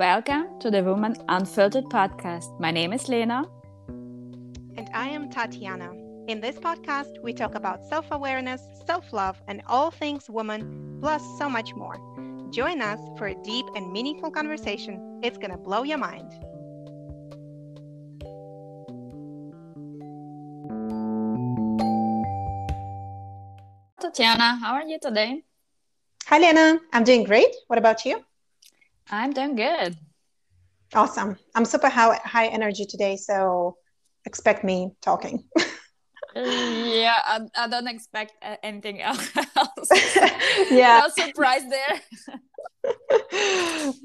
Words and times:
Welcome 0.00 0.58
to 0.60 0.70
the 0.70 0.82
Woman 0.82 1.14
Unfiltered 1.28 1.84
podcast. 1.90 2.58
My 2.58 2.70
name 2.70 2.94
is 2.94 3.06
Lena. 3.06 3.44
And 3.86 4.88
I 4.94 5.10
am 5.10 5.28
Tatiana. 5.28 5.92
In 6.26 6.40
this 6.40 6.56
podcast, 6.56 7.22
we 7.22 7.34
talk 7.34 7.54
about 7.54 7.84
self 7.84 8.06
awareness, 8.10 8.62
self 8.86 9.12
love, 9.12 9.36
and 9.46 9.60
all 9.66 9.90
things 9.90 10.30
woman, 10.30 10.96
plus 11.02 11.22
so 11.38 11.50
much 11.50 11.74
more. 11.74 11.98
Join 12.50 12.80
us 12.80 12.98
for 13.18 13.26
a 13.26 13.34
deep 13.44 13.66
and 13.76 13.92
meaningful 13.92 14.30
conversation. 14.30 15.20
It's 15.22 15.36
going 15.36 15.50
to 15.50 15.58
blow 15.58 15.82
your 15.82 15.98
mind. 15.98 16.32
Tatiana, 24.00 24.56
how 24.62 24.72
are 24.72 24.84
you 24.84 24.98
today? 24.98 25.42
Hi, 26.24 26.38
Lena. 26.38 26.80
I'm 26.90 27.04
doing 27.04 27.24
great. 27.24 27.54
What 27.66 27.78
about 27.78 28.06
you? 28.06 28.24
I'm 29.10 29.32
doing 29.32 29.56
good. 29.56 29.96
Awesome. 30.94 31.36
I'm 31.54 31.64
super 31.64 31.88
high, 31.88 32.20
high 32.24 32.46
energy 32.46 32.84
today, 32.84 33.16
so 33.16 33.76
expect 34.24 34.64
me 34.64 34.92
talking. 35.02 35.44
yeah, 36.34 37.18
I, 37.24 37.40
I, 37.56 37.68
don't 37.68 37.88
expect 37.88 38.32
anything 38.62 39.02
else. 39.02 39.30
yeah. 40.70 41.02
No 41.02 41.24
surprise 41.24 41.62
there. 41.68 42.00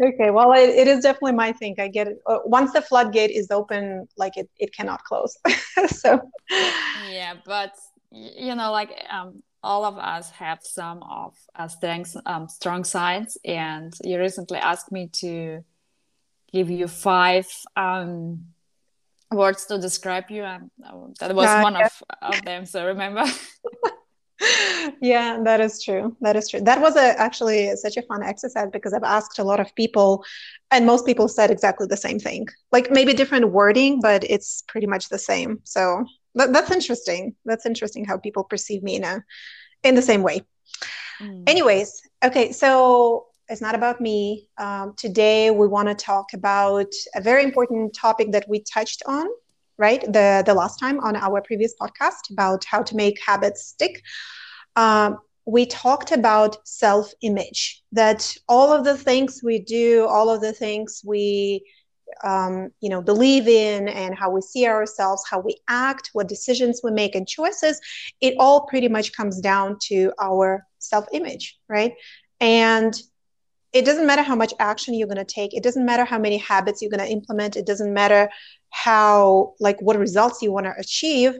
okay, 0.02 0.32
well, 0.32 0.52
it, 0.54 0.70
it 0.70 0.88
is 0.88 1.04
definitely 1.04 1.34
my 1.34 1.54
thing. 1.54 1.76
I 1.80 1.88
get 1.88 2.08
it. 2.08 2.18
Uh, 2.26 2.40
once 2.46 2.74
the 2.74 2.82
floodgate 2.82 3.32
is 3.32 3.50
open, 3.52 4.08
like 4.18 4.38
it, 4.38 4.50
it 4.58 4.74
cannot 4.76 5.04
close. 5.04 5.38
so, 5.88 6.20
yeah, 7.10 7.36
but 7.46 7.74
you 8.12 8.56
know, 8.56 8.72
like 8.72 8.92
um, 9.10 9.42
all 9.66 9.84
of 9.84 9.98
us 9.98 10.30
have 10.32 10.60
some 10.62 11.04
of 11.04 11.34
uh, 11.56 11.68
strengths, 11.68 12.16
um, 12.26 12.48
strong 12.48 12.84
sides, 12.84 13.38
and 13.44 13.94
you 14.04 14.20
recently 14.20 14.60
asked 14.60 14.92
me 14.92 15.10
to 15.24 15.64
give 16.54 16.70
you 16.70 16.88
five 16.88 17.48
um, 17.76 18.46
words 19.32 19.66
to 19.66 19.78
describe 19.80 20.30
you, 20.30 20.44
and 20.44 20.70
uh, 20.86 21.08
that 21.20 21.36
was 21.36 21.64
one 21.64 21.74
yeah. 21.74 21.88
of, 21.88 22.04
of 22.22 22.46
them. 22.46 22.66
So 22.66 22.86
remember. 22.86 23.26
yeah 25.02 25.40
that 25.44 25.62
is 25.62 25.82
true 25.82 26.16
that 26.20 26.36
is 26.36 26.50
true 26.50 26.60
that 26.60 26.82
was 26.82 26.98
a, 26.98 27.20
actually 27.20 27.74
such 27.78 27.96
a 27.96 28.02
fun 28.02 28.22
exercise 28.22 28.68
because 28.74 28.94
i've 28.94 29.04
asked 29.04 29.40
a 29.40 29.44
lot 29.44 29.62
of 29.62 29.74
people 29.76 30.26
and 30.72 30.86
most 30.86 31.06
people 31.06 31.30
said 31.30 31.50
exactly 31.50 31.88
the 31.88 31.96
same 31.96 32.20
thing 32.20 32.46
like 32.74 32.92
maybe 32.92 33.14
different 33.14 33.50
wording 33.50 34.00
but 34.02 34.24
it's 34.26 34.64
pretty 34.68 34.88
much 34.88 35.08
the 35.08 35.18
same 35.18 35.60
so 35.64 36.04
that, 36.36 36.52
that's 36.52 36.70
interesting 36.70 37.34
that's 37.46 37.66
interesting 37.66 38.04
how 38.04 38.18
people 38.18 38.44
perceive 38.44 38.84
me 38.84 38.98
in 38.98 39.06
a 39.06 39.24
in 39.86 39.96
the 39.96 40.02
same 40.02 40.24
way. 40.24 40.42
Mm. 41.22 41.48
Anyways, 41.48 42.02
okay, 42.24 42.52
so 42.52 43.28
it's 43.48 43.62
not 43.62 43.76
about 43.76 44.02
me. 44.02 44.50
Um, 44.58 44.94
today 44.98 45.52
we 45.52 45.68
want 45.68 45.88
to 45.88 45.96
talk 45.96 46.34
about 46.34 46.92
a 47.14 47.22
very 47.22 47.44
important 47.44 47.94
topic 47.94 48.32
that 48.32 48.46
we 48.50 48.62
touched 48.62 49.04
on, 49.06 49.28
right? 49.78 50.02
The 50.02 50.44
the 50.46 50.54
last 50.54 50.78
time 50.80 51.00
on 51.00 51.16
our 51.16 51.42
previous 51.42 51.74
podcast 51.80 52.32
about 52.32 52.66
how 52.66 52.82
to 52.84 52.96
make 52.96 53.18
habits 53.26 53.66
stick. 53.66 54.02
Um, 54.76 55.20
we 55.46 55.68
talked 55.68 56.12
about 56.12 56.68
self 56.68 57.14
image, 57.22 57.84
that 57.92 58.36
all 58.50 58.74
of 58.74 58.84
the 58.84 58.98
things 58.98 59.42
we 59.44 59.60
do, 59.60 60.08
all 60.08 60.30
of 60.30 60.42
the 60.42 60.54
things 60.54 61.02
we 61.06 61.64
um, 62.24 62.70
you 62.82 62.90
know 62.90 63.02
believe 63.02 63.48
in 63.48 63.88
and 63.88 64.18
how 64.18 64.30
we 64.30 64.42
see 64.42 64.68
ourselves 64.68 65.24
how 65.30 65.40
we 65.40 65.58
act 65.68 66.10
what 66.14 66.28
decisions 66.28 66.82
we 66.84 66.92
make 66.92 67.16
and 67.16 67.28
choices 67.28 67.80
it 68.22 68.36
all 68.40 68.66
pretty 68.68 68.88
much 68.88 69.14
comes 69.14 69.40
down 69.42 69.78
to 69.82 70.12
our 70.20 70.66
self-image 70.80 71.58
right? 71.68 71.94
And 72.40 72.94
it 73.74 73.84
doesn't 73.84 74.08
matter 74.08 74.22
how 74.22 74.36
much 74.36 74.54
action 74.60 74.94
you're 74.94 75.08
going 75.08 75.18
to 75.18 75.26
take. 75.26 75.54
It 75.54 75.64
doesn't 75.64 75.86
matter 75.86 76.06
how 76.06 76.18
many 76.18 76.38
habits 76.38 76.82
you're 76.82 76.92
going 76.92 77.06
to 77.06 77.12
implement. 77.12 77.58
It 77.58 77.66
doesn't 77.66 77.94
matter 77.94 78.30
how 78.70 79.54
like 79.60 79.82
what 79.82 80.00
results 80.00 80.42
you 80.42 80.52
want 80.52 80.66
to 80.66 80.74
achieve. 80.78 81.38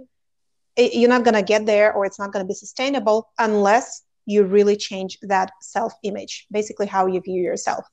It, 0.76 0.94
you're 0.94 1.10
not 1.10 1.24
going 1.24 1.36
to 1.36 1.42
get 1.42 1.66
there 1.66 1.94
or 1.94 2.06
it's 2.06 2.20
not 2.20 2.34
going 2.34 2.44
to 2.44 2.48
be 2.48 2.54
sustainable 2.54 3.30
unless 3.40 4.02
you 4.26 4.44
really 4.44 4.76
change 4.76 5.18
that 5.22 5.52
self 5.62 5.94
image 6.04 6.48
basically 6.52 6.88
how 6.88 7.06
you 7.06 7.22
view 7.22 7.42
yourself 7.42 7.86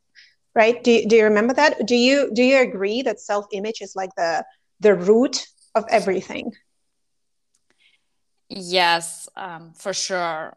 right? 0.55 0.83
Do, 0.83 1.07
do 1.07 1.17
you 1.17 1.25
remember 1.25 1.55
that? 1.55 1.87
Do 1.87 1.97
you 1.97 2.31
do 2.33 2.43
you 2.43 2.59
agree 2.59 3.03
that 3.03 3.21
self 3.21 3.47
image 3.53 3.81
is 3.81 3.97
like 3.97 4.15
the 4.17 4.45
the 4.81 4.95
root 4.95 5.47
of 5.75 5.85
everything? 5.89 6.53
Yes 8.49 9.29
um, 9.37 9.73
for 9.75 9.93
sure. 9.93 10.57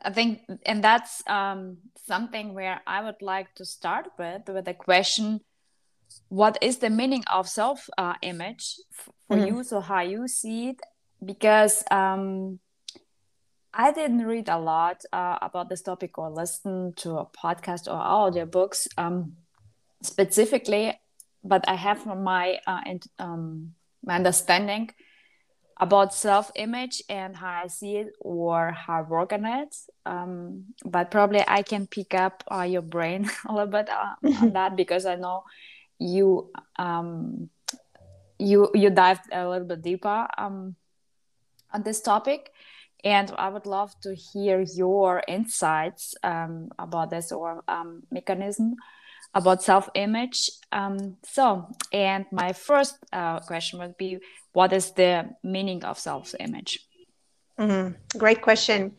I 0.00 0.10
think 0.10 0.40
and 0.64 0.82
that's 0.82 1.22
um, 1.28 1.78
something 2.06 2.54
where 2.54 2.80
i 2.86 3.02
would 3.02 3.20
like 3.20 3.54
to 3.54 3.64
start 3.64 4.06
with 4.18 4.48
with 4.48 4.64
the 4.64 4.72
question 4.72 5.40
what 6.28 6.58
is 6.60 6.78
the 6.78 6.90
meaning 6.90 7.24
of 7.30 7.48
self 7.48 7.88
uh, 7.96 8.14
image 8.22 8.76
for 9.26 9.36
mm-hmm. 9.36 9.56
you? 9.56 9.64
So 9.64 9.80
how 9.80 10.00
you 10.00 10.28
see 10.28 10.70
it? 10.70 10.80
Because 11.24 11.82
um, 11.90 12.60
I 13.72 13.92
didn't 13.92 14.24
read 14.24 14.48
a 14.48 14.58
lot 14.58 15.04
uh, 15.12 15.38
about 15.42 15.68
this 15.68 15.82
topic 15.82 16.18
or 16.18 16.30
listen 16.30 16.94
to 16.96 17.18
a 17.18 17.26
podcast 17.26 17.86
or 17.86 17.98
audiobooks 18.00 18.88
um, 18.96 19.36
specifically, 20.02 20.98
but 21.44 21.68
I 21.68 21.74
have 21.74 22.06
my 22.06 22.58
uh, 22.66 22.80
um, 23.18 23.74
my 24.04 24.16
understanding 24.16 24.90
about 25.80 26.12
self-image 26.12 27.02
and 27.08 27.36
how 27.36 27.62
I 27.64 27.66
see 27.68 27.96
it 27.96 28.08
or 28.20 28.72
how 28.72 28.98
I 28.98 29.02
work 29.02 29.32
on 29.32 29.44
it. 29.44 29.76
Um, 30.04 30.64
but 30.84 31.10
probably 31.10 31.44
I 31.46 31.62
can 31.62 31.86
pick 31.86 32.14
up 32.14 32.42
uh, 32.50 32.62
your 32.62 32.82
brain 32.82 33.30
a 33.46 33.52
little 33.52 33.70
bit 33.70 33.88
uh, 33.88 34.14
on 34.40 34.52
that 34.54 34.76
because 34.76 35.06
I 35.06 35.14
know 35.14 35.44
you 35.98 36.50
um, 36.78 37.50
you 38.38 38.70
you 38.74 38.90
dived 38.90 39.32
a 39.32 39.48
little 39.48 39.66
bit 39.66 39.82
deeper 39.82 40.26
um, 40.38 40.74
on 41.72 41.82
this 41.82 42.00
topic 42.00 42.50
and 43.08 43.32
I 43.38 43.48
would 43.48 43.64
love 43.64 43.98
to 44.02 44.14
hear 44.14 44.60
your 44.60 45.22
insights 45.26 46.14
um, 46.22 46.68
about 46.78 47.08
this 47.08 47.32
or 47.32 47.64
um, 47.66 48.02
mechanism 48.10 48.76
about 49.32 49.62
self-image. 49.62 50.50
Um, 50.72 51.16
so, 51.22 51.68
and 51.90 52.26
my 52.30 52.52
first 52.52 52.98
uh, 53.10 53.40
question 53.40 53.78
would 53.78 53.96
be, 53.96 54.18
what 54.52 54.74
is 54.74 54.92
the 54.92 55.30
meaning 55.42 55.84
of 55.84 55.98
self-image? 55.98 56.80
Mm-hmm. 57.58 58.18
Great 58.18 58.42
question. 58.42 58.92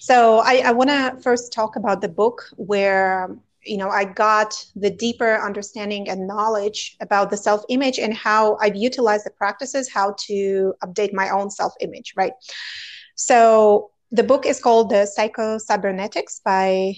So, 0.00 0.40
I, 0.40 0.62
I 0.66 0.72
want 0.72 0.90
to 0.90 1.16
first 1.22 1.50
talk 1.50 1.76
about 1.76 2.02
the 2.02 2.10
book 2.10 2.42
where 2.56 3.34
you 3.64 3.76
know 3.76 3.90
i 3.90 4.04
got 4.04 4.54
the 4.76 4.90
deeper 4.90 5.44
understanding 5.48 6.08
and 6.08 6.24
knowledge 6.28 6.96
about 7.00 7.30
the 7.30 7.36
self 7.36 7.64
image 7.68 7.98
and 7.98 8.14
how 8.14 8.56
i've 8.60 8.76
utilized 8.76 9.26
the 9.26 9.30
practices 9.30 9.90
how 9.90 10.14
to 10.16 10.72
update 10.84 11.12
my 11.12 11.30
own 11.30 11.50
self 11.50 11.72
image 11.80 12.14
right 12.16 12.32
so 13.16 13.90
the 14.12 14.22
book 14.22 14.46
is 14.46 14.60
called 14.60 14.90
The 14.90 15.06
Psycho-Cybernetics 15.06 16.40
by, 16.44 16.94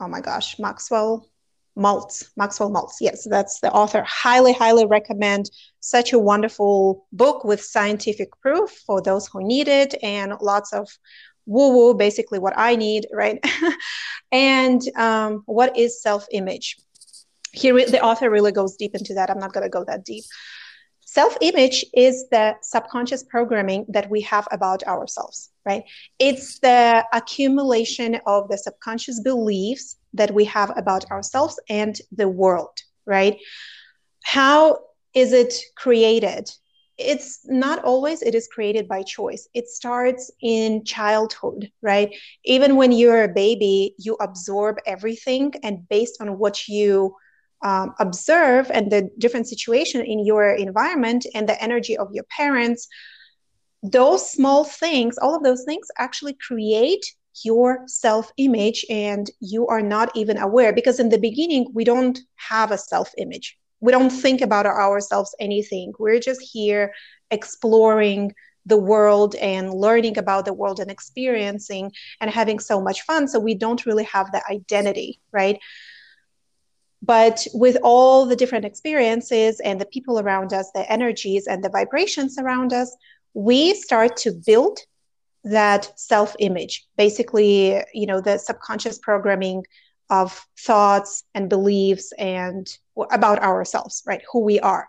oh 0.00 0.08
my 0.08 0.20
gosh, 0.20 0.58
Maxwell 0.58 1.28
Maltz. 1.78 2.30
Maxwell 2.36 2.70
Maltz. 2.70 2.94
Yes, 3.00 3.26
that's 3.28 3.60
the 3.60 3.70
author. 3.70 4.02
Highly, 4.02 4.52
highly 4.52 4.86
recommend. 4.86 5.50
Such 5.80 6.12
a 6.12 6.18
wonderful 6.18 7.06
book 7.12 7.44
with 7.44 7.62
scientific 7.62 8.30
proof 8.40 8.70
for 8.84 9.00
those 9.00 9.28
who 9.28 9.46
need 9.46 9.68
it 9.68 9.94
and 10.02 10.34
lots 10.40 10.72
of 10.72 10.88
woo 11.46 11.70
woo, 11.70 11.94
basically 11.94 12.38
what 12.38 12.54
I 12.56 12.76
need, 12.76 13.06
right? 13.12 13.42
and 14.32 14.82
um, 14.96 15.42
what 15.46 15.76
is 15.76 16.02
self 16.02 16.26
image? 16.32 16.76
Here, 17.52 17.74
the 17.74 18.02
author 18.02 18.28
really 18.28 18.52
goes 18.52 18.76
deep 18.76 18.94
into 18.94 19.14
that. 19.14 19.30
I'm 19.30 19.38
not 19.38 19.52
going 19.52 19.64
to 19.64 19.70
go 19.70 19.84
that 19.84 20.04
deep. 20.04 20.24
Self 21.10 21.38
image 21.40 21.86
is 21.94 22.28
the 22.28 22.54
subconscious 22.60 23.22
programming 23.22 23.86
that 23.88 24.10
we 24.10 24.20
have 24.20 24.46
about 24.52 24.82
ourselves, 24.82 25.48
right? 25.64 25.82
It's 26.18 26.58
the 26.58 27.02
accumulation 27.14 28.20
of 28.26 28.50
the 28.50 28.58
subconscious 28.58 29.18
beliefs 29.22 29.96
that 30.12 30.34
we 30.34 30.44
have 30.44 30.70
about 30.76 31.10
ourselves 31.10 31.58
and 31.70 31.98
the 32.12 32.28
world, 32.28 32.76
right? 33.06 33.38
How 34.22 34.80
is 35.14 35.32
it 35.32 35.54
created? 35.78 36.50
It's 36.98 37.40
not 37.46 37.82
always 37.84 38.20
it 38.20 38.34
is 38.34 38.46
created 38.46 38.86
by 38.86 39.02
choice. 39.02 39.48
It 39.54 39.66
starts 39.68 40.30
in 40.42 40.84
childhood, 40.84 41.72
right? 41.80 42.14
Even 42.44 42.76
when 42.76 42.92
you're 42.92 43.24
a 43.24 43.28
baby, 43.28 43.94
you 43.96 44.18
absorb 44.20 44.76
everything 44.84 45.54
and 45.62 45.88
based 45.88 46.20
on 46.20 46.36
what 46.36 46.68
you 46.68 47.16
um, 47.62 47.94
observe 47.98 48.70
and 48.72 48.90
the 48.90 49.10
different 49.18 49.48
situation 49.48 50.04
in 50.04 50.24
your 50.24 50.50
environment 50.50 51.26
and 51.34 51.48
the 51.48 51.60
energy 51.62 51.96
of 51.96 52.08
your 52.12 52.24
parents 52.24 52.88
those 53.82 54.30
small 54.30 54.64
things 54.64 55.18
all 55.18 55.36
of 55.36 55.42
those 55.42 55.64
things 55.64 55.86
actually 55.98 56.34
create 56.34 57.04
your 57.44 57.82
self 57.86 58.32
image 58.36 58.84
and 58.90 59.30
you 59.40 59.66
are 59.68 59.82
not 59.82 60.10
even 60.16 60.36
aware 60.38 60.72
because 60.72 60.98
in 60.98 61.08
the 61.08 61.18
beginning 61.18 61.70
we 61.72 61.84
don't 61.84 62.18
have 62.36 62.72
a 62.72 62.78
self 62.78 63.12
image 63.18 63.56
we 63.80 63.92
don't 63.92 64.10
think 64.10 64.40
about 64.40 64.66
ourselves 64.66 65.34
anything. 65.38 65.92
We're 65.98 66.20
just 66.20 66.40
here 66.40 66.92
exploring 67.30 68.34
the 68.66 68.76
world 68.76 69.34
and 69.36 69.72
learning 69.72 70.18
about 70.18 70.44
the 70.44 70.52
world 70.52 70.80
and 70.80 70.90
experiencing 70.90 71.92
and 72.20 72.30
having 72.30 72.58
so 72.58 72.80
much 72.82 73.02
fun. 73.02 73.28
So 73.28 73.38
we 73.38 73.54
don't 73.54 73.86
really 73.86 74.04
have 74.04 74.30
the 74.32 74.42
identity 74.50 75.20
right 75.32 75.58
But 77.08 77.46
with 77.54 77.78
all 77.82 78.26
the 78.26 78.36
different 78.36 78.66
experiences 78.66 79.60
and 79.60 79.80
the 79.80 79.86
people 79.86 80.20
around 80.20 80.52
us, 80.52 80.70
the 80.74 80.90
energies 80.92 81.46
and 81.46 81.64
the 81.64 81.70
vibrations 81.70 82.38
around 82.38 82.74
us, 82.74 82.94
we 83.32 83.74
start 83.74 84.18
to 84.18 84.30
build 84.30 84.78
that 85.44 85.98
self 85.98 86.36
image 86.40 86.86
basically 86.98 87.82
you 87.94 88.06
know 88.06 88.20
the 88.20 88.36
subconscious 88.38 88.98
programming 88.98 89.64
of 90.10 90.46
thoughts 90.58 91.24
and 91.34 91.48
beliefs 91.48 92.12
and 92.18 92.66
about 93.10 93.38
ourselves 93.38 94.02
right? 94.06 94.22
Who 94.32 94.40
we 94.40 94.60
are. 94.60 94.88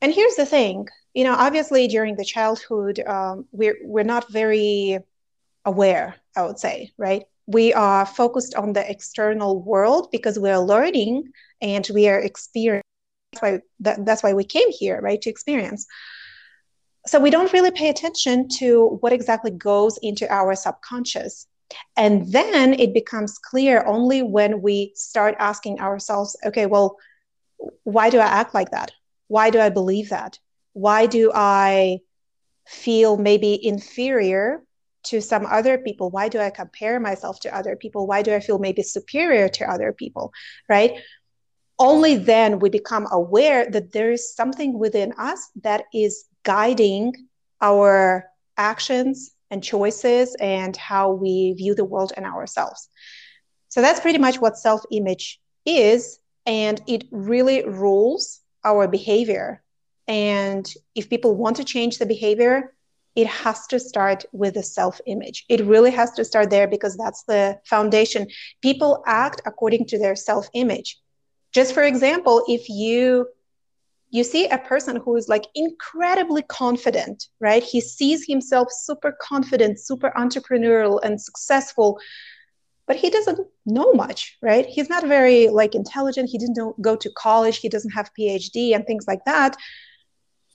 And 0.00 0.14
here's 0.14 0.36
the 0.36 0.46
thing 0.46 0.88
you 1.12 1.24
know 1.24 1.34
obviously 1.34 1.88
during 1.88 2.16
the 2.16 2.24
childhood 2.24 3.00
um, 3.00 3.46
we're 3.52 3.76
we're 3.82 4.04
not 4.14 4.30
very 4.32 4.98
aware 5.64 6.16
i 6.36 6.42
would 6.42 6.58
say 6.58 6.90
right 6.96 7.24
we 7.52 7.72
are 7.72 8.06
focused 8.06 8.54
on 8.54 8.72
the 8.72 8.88
external 8.90 9.62
world 9.62 10.08
because 10.10 10.38
we 10.38 10.50
are 10.50 10.60
learning 10.60 11.24
and 11.60 11.88
we 11.94 12.08
are 12.08 12.18
experiencing. 12.18 12.82
That's 13.32 13.42
why 13.42 13.60
that, 13.80 14.04
that's 14.04 14.22
why 14.22 14.34
we 14.34 14.44
came 14.44 14.70
here 14.70 15.00
right 15.00 15.20
to 15.22 15.30
experience. 15.30 15.86
So 17.06 17.18
we 17.18 17.30
don't 17.30 17.52
really 17.52 17.70
pay 17.70 17.88
attention 17.88 18.48
to 18.58 18.98
what 19.00 19.12
exactly 19.12 19.50
goes 19.50 19.98
into 20.02 20.30
our 20.32 20.54
subconscious. 20.54 21.46
And 21.96 22.30
then 22.30 22.74
it 22.74 22.92
becomes 22.92 23.38
clear 23.38 23.84
only 23.86 24.22
when 24.22 24.60
we 24.62 24.92
start 24.94 25.34
asking 25.38 25.80
ourselves 25.80 26.36
okay 26.44 26.66
well 26.66 26.96
why 27.84 28.10
do 28.10 28.18
i 28.18 28.26
act 28.26 28.54
like 28.54 28.70
that? 28.70 28.92
Why 29.28 29.50
do 29.50 29.60
i 29.60 29.68
believe 29.68 30.10
that? 30.10 30.38
Why 30.74 31.06
do 31.06 31.30
i 31.34 32.00
feel 32.66 33.16
maybe 33.16 33.64
inferior 33.66 34.62
to 35.04 35.20
some 35.20 35.46
other 35.46 35.78
people 35.78 36.10
why 36.10 36.28
do 36.28 36.38
i 36.38 36.50
compare 36.50 37.00
myself 37.00 37.40
to 37.40 37.54
other 37.54 37.76
people 37.76 38.06
why 38.06 38.22
do 38.22 38.34
i 38.34 38.40
feel 38.40 38.58
maybe 38.58 38.82
superior 38.82 39.48
to 39.48 39.68
other 39.70 39.92
people 39.92 40.32
right 40.68 41.00
only 41.78 42.16
then 42.16 42.58
we 42.60 42.70
become 42.70 43.06
aware 43.10 43.68
that 43.70 43.92
there 43.92 44.12
is 44.12 44.34
something 44.34 44.78
within 44.78 45.12
us 45.18 45.50
that 45.62 45.84
is 45.92 46.26
guiding 46.44 47.12
our 47.60 48.26
actions 48.56 49.32
and 49.50 49.62
choices 49.62 50.36
and 50.40 50.76
how 50.76 51.12
we 51.12 51.52
view 51.54 51.74
the 51.74 51.84
world 51.84 52.12
and 52.16 52.24
ourselves. 52.26 52.88
So 53.68 53.80
that's 53.80 54.00
pretty 54.00 54.18
much 54.18 54.40
what 54.40 54.56
self 54.56 54.82
image 54.90 55.40
is. 55.64 56.18
And 56.46 56.80
it 56.86 57.04
really 57.10 57.64
rules 57.64 58.40
our 58.64 58.88
behavior. 58.88 59.62
And 60.08 60.66
if 60.94 61.10
people 61.10 61.34
want 61.34 61.56
to 61.56 61.64
change 61.64 61.98
the 61.98 62.06
behavior, 62.06 62.74
it 63.14 63.26
has 63.26 63.66
to 63.68 63.78
start 63.78 64.24
with 64.32 64.54
the 64.54 64.62
self 64.62 65.00
image. 65.06 65.44
It 65.48 65.64
really 65.64 65.90
has 65.90 66.12
to 66.12 66.24
start 66.24 66.50
there 66.50 66.66
because 66.66 66.96
that's 66.96 67.24
the 67.24 67.58
foundation. 67.64 68.26
People 68.62 69.02
act 69.06 69.42
according 69.44 69.86
to 69.86 69.98
their 69.98 70.16
self 70.16 70.48
image. 70.54 70.98
Just 71.52 71.74
for 71.74 71.82
example, 71.82 72.44
if 72.48 72.68
you 72.68 73.28
you 74.10 74.24
see 74.24 74.46
a 74.46 74.58
person 74.58 74.96
who 74.96 75.16
is 75.16 75.28
like 75.28 75.46
incredibly 75.54 76.42
confident, 76.42 77.28
right? 77.40 77.62
He 77.62 77.80
sees 77.80 78.26
himself 78.26 78.68
super 78.70 79.16
confident, 79.22 79.80
super 79.80 80.12
entrepreneurial 80.16 81.00
and 81.02 81.18
successful, 81.18 81.98
but 82.86 82.96
he 82.96 83.08
doesn't 83.08 83.40
know 83.64 83.94
much, 83.94 84.36
right? 84.42 84.66
He's 84.66 84.90
not 84.90 85.06
very 85.06 85.48
like 85.48 85.74
intelligent. 85.74 86.28
He 86.28 86.36
didn't 86.36 86.82
go 86.82 86.94
to 86.94 87.10
college. 87.16 87.58
He 87.58 87.70
doesn't 87.70 87.92
have 87.92 88.10
PhD 88.18 88.74
and 88.74 88.86
things 88.86 89.06
like 89.06 89.24
that. 89.24 89.56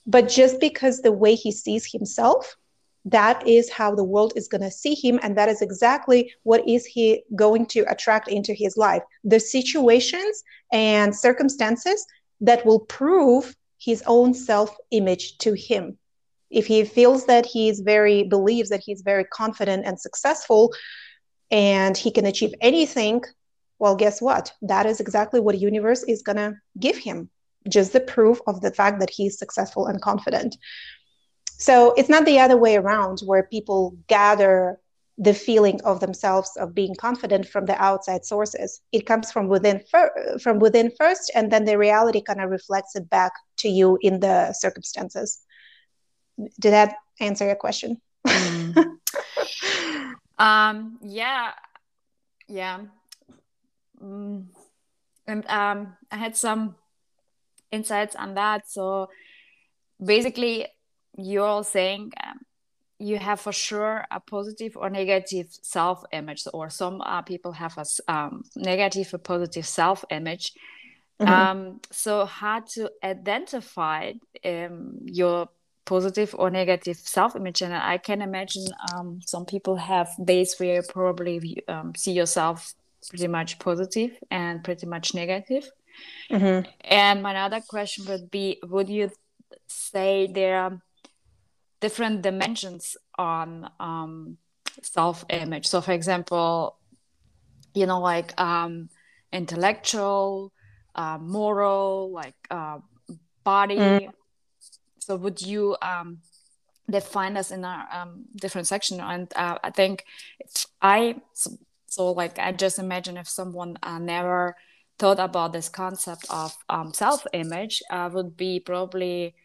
But 0.07 0.29
just 0.29 0.61
because 0.61 1.01
the 1.01 1.11
way 1.11 1.35
he 1.35 1.51
sees 1.51 1.91
himself, 1.91 2.55
that 3.03 3.45
is 3.45 3.69
how 3.69 3.93
the 3.93 4.03
world 4.03 4.33
is 4.35 4.47
going 4.47 4.61
to 4.61 4.71
see 4.71 4.93
him 4.93 5.19
and 5.21 5.37
that 5.37 5.49
is 5.49 5.61
exactly 5.61 6.33
what 6.43 6.67
is 6.67 6.85
he 6.85 7.23
going 7.35 7.65
to 7.67 7.81
attract 7.89 8.27
into 8.27 8.53
his 8.53 8.75
life 8.75 9.01
the 9.23 9.39
situations 9.39 10.43
and 10.73 11.15
circumstances 11.15 12.05
that 12.41 12.65
will 12.65 12.81
prove 12.81 13.55
his 13.79 14.03
own 14.07 14.33
self 14.33 14.75
image 14.91 15.37
to 15.39 15.53
him. 15.53 15.97
If 16.49 16.67
he 16.67 16.83
feels 16.85 17.25
that 17.25 17.45
he's 17.45 17.81
very, 17.81 18.23
believes 18.23 18.69
that 18.69 18.81
he's 18.85 19.01
very 19.01 19.25
confident 19.25 19.85
and 19.85 19.99
successful 19.99 20.73
and 21.51 21.97
he 21.97 22.11
can 22.11 22.25
achieve 22.25 22.53
anything, 22.61 23.23
well, 23.79 23.95
guess 23.95 24.21
what? 24.21 24.53
That 24.61 24.85
is 24.85 24.99
exactly 24.99 25.39
what 25.39 25.59
universe 25.59 26.03
is 26.03 26.23
going 26.23 26.37
to 26.37 26.55
give 26.79 26.97
him 26.97 27.29
just 27.69 27.93
the 27.93 27.99
proof 27.99 28.39
of 28.47 28.61
the 28.61 28.71
fact 28.71 28.99
that 28.99 29.09
he's 29.09 29.37
successful 29.37 29.87
and 29.87 30.01
confident. 30.01 30.55
So 31.57 31.93
it's 31.93 32.09
not 32.09 32.25
the 32.25 32.39
other 32.39 32.57
way 32.57 32.75
around 32.75 33.19
where 33.21 33.43
people 33.43 33.97
gather 34.07 34.79
the 35.17 35.33
feeling 35.33 35.81
of 35.83 35.99
themselves 35.99 36.51
of 36.57 36.75
being 36.75 36.95
confident 36.95 37.47
from 37.47 37.65
the 37.65 37.81
outside 37.81 38.23
sources 38.23 38.81
it 38.91 39.05
comes 39.07 39.31
from 39.31 39.47
within 39.47 39.81
fir- 39.91 40.37
from 40.39 40.59
within 40.59 40.91
first 40.97 41.31
and 41.33 41.51
then 41.51 41.65
the 41.65 41.77
reality 41.77 42.21
kind 42.21 42.39
of 42.39 42.51
reflects 42.51 42.95
it 42.95 43.09
back 43.09 43.31
to 43.57 43.67
you 43.67 43.97
in 44.01 44.19
the 44.19 44.53
circumstances 44.53 45.41
did 46.59 46.71
that 46.71 46.95
answer 47.19 47.45
your 47.47 47.55
question 47.55 47.99
mm. 48.27 48.97
um 50.37 50.99
yeah 51.01 51.51
yeah 52.47 52.79
mm. 53.99 54.45
and 55.25 55.45
um 55.47 55.97
i 56.11 56.15
had 56.15 56.35
some 56.35 56.75
insights 57.71 58.15
on 58.15 58.35
that. 58.35 58.69
So 58.69 59.09
basically 60.03 60.67
you're 61.17 61.45
all 61.45 61.63
saying 61.63 62.13
um, 62.23 62.39
you 62.99 63.17
have 63.17 63.39
for 63.39 63.51
sure 63.51 64.05
a 64.11 64.19
positive 64.19 64.75
or 64.75 64.89
negative 64.89 65.47
self 65.61 66.03
image 66.11 66.43
or 66.53 66.69
some 66.69 67.01
uh, 67.01 67.21
people 67.21 67.51
have 67.51 67.77
a 67.77 68.11
um, 68.11 68.43
negative 68.55 69.13
or 69.13 69.17
positive 69.17 69.65
self 69.65 70.03
image 70.09 70.53
mm-hmm. 71.19 71.31
um, 71.31 71.81
so 71.91 72.25
how 72.25 72.59
to 72.59 72.89
identify 73.03 74.13
um, 74.45 74.99
your 75.05 75.49
positive 75.85 76.35
or 76.37 76.49
negative 76.49 76.97
self 76.97 77.35
image 77.35 77.61
and 77.61 77.73
i 77.73 77.97
can 77.97 78.21
imagine 78.21 78.65
um, 78.93 79.19
some 79.25 79.45
people 79.45 79.75
have 79.75 80.09
days 80.23 80.55
where 80.59 80.75
you 80.75 80.81
probably 80.89 81.63
um, 81.67 81.93
see 81.95 82.11
yourself 82.11 82.73
pretty 83.09 83.27
much 83.27 83.57
positive 83.59 84.11
and 84.29 84.63
pretty 84.63 84.85
much 84.85 85.13
negative 85.13 85.69
mm-hmm. 86.31 86.69
and 86.81 87.23
my 87.23 87.35
other 87.35 87.61
question 87.61 88.05
would 88.05 88.29
be 88.29 88.59
would 88.63 88.89
you 88.89 89.11
say 89.67 90.27
there 90.27 90.59
are 90.59 90.81
different 91.79 92.21
dimensions 92.21 92.97
on 93.17 93.69
um, 93.79 94.37
self-image. 94.81 95.67
So, 95.67 95.81
for 95.81 95.91
example, 95.91 96.77
you 97.73 97.85
know, 97.85 97.99
like 97.99 98.39
um, 98.39 98.89
intellectual, 99.31 100.51
uh, 100.95 101.17
moral, 101.19 102.11
like 102.11 102.35
uh, 102.49 102.79
body. 103.43 103.77
Mm. 103.77 104.09
So, 104.99 105.15
would 105.15 105.41
you 105.41 105.77
um, 105.81 106.19
define 106.89 107.37
us 107.37 107.51
in 107.51 107.63
our 107.63 107.87
um, 107.91 108.25
different 108.35 108.67
section? 108.67 108.99
And 108.99 109.31
uh, 109.35 109.57
I 109.63 109.69
think 109.69 110.05
I 110.81 111.17
so, 111.33 111.51
so, 111.85 112.11
like 112.11 112.39
I 112.39 112.51
just 112.51 112.79
imagine 112.79 113.17
if 113.17 113.29
someone 113.29 113.77
uh, 113.83 113.99
never 113.99 114.55
thought 114.99 115.19
about 115.19 115.53
this 115.53 115.69
concept 115.69 116.25
of 116.29 116.55
um, 116.69 116.93
self-image, 116.93 117.83
uh, 117.89 118.09
would 118.13 118.35
be 118.35 118.59
probably 118.59 119.35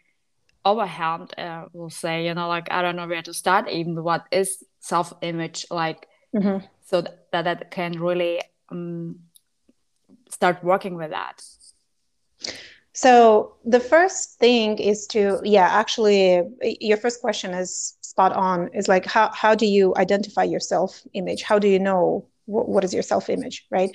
overwhelmed 0.64 1.36
uh, 1.38 1.64
will 1.72 1.90
say 1.90 2.24
you 2.24 2.32
know 2.34 2.46
like 2.46 2.70
i 2.70 2.82
don't 2.82 2.94
know 2.94 3.08
where 3.08 3.20
to 3.20 3.34
start 3.34 3.68
even 3.68 4.00
what 4.00 4.24
is 4.30 4.62
self-image 4.78 5.66
like 5.72 6.06
mm-hmm. 6.32 6.64
so 6.84 7.00
that 7.00 7.42
that 7.44 7.72
can 7.72 7.98
really 7.98 8.40
um, 8.70 9.16
start 10.32 10.62
working 10.64 10.96
with 10.96 11.10
that. 11.10 11.42
So 12.94 13.56
the 13.64 13.80
first 13.80 14.38
thing 14.38 14.78
is 14.78 15.06
to 15.08 15.40
yeah 15.44 15.68
actually 15.68 16.42
your 16.80 16.98
first 16.98 17.20
question 17.20 17.54
is 17.54 17.96
spot 18.00 18.32
on. 18.32 18.68
Is 18.74 18.88
like 18.88 19.06
how, 19.06 19.30
how 19.32 19.54
do 19.54 19.66
you 19.66 19.94
identify 19.96 20.44
your 20.44 20.60
self 20.60 21.02
image 21.14 21.42
how 21.42 21.58
do 21.58 21.68
you 21.68 21.78
know 21.78 22.26
what, 22.46 22.68
what 22.68 22.84
is 22.84 22.92
your 22.92 23.02
self 23.02 23.30
image 23.30 23.66
right 23.70 23.90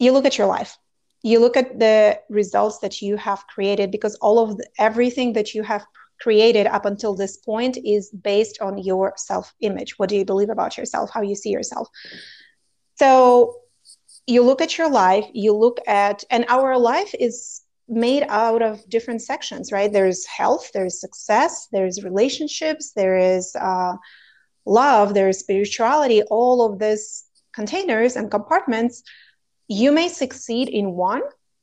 you 0.00 0.12
look 0.12 0.24
at 0.24 0.38
your 0.38 0.48
life. 0.48 0.76
You 1.22 1.38
look 1.38 1.56
at 1.56 1.78
the 1.78 2.18
results 2.30 2.78
that 2.78 3.02
you 3.02 3.16
have 3.18 3.46
created 3.46 3.90
because 3.92 4.16
all 4.16 4.38
of 4.38 4.56
the, 4.56 4.66
everything 4.78 5.34
that 5.34 5.54
you 5.54 5.62
have 5.62 5.84
created 6.20 6.66
up 6.66 6.86
until 6.86 7.14
this 7.14 7.36
point 7.36 7.78
is 7.84 8.10
based 8.10 8.60
on 8.60 8.78
your 8.78 9.14
self 9.16 9.54
image 9.60 9.98
what 9.98 10.08
do 10.08 10.16
you 10.16 10.24
believe 10.24 10.50
about 10.50 10.76
yourself? 10.76 11.10
How 11.12 11.22
you 11.22 11.34
see 11.34 11.50
yourself. 11.50 11.88
So 12.96 13.56
you 14.26 14.42
look 14.42 14.60
at 14.60 14.78
your 14.78 14.90
life 14.90 15.26
you 15.32 15.54
look 15.54 15.78
at 15.86 16.24
and 16.30 16.44
our 16.48 16.78
life 16.78 17.14
is 17.18 17.62
made 17.88 18.24
out 18.28 18.62
of 18.62 18.88
different 18.88 19.22
sections 19.22 19.72
right? 19.72 19.92
There's 19.92 20.26
health 20.26 20.70
there's 20.72 21.00
success 21.00 21.68
there's 21.72 22.04
relationships 22.04 22.92
there 22.92 23.16
is 23.16 23.54
uh, 23.56 23.94
love 24.66 25.14
there's 25.14 25.38
spirituality 25.38 26.22
all 26.24 26.62
of 26.62 26.78
these 26.78 27.24
containers 27.54 28.16
and 28.16 28.30
compartments 28.30 29.02
you 29.70 29.90
may 29.92 30.08
succeed 30.08 30.68
in 30.68 30.92
one 30.92 31.22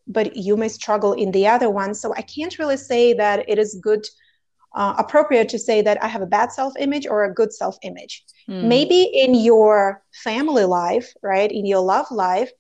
but 0.10 0.38
you 0.38 0.56
may 0.56 0.70
struggle 0.70 1.12
in 1.12 1.32
the 1.32 1.46
other 1.46 1.70
one. 1.70 1.94
So 1.94 2.14
i 2.16 2.22
can't 2.22 2.58
really 2.60 2.78
say 2.78 3.14
that 3.14 3.38
it 3.48 3.60
is 3.60 3.80
good 3.82 4.04
uh, 4.76 4.94
appropriate 4.98 5.50
to 5.50 5.60
say 5.60 5.82
that 5.82 6.02
i 6.04 6.08
have 6.08 6.22
a 6.22 6.34
bad 6.38 6.52
self 6.52 6.74
image 6.80 7.08
or 7.08 7.24
a 7.24 7.34
good 7.34 7.52
self 7.54 7.76
image 7.84 8.24
mm. 8.50 8.64
maybe 8.64 9.02
in 9.24 9.34
your 9.36 10.04
family 10.24 10.66
life 10.66 11.14
right 11.24 11.52
in 11.52 11.66
your 11.66 11.82
love 11.82 12.10
life 12.12 12.52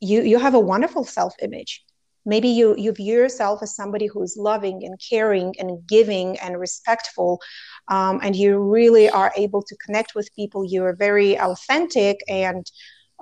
you 0.00 0.22
you 0.22 0.38
have 0.38 0.54
a 0.54 0.60
wonderful 0.60 1.04
self-image. 1.04 1.84
Maybe 2.24 2.48
you 2.48 2.74
you 2.76 2.92
view 2.92 3.18
yourself 3.18 3.62
as 3.62 3.74
somebody 3.74 4.06
who's 4.06 4.36
loving 4.36 4.84
and 4.84 5.00
caring 5.00 5.54
and 5.58 5.86
giving 5.86 6.38
and 6.38 6.58
respectful 6.58 7.40
um, 7.88 8.20
and 8.22 8.34
you 8.34 8.58
really 8.58 9.08
are 9.08 9.32
able 9.36 9.62
to 9.62 9.76
connect 9.76 10.14
with 10.14 10.34
people. 10.34 10.64
You're 10.64 10.96
very 10.96 11.38
authentic 11.38 12.20
and 12.28 12.68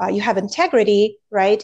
uh, 0.01 0.09
you 0.09 0.21
have 0.21 0.37
integrity 0.37 1.19
right? 1.31 1.63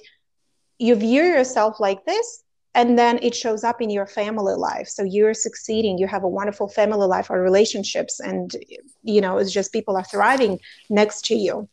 You 0.79 0.95
view 0.95 1.23
yourself 1.23 1.79
like 1.79 2.05
this 2.05 2.43
and 2.75 2.99
then 2.99 3.19
it 3.23 3.35
shows 3.35 3.65
up 3.65 3.83
in 3.83 3.91
your 3.91 4.07
family 4.07 4.55
life. 4.55 4.89
So 4.89 5.03
you're 5.03 5.35
succeeding. 5.35 5.99
You 5.99 6.07
have 6.07 6.23
a 6.23 6.29
wonderful 6.29 6.69
family 6.69 7.07
life 7.07 7.31
or 7.31 7.43
relationships 7.43 8.21
and 8.21 8.55
you 9.03 9.21
know 9.21 9.39
it's 9.39 9.53
just 9.53 9.73
people 9.73 9.97
are 9.97 10.05
thriving 10.05 10.59
next 10.89 11.27
to 11.27 11.35
you. 11.35 11.69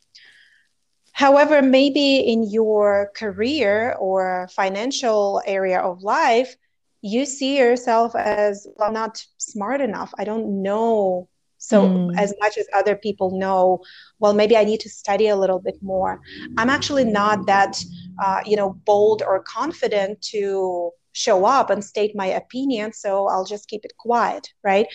However, 1.14 1.64
maybe 1.64 2.18
in 2.18 2.44
your 2.44 3.12
career 3.16 3.96
or 4.00 4.48
financial 4.56 5.42
area 5.48 5.80
of 5.80 6.04
life, 6.04 6.56
you 7.02 7.26
see 7.26 7.58
yourself 7.58 8.16
as 8.16 8.68
well, 8.76 8.92
not 8.92 9.24
smart 9.38 9.82
enough. 9.82 10.14
I 10.20 10.26
don't 10.26 10.62
know 10.62 11.28
so 11.58 11.88
mm. 11.88 12.18
as 12.18 12.34
much 12.40 12.58
as 12.58 12.68
other 12.74 12.96
people 12.96 13.38
know. 13.38 13.80
Well, 14.20 14.34
maybe 14.34 14.56
I 14.58 14.64
need 14.64 14.80
to 14.82 14.90
study 14.90 15.28
a 15.28 15.36
little 15.36 15.60
bit 15.60 15.78
more. 15.82 16.22
I'm 16.58 16.70
actually 16.70 17.06
not 17.06 17.46
that, 17.48 17.82
uh, 18.24 18.42
you 18.46 18.56
know, 18.56 18.74
bold 18.86 19.22
or 19.26 19.44
confident 19.44 20.22
to 20.34 20.92
show 21.12 21.46
up 21.46 21.70
and 21.70 21.84
state 21.84 22.16
my 22.16 22.28
opinion. 22.28 22.94
So 22.94 23.28
I'll 23.28 23.46
just 23.46 23.68
keep 23.68 23.84
it 23.86 23.94
quiet, 23.98 24.50
right? 24.64 24.88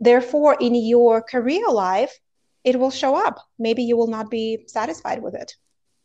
Therefore, 0.00 0.56
in 0.60 0.74
your 0.74 1.22
career 1.22 1.66
life, 1.68 2.18
it 2.64 2.78
will 2.78 2.90
show 2.90 3.14
up. 3.16 3.38
Maybe 3.58 3.82
you 3.82 3.96
will 3.96 4.06
not 4.06 4.30
be 4.30 4.64
satisfied 4.66 5.22
with 5.22 5.34
it. 5.34 5.54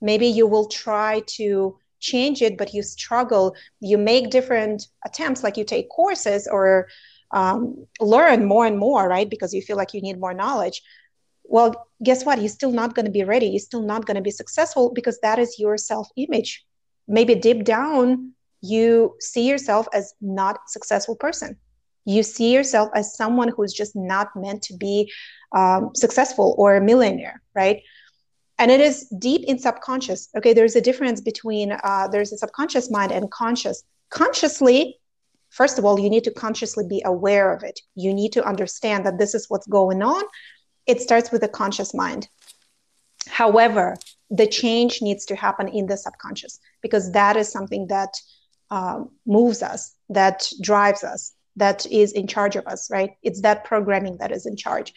Maybe 0.01 0.27
you 0.27 0.47
will 0.47 0.67
try 0.67 1.21
to 1.37 1.77
change 1.99 2.41
it, 2.41 2.57
but 2.57 2.73
you 2.73 2.83
struggle. 2.83 3.55
You 3.79 3.97
make 3.97 4.29
different 4.29 4.87
attempts, 5.05 5.43
like 5.43 5.57
you 5.57 5.63
take 5.63 5.89
courses 5.89 6.47
or 6.47 6.87
um, 7.31 7.85
learn 7.99 8.45
more 8.45 8.65
and 8.65 8.77
more, 8.77 9.07
right? 9.07 9.29
Because 9.29 9.53
you 9.53 9.61
feel 9.61 9.77
like 9.77 9.93
you 9.93 10.01
need 10.01 10.19
more 10.19 10.33
knowledge. 10.33 10.81
Well, 11.43 11.87
guess 12.03 12.25
what? 12.25 12.39
You're 12.39 12.49
still 12.49 12.71
not 12.71 12.93
going 12.95 13.05
to 13.05 13.11
be 13.11 13.23
ready. 13.23 13.47
You're 13.47 13.59
still 13.59 13.83
not 13.83 14.05
going 14.05 14.15
to 14.15 14.21
be 14.21 14.31
successful 14.31 14.91
because 14.93 15.19
that 15.21 15.39
is 15.39 15.57
your 15.59 15.77
self 15.77 16.07
image. 16.17 16.65
Maybe 17.07 17.35
deep 17.35 17.63
down, 17.63 18.33
you 18.61 19.15
see 19.19 19.47
yourself 19.47 19.87
as 19.93 20.13
not 20.21 20.59
successful 20.67 21.15
person 21.15 21.57
you 22.07 22.23
see 22.23 22.53
yourself 22.53 22.89
as 22.95 23.15
someone 23.15 23.49
who's 23.49 23.73
just 23.73 23.93
not 23.95 24.29
meant 24.35 24.61
to 24.63 24.73
be 24.77 25.11
um, 25.51 25.91
successful 25.93 26.55
or 26.57 26.75
a 26.75 26.81
millionaire 26.81 27.41
right 27.53 27.83
and 28.57 28.71
it 28.71 28.79
is 28.79 29.07
deep 29.19 29.43
in 29.45 29.59
subconscious 29.59 30.29
okay 30.35 30.53
there's 30.53 30.75
a 30.75 30.81
difference 30.81 31.21
between 31.21 31.73
uh, 31.83 32.07
there's 32.07 32.31
a 32.31 32.37
subconscious 32.37 32.89
mind 32.89 33.11
and 33.11 33.29
conscious 33.29 33.83
consciously 34.09 34.97
first 35.49 35.77
of 35.77 35.85
all 35.85 35.99
you 35.99 36.09
need 36.09 36.23
to 36.23 36.31
consciously 36.31 36.85
be 36.87 37.01
aware 37.05 37.53
of 37.53 37.63
it 37.63 37.79
you 37.95 38.13
need 38.13 38.31
to 38.33 38.43
understand 38.43 39.05
that 39.05 39.17
this 39.17 39.33
is 39.33 39.49
what's 39.49 39.67
going 39.67 40.01
on 40.01 40.23
it 40.85 41.01
starts 41.01 41.31
with 41.31 41.41
the 41.41 41.47
conscious 41.47 41.93
mind 41.93 42.27
however 43.27 43.95
the 44.29 44.47
change 44.47 45.01
needs 45.01 45.25
to 45.25 45.35
happen 45.35 45.67
in 45.67 45.85
the 45.87 45.97
subconscious 45.97 46.59
because 46.81 47.11
that 47.11 47.37
is 47.37 47.49
something 47.51 47.87
that 47.87 48.13
um, 48.69 49.09
moves 49.25 49.63
us 49.63 49.95
that 50.09 50.49
drives 50.61 51.03
us 51.03 51.33
that 51.55 51.85
is 51.87 52.11
in 52.11 52.27
charge 52.27 52.55
of 52.55 52.67
us 52.67 52.89
right 52.91 53.11
it's 53.23 53.41
that 53.41 53.63
programming 53.63 54.17
that 54.17 54.31
is 54.31 54.45
in 54.45 54.55
charge 54.55 54.93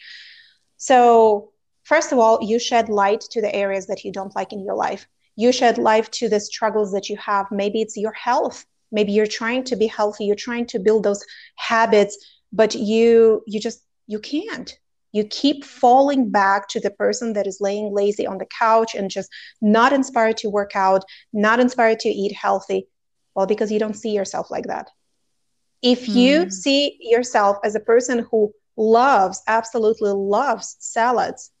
so 0.77 1.51
First 1.83 2.11
of 2.11 2.19
all, 2.19 2.39
you 2.41 2.59
shed 2.59 2.89
light 2.89 3.21
to 3.31 3.41
the 3.41 3.53
areas 3.53 3.87
that 3.87 4.03
you 4.03 4.11
don't 4.11 4.35
like 4.35 4.53
in 4.53 4.63
your 4.63 4.75
life. 4.75 5.07
You 5.35 5.51
shed 5.51 5.77
light 5.77 6.11
to 6.13 6.29
the 6.29 6.39
struggles 6.39 6.91
that 6.91 7.09
you 7.09 7.17
have. 7.17 7.47
Maybe 7.51 7.81
it's 7.81 7.97
your 7.97 8.13
health. 8.13 8.65
Maybe 8.91 9.11
you're 9.11 9.25
trying 9.25 9.63
to 9.65 9.75
be 9.75 9.87
healthy. 9.87 10.25
You're 10.25 10.35
trying 10.35 10.67
to 10.67 10.79
build 10.79 11.03
those 11.03 11.23
habits, 11.55 12.17
but 12.51 12.75
you 12.75 13.43
you 13.47 13.59
just 13.59 13.81
you 14.07 14.19
can't. 14.19 14.77
You 15.13 15.25
keep 15.25 15.65
falling 15.65 16.29
back 16.29 16.69
to 16.69 16.79
the 16.79 16.91
person 16.91 17.33
that 17.33 17.45
is 17.45 17.59
laying 17.59 17.93
lazy 17.93 18.25
on 18.25 18.37
the 18.37 18.47
couch 18.57 18.95
and 18.95 19.09
just 19.09 19.29
not 19.61 19.91
inspired 19.91 20.37
to 20.37 20.49
work 20.49 20.71
out, 20.75 21.03
not 21.33 21.59
inspired 21.59 21.99
to 22.01 22.09
eat 22.09 22.33
healthy. 22.33 22.87
Well, 23.35 23.45
because 23.45 23.71
you 23.71 23.79
don't 23.79 23.95
see 23.95 24.11
yourself 24.11 24.49
like 24.49 24.67
that. 24.67 24.89
If 25.81 26.07
you 26.07 26.45
mm. 26.45 26.51
see 26.51 26.97
yourself 26.99 27.57
as 27.63 27.75
a 27.75 27.79
person 27.79 28.19
who 28.29 28.53
loves, 28.77 29.41
absolutely 29.47 30.11
loves 30.11 30.77
salads, 30.79 31.51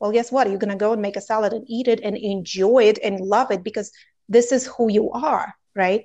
well, 0.00 0.12
guess 0.12 0.32
what? 0.32 0.48
You're 0.48 0.58
going 0.58 0.70
to 0.70 0.76
go 0.76 0.92
and 0.92 1.02
make 1.02 1.16
a 1.16 1.20
salad 1.20 1.52
and 1.52 1.64
eat 1.68 1.86
it 1.86 2.00
and 2.02 2.16
enjoy 2.16 2.84
it 2.84 2.98
and 3.04 3.20
love 3.20 3.50
it 3.50 3.62
because 3.62 3.92
this 4.28 4.50
is 4.50 4.66
who 4.66 4.90
you 4.90 5.10
are, 5.10 5.54
right? 5.76 6.04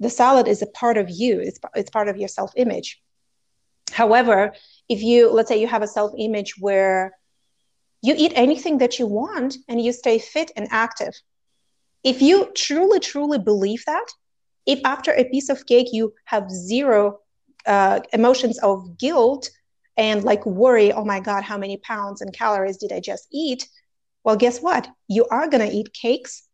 The 0.00 0.10
salad 0.10 0.48
is 0.48 0.62
a 0.62 0.66
part 0.66 0.96
of 0.96 1.08
you, 1.10 1.40
it's, 1.40 1.58
it's 1.74 1.90
part 1.90 2.08
of 2.08 2.16
your 2.16 2.28
self 2.28 2.52
image. 2.56 3.00
However, 3.92 4.54
if 4.88 5.02
you, 5.02 5.30
let's 5.30 5.48
say, 5.48 5.60
you 5.60 5.68
have 5.68 5.82
a 5.82 5.88
self 5.88 6.12
image 6.18 6.54
where 6.58 7.12
you 8.02 8.14
eat 8.16 8.32
anything 8.34 8.78
that 8.78 8.98
you 8.98 9.06
want 9.06 9.56
and 9.68 9.80
you 9.80 9.92
stay 9.92 10.18
fit 10.18 10.50
and 10.56 10.68
active, 10.70 11.14
if 12.02 12.20
you 12.20 12.50
truly, 12.54 13.00
truly 13.00 13.38
believe 13.38 13.82
that, 13.86 14.06
if 14.66 14.80
after 14.84 15.12
a 15.12 15.24
piece 15.24 15.48
of 15.48 15.66
cake 15.66 15.88
you 15.92 16.12
have 16.24 16.50
zero 16.50 17.20
uh, 17.66 18.00
emotions 18.12 18.58
of 18.58 18.98
guilt 18.98 19.50
and 19.96 20.24
like 20.24 20.44
worry, 20.44 20.92
oh 20.92 21.04
my 21.04 21.20
God, 21.20 21.44
how 21.44 21.56
many 21.56 21.78
pounds 21.78 22.20
and 22.20 22.32
calories 22.32 22.76
did 22.76 22.92
I 22.92 23.00
just 23.00 23.26
eat? 23.32 23.68
Well, 24.24 24.36
guess 24.36 24.60
what? 24.60 24.88
You 25.08 25.26
are 25.30 25.48
going 25.48 25.68
to 25.68 25.74
eat 25.74 25.92
cakes 25.92 26.46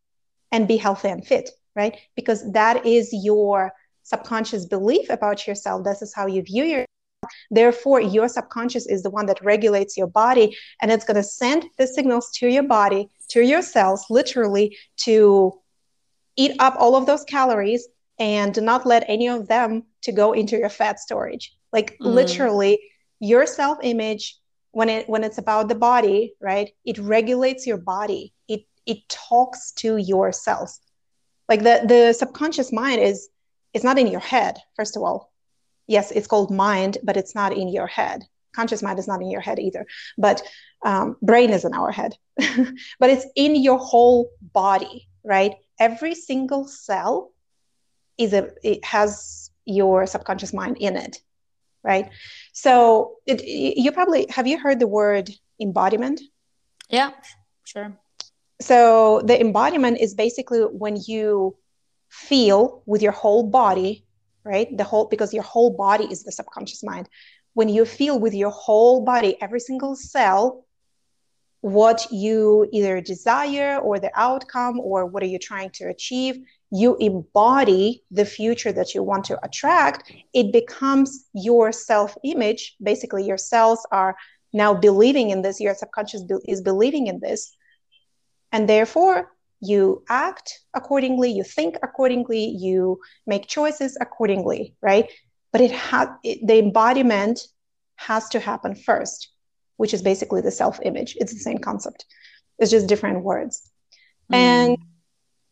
and 0.53 0.69
be 0.69 0.77
healthy 0.77 1.09
and 1.09 1.27
fit, 1.27 1.51
right? 1.81 1.97
Because 2.15 2.41
that 2.53 2.77
is 2.85 3.09
your 3.13 3.73
subconscious 4.03 4.67
belief 4.67 5.07
about 5.09 5.47
yourself. 5.47 5.85
This 5.85 6.03
is 6.03 6.13
how 6.15 6.27
you 6.27 6.43
view 6.43 6.65
yourself. 6.65 6.87
Therefore, 7.51 8.01
your 8.01 8.29
subconscious 8.29 8.87
is 8.95 9.03
the 9.03 9.15
one 9.19 9.27
that 9.27 9.45
regulates 9.53 9.97
your 9.97 10.11
body 10.23 10.47
and 10.81 10.91
it's 10.91 11.07
going 11.09 11.23
to 11.23 11.23
send 11.43 11.61
the 11.79 11.87
signals 11.87 12.31
to 12.39 12.49
your 12.49 12.69
body, 12.81 13.03
to 13.29 13.41
your 13.53 13.63
cells, 13.63 14.05
literally 14.11 14.77
to 15.07 15.15
eat 16.37 16.53
up 16.59 16.75
all 16.79 16.95
of 16.97 17.07
those 17.07 17.25
calories 17.25 17.83
and 18.19 18.55
do 18.55 18.61
not 18.61 18.87
let 18.93 19.05
any 19.09 19.29
of 19.29 19.49
them 19.49 19.85
to 20.03 20.13
go 20.13 20.33
into 20.33 20.57
your 20.57 20.69
fat 20.69 20.99
storage. 20.99 21.45
Like 21.73 21.89
mm. 21.93 22.15
literally, 22.19 22.75
your 23.21 23.47
self 23.47 23.79
image 23.83 24.25
when 24.73 24.89
it 24.89 25.09
when 25.09 25.25
it's 25.25 25.39
about 25.39 25.69
the 25.69 25.75
body 25.75 26.35
right 26.41 26.71
it 26.85 26.97
regulates 26.99 27.67
your 27.67 27.77
body 27.77 28.33
it 28.49 28.63
it 28.87 28.99
talks 29.09 29.73
to 29.73 29.97
your 29.97 30.33
cells 30.33 30.81
like 31.51 31.63
the 31.63 31.83
the 31.87 32.13
subconscious 32.13 32.73
mind 32.73 33.01
is 33.03 33.29
it's 33.75 33.85
not 33.85 33.99
in 33.99 34.07
your 34.07 34.21
head 34.21 34.57
first 34.77 34.97
of 34.97 35.03
all 35.03 35.31
yes 35.87 36.11
it's 36.11 36.27
called 36.27 36.51
mind 36.51 36.97
but 37.03 37.17
it's 37.17 37.35
not 37.35 37.53
in 37.53 37.69
your 37.69 37.87
head 37.87 38.25
conscious 38.57 38.83
mind 38.83 38.99
is 38.99 39.07
not 39.07 39.21
in 39.21 39.31
your 39.31 39.43
head 39.43 39.59
either 39.59 39.85
but 40.17 40.43
um, 40.83 41.17
brain 41.21 41.51
is 41.51 41.65
in 41.65 41.75
our 41.75 41.93
head 41.93 42.17
but 42.99 43.11
it's 43.11 43.27
in 43.37 43.55
your 43.55 43.79
whole 43.79 44.31
body 44.41 45.07
right 45.25 45.55
every 45.79 46.15
single 46.15 46.67
cell 46.67 47.33
is 48.17 48.33
a 48.33 48.51
it 48.63 48.83
has 48.85 49.51
your 49.67 50.07
subconscious 50.07 50.55
mind 50.55 50.79
in 50.79 50.97
it 50.97 51.19
right? 51.83 52.11
So 52.53 53.17
it, 53.27 53.43
you 53.45 53.93
probably 53.93 54.27
have 54.31 54.47
you 54.47 54.59
heard 54.59 54.79
the 54.81 54.87
word 54.87 55.31
embodiment? 55.61 56.21
Yeah, 56.89 57.13
sure. 57.65 57.97
So 58.61 59.23
the 59.25 59.41
embodiment 59.41 59.99
is 59.99 60.15
basically 60.15 60.61
when 60.61 60.97
you 61.07 61.57
feel 62.09 62.83
with 62.87 63.03
your 63.03 63.13
whole 63.13 63.45
body, 63.45 64.05
right? 64.45 64.77
The 64.77 64.85
whole 64.85 65.07
because 65.07 65.33
your 65.33 65.43
whole 65.43 65.71
body 65.71 66.05
is 66.05 66.25
the 66.25 66.33
subconscious 66.33 66.83
mind. 66.83 67.09
When 67.55 67.69
you 67.69 67.85
feel 67.85 68.19
with 68.19 68.35
your 68.35 68.51
whole 68.51 69.05
body, 69.05 69.41
every 69.41 69.61
single 69.61 69.97
cell, 69.97 70.67
what 71.63 72.07
you 72.11 72.69
either 72.73 73.01
desire 73.01 73.79
or 73.79 73.99
the 73.99 74.11
outcome 74.15 74.81
or 74.81 75.07
what 75.07 75.23
are 75.23 75.27
you 75.27 75.39
trying 75.39 75.71
to 75.71 75.85
achieve, 75.85 76.39
you 76.71 76.97
embody 76.97 78.03
the 78.11 78.25
future 78.25 78.73
that 78.73 78.95
you 78.95 79.03
want 79.03 79.25
to 79.25 79.39
attract, 79.45 80.13
it 80.33 80.53
becomes 80.53 81.27
your 81.35 81.73
self 81.73 82.17
image. 82.25 82.77
Basically, 82.83 83.25
your 83.25 83.39
cells 83.39 83.87
are 83.91 84.17
now 84.53 84.75
believing 84.75 85.31
in 85.31 85.43
this, 85.43 85.61
your 85.61 85.75
subconscious 85.75 86.23
is 86.47 86.61
believing 86.61 87.07
in 87.07 87.21
this. 87.21 87.57
And 88.53 88.69
therefore, 88.69 89.33
you 89.61 90.03
act 90.09 90.61
accordingly, 90.75 91.31
you 91.31 91.45
think 91.45 91.77
accordingly, 91.83 92.45
you 92.45 93.01
make 93.27 93.47
choices 93.47 93.97
accordingly, 94.01 94.75
right? 94.81 95.11
But 95.53 95.61
it 95.61 95.73
has 95.73 96.09
the 96.23 96.59
embodiment 96.59 97.41
has 97.97 98.29
to 98.31 98.41
happen 98.41 98.75
first, 98.75 99.29
which 99.77 99.93
is 99.93 100.03
basically 100.03 100.41
the 100.41 100.51
self 100.51 100.81
image. 100.83 101.17
It's 101.21 101.35
the 101.35 101.41
same 101.41 101.59
concept, 101.59 102.07
it's 102.59 102.71
just 102.71 102.87
different 102.87 103.23
words. 103.23 103.71
Mm. 104.33 104.37
And 104.37 104.79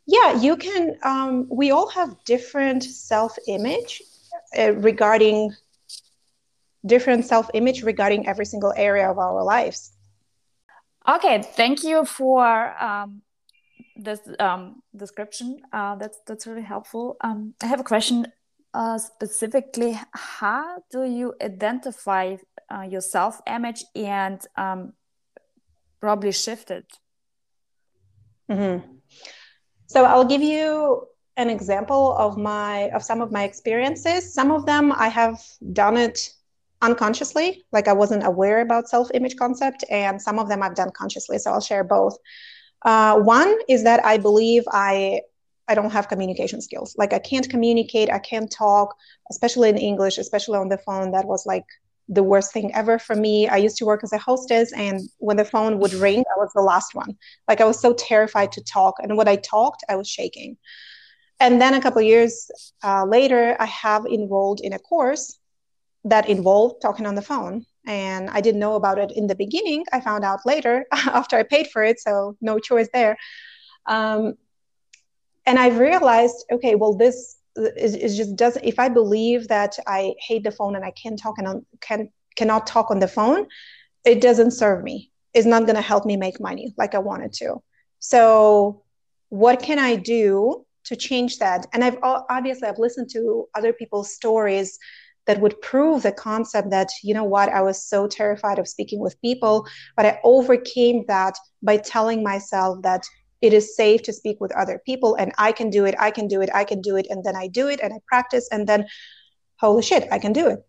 yeah, 0.07 0.41
you 0.41 0.57
can. 0.57 0.97
Um, 1.03 1.47
we 1.51 1.71
all 1.71 1.89
have 1.89 2.17
different 2.25 2.83
self 2.83 3.37
image 3.47 4.01
uh, 4.59 4.73
regarding 4.73 5.55
different 6.87 7.27
self 7.27 7.51
image 7.53 7.83
regarding 7.83 8.27
every 8.27 8.47
single 8.47 8.73
area 8.75 9.11
of 9.11 9.19
our 9.19 9.45
lives. 9.45 9.93
Okay, 11.07 11.43
thank 11.43 11.85
you 11.85 12.05
for 12.05 12.75
um, 12.83 13.23
this 13.97 14.21
um, 14.39 14.83
description. 14.97 15.61
Uh, 15.73 15.97
that's 15.97 16.19
that's 16.27 16.47
really 16.47 16.63
helpful. 16.63 17.17
Um, 17.21 17.55
I 17.63 17.67
have 17.67 17.81
a 17.81 17.85
question 17.85 18.27
uh, 18.75 18.99
specifically. 18.99 19.99
How 20.13 20.83
do 20.91 21.05
you 21.05 21.35
identify 21.43 22.37
uh, 22.71 22.83
your 22.83 23.01
self 23.01 23.41
image 23.47 23.85
and 23.95 24.41
um, 24.57 24.93
probably 26.01 26.33
shift 26.33 26.71
it? 26.71 26.87
Mm-hmm. 28.51 28.97
So 29.87 30.05
I'll 30.05 30.25
give 30.25 30.43
you 30.43 31.07
an 31.37 31.49
example 31.49 32.15
of 32.19 32.37
my 32.37 32.91
of 32.91 33.03
some 33.03 33.23
of 33.23 33.33
my 33.33 33.45
experiences. 33.45 34.35
Some 34.35 34.51
of 34.51 34.67
them 34.67 34.93
I 34.93 35.09
have 35.09 35.41
done 35.73 35.97
it 35.97 36.31
unconsciously, 36.83 37.65
like 37.73 37.89
I 37.89 37.93
wasn't 37.93 38.27
aware 38.27 38.61
about 38.61 38.89
self 38.89 39.11
image 39.15 39.37
concept, 39.37 39.85
and 39.91 40.21
some 40.21 40.39
of 40.39 40.49
them 40.49 40.63
I've 40.63 40.75
done 40.75 40.91
consciously. 40.93 41.39
So 41.39 41.53
I'll 41.53 41.61
share 41.61 41.85
both. 41.85 42.17
Uh, 42.85 43.19
one 43.19 43.57
is 43.69 43.85
that 43.85 44.05
I 44.05 44.19
believe 44.19 44.65
I 44.71 45.23
I 45.69 45.75
don't 45.75 45.93
have 45.93 46.09
communication 46.09 46.61
skills. 46.63 46.95
Like 46.97 47.13
I 47.13 47.19
can't 47.19 47.49
communicate, 47.49 48.11
I 48.11 48.19
can't 48.19 48.51
talk, 48.51 48.95
especially 49.31 49.69
in 49.69 49.77
English, 49.77 50.17
especially 50.19 50.59
on 50.59 50.69
the 50.69 50.79
phone. 50.79 51.13
That 51.13 51.27
was 51.27 51.45
like 51.45 51.67
the 52.09 52.23
worst 52.23 52.53
thing 52.53 52.75
ever 52.75 52.99
for 52.99 53.15
me. 53.15 53.49
I 53.49 53.57
used 53.59 53.77
to 53.79 53.85
work 53.85 54.03
as 54.03 54.13
a 54.13 54.19
hostess, 54.19 54.73
and 54.73 55.01
when 55.19 55.37
the 55.37 55.45
phone 55.45 55.79
would 55.81 55.93
ring, 55.95 56.21
I 56.21 56.39
was 56.39 56.51
the 56.55 56.63
last 56.63 56.95
one. 56.95 57.17
Like 57.49 57.61
I 57.61 57.65
was 57.65 57.81
so 57.81 57.93
terrified 57.95 58.53
to 58.53 58.63
talk, 58.65 58.95
and 59.03 59.17
when 59.17 59.29
I 59.29 59.37
talked, 59.37 59.85
I 59.89 59.97
was 59.97 60.09
shaking. 60.09 60.57
And 61.41 61.61
then 61.61 61.75
a 61.75 61.81
couple 61.81 62.03
years 62.03 62.51
uh, 62.83 63.05
later, 63.05 63.57
I 63.61 63.67
have 63.67 64.07
enrolled 64.07 64.61
in 64.61 64.73
a 64.73 64.79
course 64.79 65.38
that 66.11 66.29
involved 66.29 66.81
talking 66.83 67.07
on 67.07 67.15
the 67.15 67.23
phone. 67.23 67.65
And 67.87 68.29
I 68.31 68.41
didn't 68.41 68.61
know 68.61 68.75
about 68.75 68.99
it 68.99 69.13
in 69.13 69.27
the 69.27 69.35
beginning. 69.35 69.85
I 69.93 70.01
found 70.01 70.25
out 70.25 70.41
later 70.45 70.87
after 70.93 71.37
I 71.37 71.43
paid 71.43 71.69
for 71.69 71.83
it, 71.83 72.01
so 72.01 72.37
no 72.41 72.59
choice 72.59 72.89
there. 72.93 73.17
Um, 73.87 74.35
and 75.47 75.59
I've 75.59 75.79
realized, 75.79 76.45
okay, 76.53 76.75
well, 76.75 76.95
this 76.95 77.37
is, 77.57 77.95
is 77.95 78.17
just 78.17 78.37
doesn't. 78.37 78.65
If 78.65 78.79
I 78.79 78.89
believe 78.89 79.49
that 79.49 79.79
I 79.87 80.15
hate 80.21 80.45
the 80.45 80.51
phone 80.51 80.77
and 80.77 80.85
I 80.85 80.91
can't 80.91 81.19
talk 81.19 81.37
and 81.39 81.65
can 81.81 82.11
cannot 82.37 82.67
talk 82.67 82.91
on 82.91 83.01
the 83.01 83.09
phone, 83.09 83.47
it 84.05 84.21
doesn't 84.21 84.53
serve 84.53 84.85
me. 84.85 85.11
It's 85.35 85.47
not 85.47 85.63
going 85.63 85.77
to 85.77 85.83
help 85.83 86.05
me 86.05 86.17
make 86.17 86.41
money 86.41 86.75
like 86.77 86.95
I 86.95 86.99
wanted 86.99 87.33
to. 87.35 87.63
So, 87.99 88.83
what 89.31 89.63
can 89.63 89.79
I 89.79 89.97
do 89.97 90.65
to 90.85 90.97
change 90.97 91.39
that? 91.39 91.67
And 91.73 91.83
I've 91.83 91.99
obviously 92.03 92.69
I've 92.69 92.79
listened 92.79 93.11
to 93.11 93.47
other 93.55 93.73
people's 93.73 94.15
stories 94.15 94.79
that 95.29 95.41
would 95.41 95.61
prove 95.61 96.03
the 96.03 96.11
concept 96.11 96.71
that, 96.71 96.89
you 97.05 97.13
know 97.13 97.23
what, 97.23 97.51
I 97.51 97.61
was 97.61 97.85
so 97.85 98.09
terrified 98.09 98.59
of 98.59 98.67
speaking 98.67 98.99
with 98.99 99.21
people, 99.21 99.67
but 99.95 100.07
I 100.07 100.19
overcame 100.25 101.05
that 101.07 101.37
by 101.63 101.77
telling 101.77 102.23
myself 102.23 102.83
that 102.83 103.05
it 103.43 103.53
is 103.53 103.77
safe 103.77 104.03
to 104.03 104.13
speak 104.13 104.41
with 104.41 104.57
other 104.57 104.81
people 104.85 105.15
and 105.17 105.33
I 105.39 105.53
can 105.53 105.69
do 105.69 105.85
it, 105.85 105.95
I 105.99 106.11
can 106.11 106.29
do 106.29 106.41
it, 106.41 106.49
I 106.55 106.65
can 106.65 106.81
do 106.81 106.97
it. 106.97 107.07
And 107.11 107.23
then 107.23 107.37
I 107.37 107.47
do 107.47 107.69
it 107.69 107.79
and 107.81 107.93
I 107.93 107.99
practice, 108.07 108.49
and 108.51 108.67
then 108.67 108.87
holy 109.61 109.83
shit, 109.83 110.09
I 110.11 110.19
can 110.19 110.33
do 110.33 110.49
it. 110.49 110.61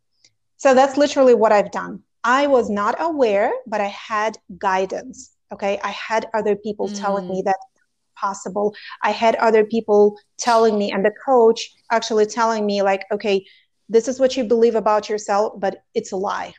So 0.58 0.74
that's 0.74 0.98
literally 0.98 1.36
what 1.36 1.54
I've 1.54 1.72
done. 1.72 2.04
I 2.24 2.48
was 2.48 2.70
not 2.70 2.96
aware, 3.00 3.54
but 3.66 3.80
I 3.80 3.88
had 3.88 4.38
guidance. 4.58 5.32
Okay. 5.54 5.80
I 5.84 5.92
had 5.92 6.28
other 6.34 6.56
people 6.56 6.90
mm. 6.90 7.00
telling 7.00 7.28
me 7.30 7.42
mm. 7.42 7.46
that 7.46 7.58
possible. 8.18 8.76
I 9.02 9.12
had 9.12 9.36
other 9.36 9.64
people 9.64 10.18
telling 10.38 10.78
me, 10.78 10.92
and 10.92 11.06
the 11.06 11.14
coach 11.26 11.72
actually 11.90 12.26
telling 12.26 12.66
me, 12.66 12.82
like, 12.82 13.06
okay, 13.12 13.46
this 13.90 14.08
is 14.08 14.20
what 14.20 14.38
you 14.38 14.44
believe 14.44 14.76
about 14.76 15.10
yourself, 15.10 15.60
but 15.60 15.84
it's 15.94 16.12
a 16.12 16.16
lie. 16.16 16.54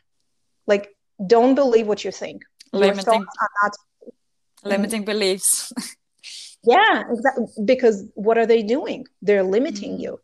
Like, 0.67 0.89
don't 1.25 1.55
believe 1.55 1.87
what 1.87 2.03
you 2.03 2.11
think. 2.11 2.43
Limiting, 2.73 3.25
not, 3.63 3.71
limiting 4.63 5.05
beliefs. 5.05 5.71
yeah, 6.63 7.03
exactly. 7.09 7.45
Because 7.65 8.05
what 8.15 8.37
are 8.37 8.45
they 8.45 8.63
doing? 8.63 9.05
They're 9.21 9.43
limiting 9.43 9.97
mm. 9.97 10.01
you. 10.01 10.19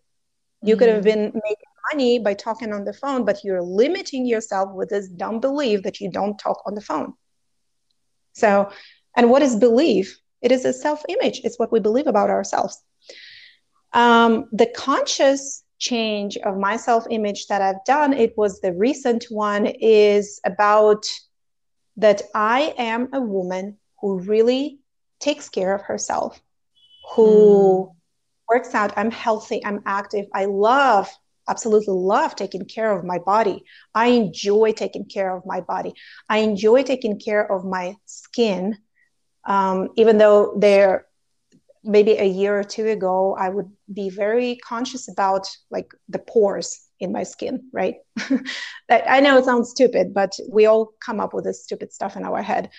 You 0.61 0.75
mm. 0.75 0.79
could 0.79 0.89
have 0.89 1.03
mm-hmm. 1.03 1.21
been 1.21 1.41
making 1.43 1.73
money 1.93 2.19
by 2.19 2.33
talking 2.33 2.73
on 2.73 2.83
the 2.83 2.93
phone, 2.93 3.25
but 3.25 3.43
you're 3.43 3.61
limiting 3.61 4.25
yourself 4.25 4.73
with 4.73 4.89
this 4.89 5.07
dumb 5.07 5.39
belief 5.39 5.83
that 5.83 6.01
you 6.01 6.11
don't 6.11 6.37
talk 6.37 6.61
on 6.65 6.75
the 6.75 6.81
phone. 6.81 7.13
So, 8.33 8.69
and 9.15 9.29
what 9.29 9.41
is 9.41 9.55
belief? 9.55 10.19
It 10.41 10.51
is 10.51 10.65
a 10.65 10.73
self 10.73 11.03
image, 11.09 11.41
it's 11.43 11.57
what 11.57 11.71
we 11.71 11.79
believe 11.79 12.07
about 12.07 12.29
ourselves. 12.29 12.81
Um, 13.93 14.49
the 14.51 14.67
conscious 14.67 15.63
change 15.79 16.37
of 16.37 16.57
my 16.57 16.77
self 16.77 17.05
image 17.09 17.47
that 17.47 17.61
I've 17.61 17.83
done, 17.85 18.13
it 18.13 18.37
was 18.37 18.59
the 18.61 18.73
recent 18.73 19.25
one, 19.29 19.65
is 19.65 20.39
about 20.45 21.05
that 21.97 22.21
I 22.35 22.73
am 22.77 23.09
a 23.13 23.21
woman 23.21 23.77
who 24.01 24.19
really 24.19 24.79
takes 25.19 25.49
care 25.49 25.73
of 25.73 25.81
herself, 25.81 26.39
who 27.15 27.89
mm. 27.89 27.95
works 28.49 28.75
out. 28.75 28.93
I'm 28.97 29.11
healthy, 29.11 29.65
I'm 29.65 29.81
active, 29.85 30.27
I 30.33 30.45
love 30.45 31.09
absolutely 31.47 31.93
love 31.93 32.35
taking 32.35 32.65
care 32.65 32.91
of 32.91 33.05
my 33.05 33.19
body. 33.19 33.63
I 33.95 34.07
enjoy 34.07 34.73
taking 34.73 35.05
care 35.05 35.35
of 35.35 35.45
my 35.45 35.61
body. 35.61 35.93
I 36.29 36.39
enjoy 36.39 36.83
taking 36.83 37.19
care 37.19 37.49
of 37.49 37.65
my 37.65 37.95
skin, 38.05 38.77
um, 39.45 39.89
even 39.95 40.17
though 40.17 40.57
there 40.59 41.06
maybe 41.87 42.11
a 42.13 42.25
year 42.25 42.59
or 42.59 42.63
two 42.63 42.87
ago 42.87 43.35
i 43.39 43.49
would 43.49 43.69
be 43.93 44.09
very 44.09 44.57
conscious 44.57 45.09
about 45.09 45.47
like 45.71 45.91
the 46.09 46.19
pores 46.19 46.87
in 46.99 47.11
my 47.11 47.23
skin 47.23 47.69
right? 47.73 47.95
I 48.89 49.19
know 49.19 49.37
it 49.37 49.45
sounds 49.45 49.69
stupid 49.69 50.13
but 50.13 50.31
we 50.49 50.65
all 50.65 50.93
come 51.03 51.19
up 51.19 51.33
with 51.33 51.45
this 51.45 51.63
stupid 51.63 51.93
stuff 51.93 52.15
in 52.15 52.23
our 52.23 52.41
head. 52.41 52.69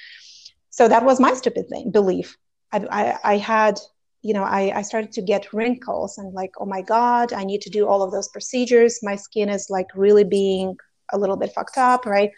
So 0.71 0.89
that 0.89 1.05
was 1.05 1.21
my 1.21 1.35
stupid 1.35 1.69
thing 1.69 1.91
belief. 1.91 2.37
I, 2.73 2.79
I, 2.91 3.19
I 3.33 3.37
had 3.37 3.79
you 4.23 4.35
know 4.35 4.43
I, 4.43 4.73
I 4.79 4.83
started 4.83 5.13
to 5.13 5.23
get 5.23 5.53
wrinkles 5.53 6.19
and 6.19 6.35
like 6.35 6.51
oh 6.59 6.67
my 6.67 6.83
god 6.83 7.33
i 7.33 7.45
need 7.45 7.63
to 7.63 7.71
do 7.71 7.87
all 7.87 8.03
of 8.03 8.13
those 8.13 8.29
procedures. 8.29 9.01
My 9.03 9.17
skin 9.17 9.49
is 9.49 9.69
like 9.71 9.87
really 9.95 10.25
being 10.25 10.77
a 11.13 11.19
little 11.19 11.37
bit 11.37 11.53
fucked 11.55 11.79
up 11.79 12.07
right? 12.07 12.31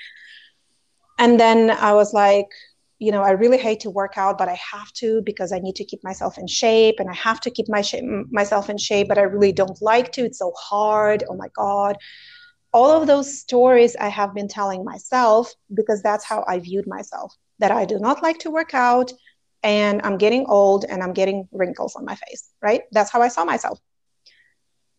And 1.18 1.38
then 1.38 1.70
i 1.70 1.92
was 1.92 2.12
like 2.12 2.48
you 3.00 3.10
know, 3.10 3.22
I 3.22 3.30
really 3.30 3.56
hate 3.56 3.80
to 3.80 3.90
work 3.90 4.18
out, 4.18 4.36
but 4.36 4.48
I 4.48 4.60
have 4.72 4.92
to 4.94 5.22
because 5.22 5.52
I 5.52 5.58
need 5.58 5.74
to 5.76 5.84
keep 5.84 6.04
myself 6.04 6.36
in 6.36 6.46
shape 6.46 6.96
and 7.00 7.08
I 7.08 7.14
have 7.14 7.40
to 7.40 7.50
keep 7.50 7.66
my 7.68 7.80
sh- 7.80 8.02
myself 8.30 8.68
in 8.68 8.76
shape, 8.76 9.08
but 9.08 9.16
I 9.16 9.22
really 9.22 9.52
don't 9.52 9.80
like 9.80 10.12
to. 10.12 10.24
It's 10.26 10.38
so 10.38 10.52
hard. 10.56 11.24
Oh 11.28 11.34
my 11.34 11.48
God. 11.56 11.96
All 12.74 12.90
of 12.90 13.06
those 13.06 13.40
stories 13.40 13.96
I 13.96 14.08
have 14.08 14.34
been 14.34 14.48
telling 14.48 14.84
myself 14.84 15.50
because 15.74 16.02
that's 16.02 16.24
how 16.26 16.44
I 16.46 16.58
viewed 16.58 16.86
myself 16.86 17.34
that 17.58 17.72
I 17.72 17.86
do 17.86 17.98
not 17.98 18.22
like 18.22 18.38
to 18.40 18.50
work 18.50 18.74
out 18.74 19.12
and 19.62 20.02
I'm 20.04 20.18
getting 20.18 20.44
old 20.46 20.84
and 20.84 21.02
I'm 21.02 21.14
getting 21.14 21.48
wrinkles 21.52 21.96
on 21.96 22.04
my 22.04 22.16
face, 22.16 22.50
right? 22.62 22.82
That's 22.92 23.10
how 23.10 23.22
I 23.22 23.28
saw 23.28 23.46
myself. 23.46 23.78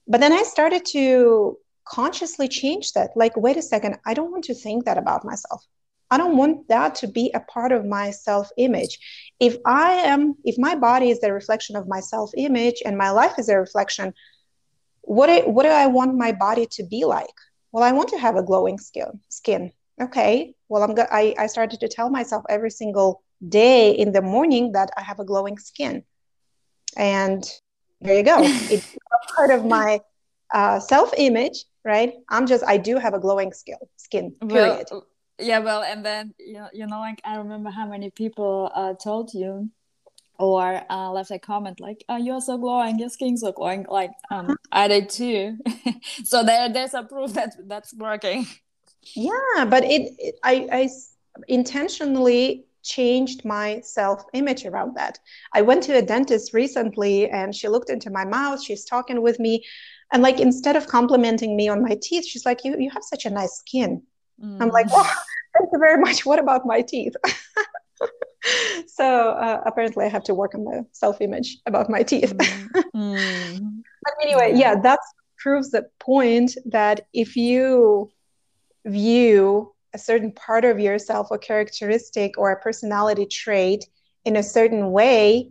But 0.07 0.21
then 0.21 0.33
I 0.33 0.41
started 0.41 0.85
to 0.87 1.57
consciously 1.85 2.47
change 2.47 2.93
that. 2.93 3.11
Like, 3.15 3.37
wait 3.37 3.57
a 3.57 3.61
second, 3.61 3.97
I 4.05 4.15
don't 4.15 4.31
want 4.31 4.45
to 4.45 4.55
think 4.55 4.85
that 4.85 4.97
about 4.97 5.23
myself. 5.23 5.63
I 6.11 6.17
don't 6.17 6.35
want 6.35 6.67
that 6.67 6.93
to 6.95 7.07
be 7.07 7.31
a 7.33 7.39
part 7.39 7.71
of 7.71 7.85
my 7.85 8.11
self 8.11 8.49
image. 8.57 8.99
If 9.39 9.57
I 9.65 9.93
am, 9.93 10.35
if 10.43 10.57
my 10.57 10.75
body 10.75 11.09
is 11.09 11.21
the 11.21 11.33
reflection 11.33 11.77
of 11.77 11.87
my 11.87 12.01
self 12.01 12.31
image 12.37 12.81
and 12.85 12.97
my 12.97 13.09
life 13.11 13.39
is 13.39 13.47
a 13.47 13.57
reflection, 13.57 14.13
what, 15.03 15.27
do, 15.27 15.49
what 15.49 15.63
do 15.63 15.69
I 15.69 15.87
want 15.87 16.17
my 16.17 16.33
body 16.33 16.67
to 16.71 16.83
be 16.83 17.05
like? 17.05 17.33
Well, 17.71 17.83
I 17.83 17.93
want 17.93 18.09
to 18.09 18.17
have 18.17 18.35
a 18.35 18.43
glowing 18.43 18.77
skin. 18.77 19.21
Skin. 19.29 19.71
Okay. 20.01 20.53
Well, 20.67 20.83
I'm 20.83 20.93
go- 20.93 21.07
I, 21.09 21.33
I 21.39 21.47
started 21.47 21.79
to 21.79 21.87
tell 21.87 22.09
myself 22.09 22.43
every 22.49 22.71
single 22.71 23.23
day 23.47 23.91
in 23.91 24.11
the 24.11 24.21
morning 24.21 24.73
that 24.73 24.91
I 24.97 25.01
have 25.01 25.19
a 25.19 25.25
glowing 25.25 25.57
skin. 25.57 26.03
And 26.97 27.43
there 28.01 28.17
you 28.17 28.23
go. 28.23 28.43
it's 28.69 28.95
part 29.35 29.51
of 29.51 29.65
my 29.65 30.01
uh, 30.53 30.79
self 30.79 31.13
image, 31.17 31.63
right? 31.85 32.13
I'm 32.29 32.47
just, 32.47 32.65
I 32.67 32.77
do 32.77 32.97
have 32.97 33.13
a 33.13 33.19
glowing 33.19 33.53
skin, 33.53 33.77
skin 33.95 34.35
period. 34.49 34.87
Well, 34.91 35.07
yeah 35.41 35.59
well 35.59 35.81
and 35.81 36.05
then 36.05 36.33
you 36.39 36.53
know, 36.53 36.69
you 36.73 36.87
know 36.87 36.99
like 36.99 37.21
i 37.25 37.35
remember 37.35 37.69
how 37.69 37.87
many 37.87 38.09
people 38.09 38.71
uh, 38.73 38.93
told 38.93 39.33
you 39.33 39.69
or 40.41 40.81
uh, 40.89 41.11
left 41.11 41.31
a 41.31 41.39
comment 41.39 41.79
like 41.79 42.03
oh, 42.09 42.17
you're 42.17 42.41
so 42.41 42.57
glowing. 42.57 42.97
Your 42.99 43.09
skin's 43.09 43.41
so 43.41 43.51
glowing. 43.51 43.85
Like 43.87 44.11
um, 44.31 44.57
i 44.71 44.87
did 44.87 45.09
too. 45.09 45.57
So 46.23 46.43
there 46.43 46.67
there's 46.67 46.93
a 46.93 47.03
proof 47.03 47.33
that 47.33 47.55
that's 47.67 47.93
working. 47.93 48.47
Yeah 49.15 49.65
but 49.69 49.83
it, 49.83 50.13
it 50.17 50.35
I, 50.43 50.67
I 50.71 50.89
intentionally 51.47 52.65
changed 52.83 53.45
my 53.45 53.81
self 53.81 54.23
image 54.33 54.65
around 54.65 54.95
that. 54.95 55.19
I 55.53 55.61
went 55.61 55.83
to 55.83 55.97
a 55.97 56.01
dentist 56.01 56.53
recently 56.53 57.29
and 57.29 57.53
she 57.55 57.67
looked 57.67 57.91
into 57.91 58.09
my 58.09 58.25
mouth. 58.25 58.63
She's 58.63 58.83
talking 58.83 59.21
with 59.21 59.39
me. 59.39 59.63
And 60.11 60.23
like 60.23 60.39
instead 60.39 60.75
of 60.75 60.87
complimenting 60.87 61.55
me 61.55 61.69
on 61.69 61.81
my 61.81 61.97
teeth 62.01 62.25
she's 62.25 62.45
like 62.45 62.65
you 62.65 62.75
you 62.77 62.89
have 62.89 63.03
such 63.03 63.25
a 63.25 63.29
nice 63.29 63.59
skin 63.59 64.03
Mm. 64.43 64.61
I'm 64.61 64.69
like, 64.69 64.87
oh, 64.91 65.13
thank 65.57 65.69
you 65.71 65.79
very 65.79 65.99
much. 65.99 66.25
What 66.25 66.39
about 66.39 66.65
my 66.65 66.81
teeth? 66.81 67.13
so 68.87 69.31
uh, 69.31 69.61
apparently, 69.65 70.05
I 70.05 70.09
have 70.09 70.23
to 70.25 70.33
work 70.33 70.55
on 70.55 70.63
the 70.63 70.85
self 70.91 71.21
image 71.21 71.57
about 71.65 71.89
my 71.89 72.03
teeth. 72.03 72.33
Mm. 72.35 72.69
mm. 72.95 73.83
but 74.03 74.13
anyway, 74.21 74.53
yeah, 74.55 74.79
that 74.81 74.99
proves 75.37 75.71
the 75.71 75.87
point 75.99 76.55
that 76.65 77.07
if 77.13 77.35
you 77.35 78.11
view 78.85 79.73
a 79.93 79.97
certain 79.97 80.31
part 80.31 80.65
of 80.65 80.79
yourself 80.79 81.27
or 81.31 81.37
characteristic 81.37 82.37
or 82.37 82.51
a 82.51 82.59
personality 82.59 83.25
trait 83.25 83.85
in 84.25 84.35
a 84.35 84.43
certain 84.43 84.91
way, 84.91 85.49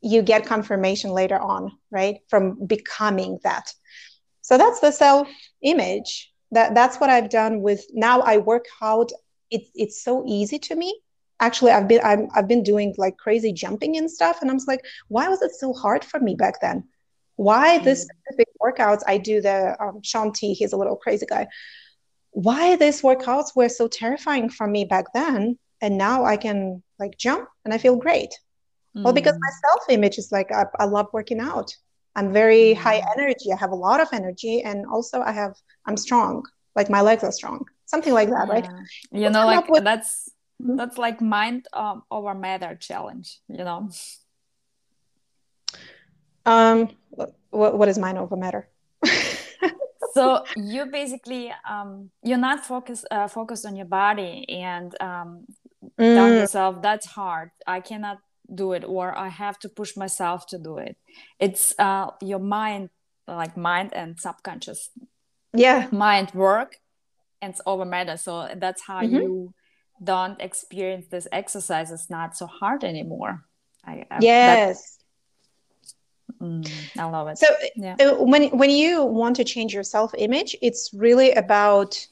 you 0.00 0.22
get 0.22 0.46
confirmation 0.46 1.10
later 1.10 1.38
on, 1.38 1.72
right? 1.90 2.18
From 2.28 2.66
becoming 2.66 3.38
that. 3.44 3.72
So 4.42 4.56
that's 4.58 4.80
the 4.80 4.90
self 4.90 5.28
image. 5.62 6.32
That 6.52 6.74
that's 6.74 6.98
what 6.98 7.10
I've 7.10 7.30
done 7.30 7.62
with 7.62 7.84
now 7.92 8.20
I 8.20 8.38
work 8.38 8.66
out. 8.80 9.10
It, 9.50 9.62
it's 9.74 10.02
so 10.02 10.24
easy 10.26 10.58
to 10.58 10.76
me. 10.76 11.00
Actually, 11.40 11.72
I've 11.72 11.88
been 11.88 12.00
I'm, 12.02 12.28
I've 12.34 12.48
been 12.48 12.62
doing 12.62 12.94
like 12.98 13.16
crazy 13.16 13.52
jumping 13.52 13.96
and 13.96 14.10
stuff, 14.10 14.40
and 14.40 14.50
I'm 14.50 14.58
like, 14.66 14.84
why 15.08 15.28
was 15.28 15.42
it 15.42 15.52
so 15.52 15.72
hard 15.72 16.04
for 16.04 16.20
me 16.20 16.34
back 16.34 16.60
then? 16.60 16.84
Why 17.36 17.76
mm-hmm. 17.76 17.84
this 17.84 18.02
specific 18.02 18.48
workouts? 18.60 19.02
I 19.06 19.18
do 19.18 19.40
the 19.40 19.76
um, 19.80 20.02
Shaun 20.02 20.32
T. 20.32 20.54
He's 20.54 20.72
a 20.72 20.76
little 20.76 20.96
crazy 20.96 21.26
guy. 21.26 21.46
Why 22.30 22.76
these 22.76 23.02
workouts 23.02 23.54
were 23.54 23.68
so 23.68 23.88
terrifying 23.88 24.48
for 24.48 24.66
me 24.66 24.84
back 24.84 25.06
then, 25.14 25.58
and 25.80 25.98
now 25.98 26.24
I 26.24 26.36
can 26.36 26.82
like 26.98 27.16
jump 27.16 27.48
and 27.64 27.72
I 27.72 27.78
feel 27.78 27.96
great. 27.96 28.34
Mm. 28.96 29.04
Well, 29.04 29.12
because 29.12 29.34
my 29.38 29.50
self 29.68 29.84
image 29.90 30.18
is 30.18 30.32
like, 30.32 30.50
I, 30.52 30.66
I, 30.78 30.84
love 30.84 31.08
working 31.12 31.40
out. 31.40 31.74
I'm 32.18 32.32
very 32.32 32.74
mm. 32.74 32.76
high 32.76 33.00
energy. 33.16 33.52
I 33.52 33.56
have 33.56 33.70
a 33.70 33.80
lot 33.88 34.00
of 34.00 34.08
energy. 34.12 34.62
And 34.62 34.84
also, 34.86 35.20
I 35.20 35.30
have, 35.30 35.54
I'm 35.86 35.96
strong. 35.96 36.44
Like 36.74 36.90
my 36.90 37.00
legs 37.00 37.22
are 37.22 37.30
strong. 37.30 37.64
Something 37.86 38.12
like 38.12 38.28
that, 38.30 38.48
yeah. 38.48 38.54
right? 38.54 38.68
You 39.12 39.30
know, 39.30 39.46
like 39.46 39.68
with... 39.68 39.84
that's, 39.84 40.28
mm-hmm. 40.60 40.76
that's 40.76 40.98
like 40.98 41.20
mind 41.20 41.68
um, 41.72 42.02
over 42.10 42.34
matter 42.34 42.74
challenge, 42.74 43.38
you 43.48 43.62
know? 43.62 43.88
Um, 46.44 46.88
what, 47.50 47.78
what 47.78 47.88
is 47.88 47.98
mind 47.98 48.18
over 48.18 48.36
matter? 48.36 48.68
so 50.12 50.44
you 50.56 50.86
basically 50.86 51.52
um, 51.70 52.10
you're 52.24 52.44
not 52.50 52.66
focused 52.66 53.06
uh, 53.12 53.28
focused 53.28 53.64
on 53.64 53.76
your 53.76 53.86
body 53.86 54.44
and 54.48 55.00
um, 55.00 55.44
mm. 56.00 56.40
yourself 56.40 56.82
that's 56.82 57.06
hard 57.06 57.50
i 57.66 57.78
cannot 57.80 58.18
do 58.52 58.72
it 58.72 58.84
or 58.84 59.16
i 59.16 59.28
have 59.28 59.58
to 59.58 59.68
push 59.68 59.96
myself 59.96 60.46
to 60.46 60.58
do 60.58 60.78
it. 60.78 60.96
It's 61.38 61.74
uh, 61.78 62.10
your 62.22 62.38
mind 62.38 62.90
like 63.26 63.56
mind 63.56 63.92
and 63.92 64.18
subconscious. 64.18 64.90
Yeah. 65.54 65.88
Mind 65.90 66.32
work 66.34 66.76
and 67.42 67.52
it's 67.52 67.60
over 67.66 67.84
matter 67.84 68.16
so 68.16 68.48
that's 68.56 68.82
how 68.82 69.02
mm-hmm. 69.02 69.16
you 69.16 69.54
don't 70.02 70.40
experience 70.40 71.06
this 71.10 71.26
exercise. 71.32 71.90
It's 71.90 72.10
not 72.10 72.36
so 72.36 72.46
hard 72.46 72.84
anymore. 72.84 73.44
I, 73.84 74.06
I 74.10 74.18
yes. 74.20 74.98
Mm, 76.40 76.70
I 76.96 77.04
love 77.04 77.28
it. 77.28 77.38
So 77.38 77.46
yeah. 77.74 77.96
Uh, 77.98 78.14
when 78.22 78.48
when 78.56 78.70
you 78.70 79.02
want 79.04 79.36
to 79.36 79.44
change 79.44 79.74
your 79.74 79.82
self 79.82 80.14
image, 80.16 80.56
it's 80.62 80.90
really 80.92 81.32
about 81.32 82.06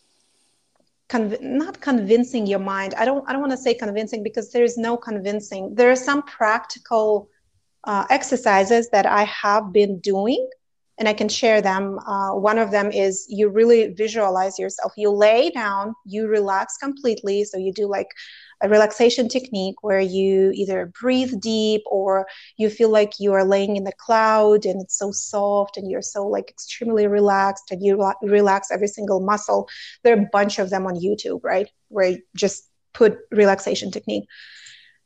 Conv- 1.08 1.40
not 1.40 1.80
convincing 1.80 2.46
your 2.46 2.58
mind. 2.58 2.94
I 2.94 3.04
don't 3.04 3.24
i 3.28 3.32
don't 3.32 3.40
want 3.40 3.52
to 3.52 3.56
say 3.58 3.74
convincing 3.74 4.22
because 4.22 4.52
there 4.52 4.64
is 4.64 4.76
no 4.76 4.96
convincing. 4.96 5.74
There 5.74 5.90
are 5.90 5.96
some 5.96 6.22
practical 6.22 7.28
uh, 7.84 8.04
exercises 8.10 8.90
that 8.90 9.06
i 9.06 9.24
have 9.24 9.72
been 9.72 9.98
doing 10.00 10.48
and 10.98 11.08
i 11.08 11.12
can 11.14 11.28
share 11.28 11.60
them. 11.60 11.98
Uh, 12.06 12.32
one 12.34 12.58
of 12.58 12.70
them 12.70 12.90
is 12.90 13.26
you 13.28 13.48
really 13.48 13.88
visualize 13.92 14.58
yourself. 14.58 14.92
You 14.96 15.10
lay 15.10 15.50
down 15.50 15.94
you 16.04 16.26
relax 16.28 16.76
completely. 16.78 17.44
So 17.44 17.56
you 17.58 17.72
do 17.72 17.86
like 17.88 18.08
a 18.62 18.68
relaxation 18.68 19.28
technique 19.28 19.82
where 19.82 20.00
you 20.00 20.50
either 20.54 20.92
breathe 21.00 21.40
deep 21.40 21.82
or 21.86 22.26
you 22.56 22.70
feel 22.70 22.90
like 22.90 23.20
you 23.20 23.32
are 23.32 23.44
laying 23.44 23.76
in 23.76 23.84
the 23.84 23.92
cloud 23.92 24.64
and 24.64 24.80
it's 24.80 24.98
so 24.98 25.10
soft 25.10 25.76
and 25.76 25.90
you're 25.90 26.02
so 26.02 26.26
like 26.26 26.48
extremely 26.48 27.06
relaxed 27.06 27.70
and 27.70 27.82
you 27.82 28.12
relax 28.22 28.70
every 28.70 28.88
single 28.88 29.20
muscle. 29.20 29.68
There 30.02 30.16
are 30.16 30.22
a 30.22 30.28
bunch 30.32 30.58
of 30.58 30.70
them 30.70 30.86
on 30.86 30.96
YouTube, 30.96 31.40
right? 31.44 31.68
Where 31.88 32.10
you 32.10 32.22
just 32.34 32.68
put 32.94 33.18
relaxation 33.30 33.90
technique. 33.90 34.24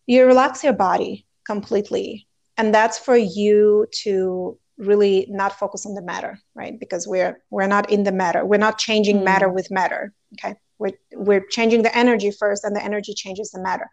You 0.06 0.26
relax 0.26 0.62
your 0.62 0.72
body 0.72 1.26
completely. 1.44 2.28
And 2.56 2.74
that's 2.74 2.98
for 2.98 3.16
you 3.16 3.86
to 4.02 4.58
really 4.78 5.26
not 5.28 5.58
focus 5.58 5.86
on 5.86 5.94
the 5.94 6.02
matter, 6.02 6.38
right? 6.54 6.78
Because 6.78 7.06
we're 7.06 7.42
we're 7.50 7.66
not 7.66 7.90
in 7.90 8.04
the 8.04 8.12
matter. 8.12 8.44
We're 8.44 8.58
not 8.58 8.78
changing 8.78 9.18
mm. 9.18 9.24
matter 9.24 9.48
with 9.48 9.70
matter. 9.70 10.12
Okay 10.34 10.54
we're, 10.80 10.98
we're 11.14 11.46
changing 11.46 11.82
the 11.82 11.96
energy 11.96 12.32
first 12.32 12.64
and 12.64 12.74
the 12.74 12.82
energy 12.82 13.14
changes 13.14 13.50
the 13.50 13.60
matter. 13.60 13.88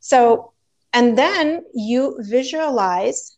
So 0.00 0.52
and 0.92 1.18
then 1.18 1.62
you 1.74 2.16
visualize 2.20 3.36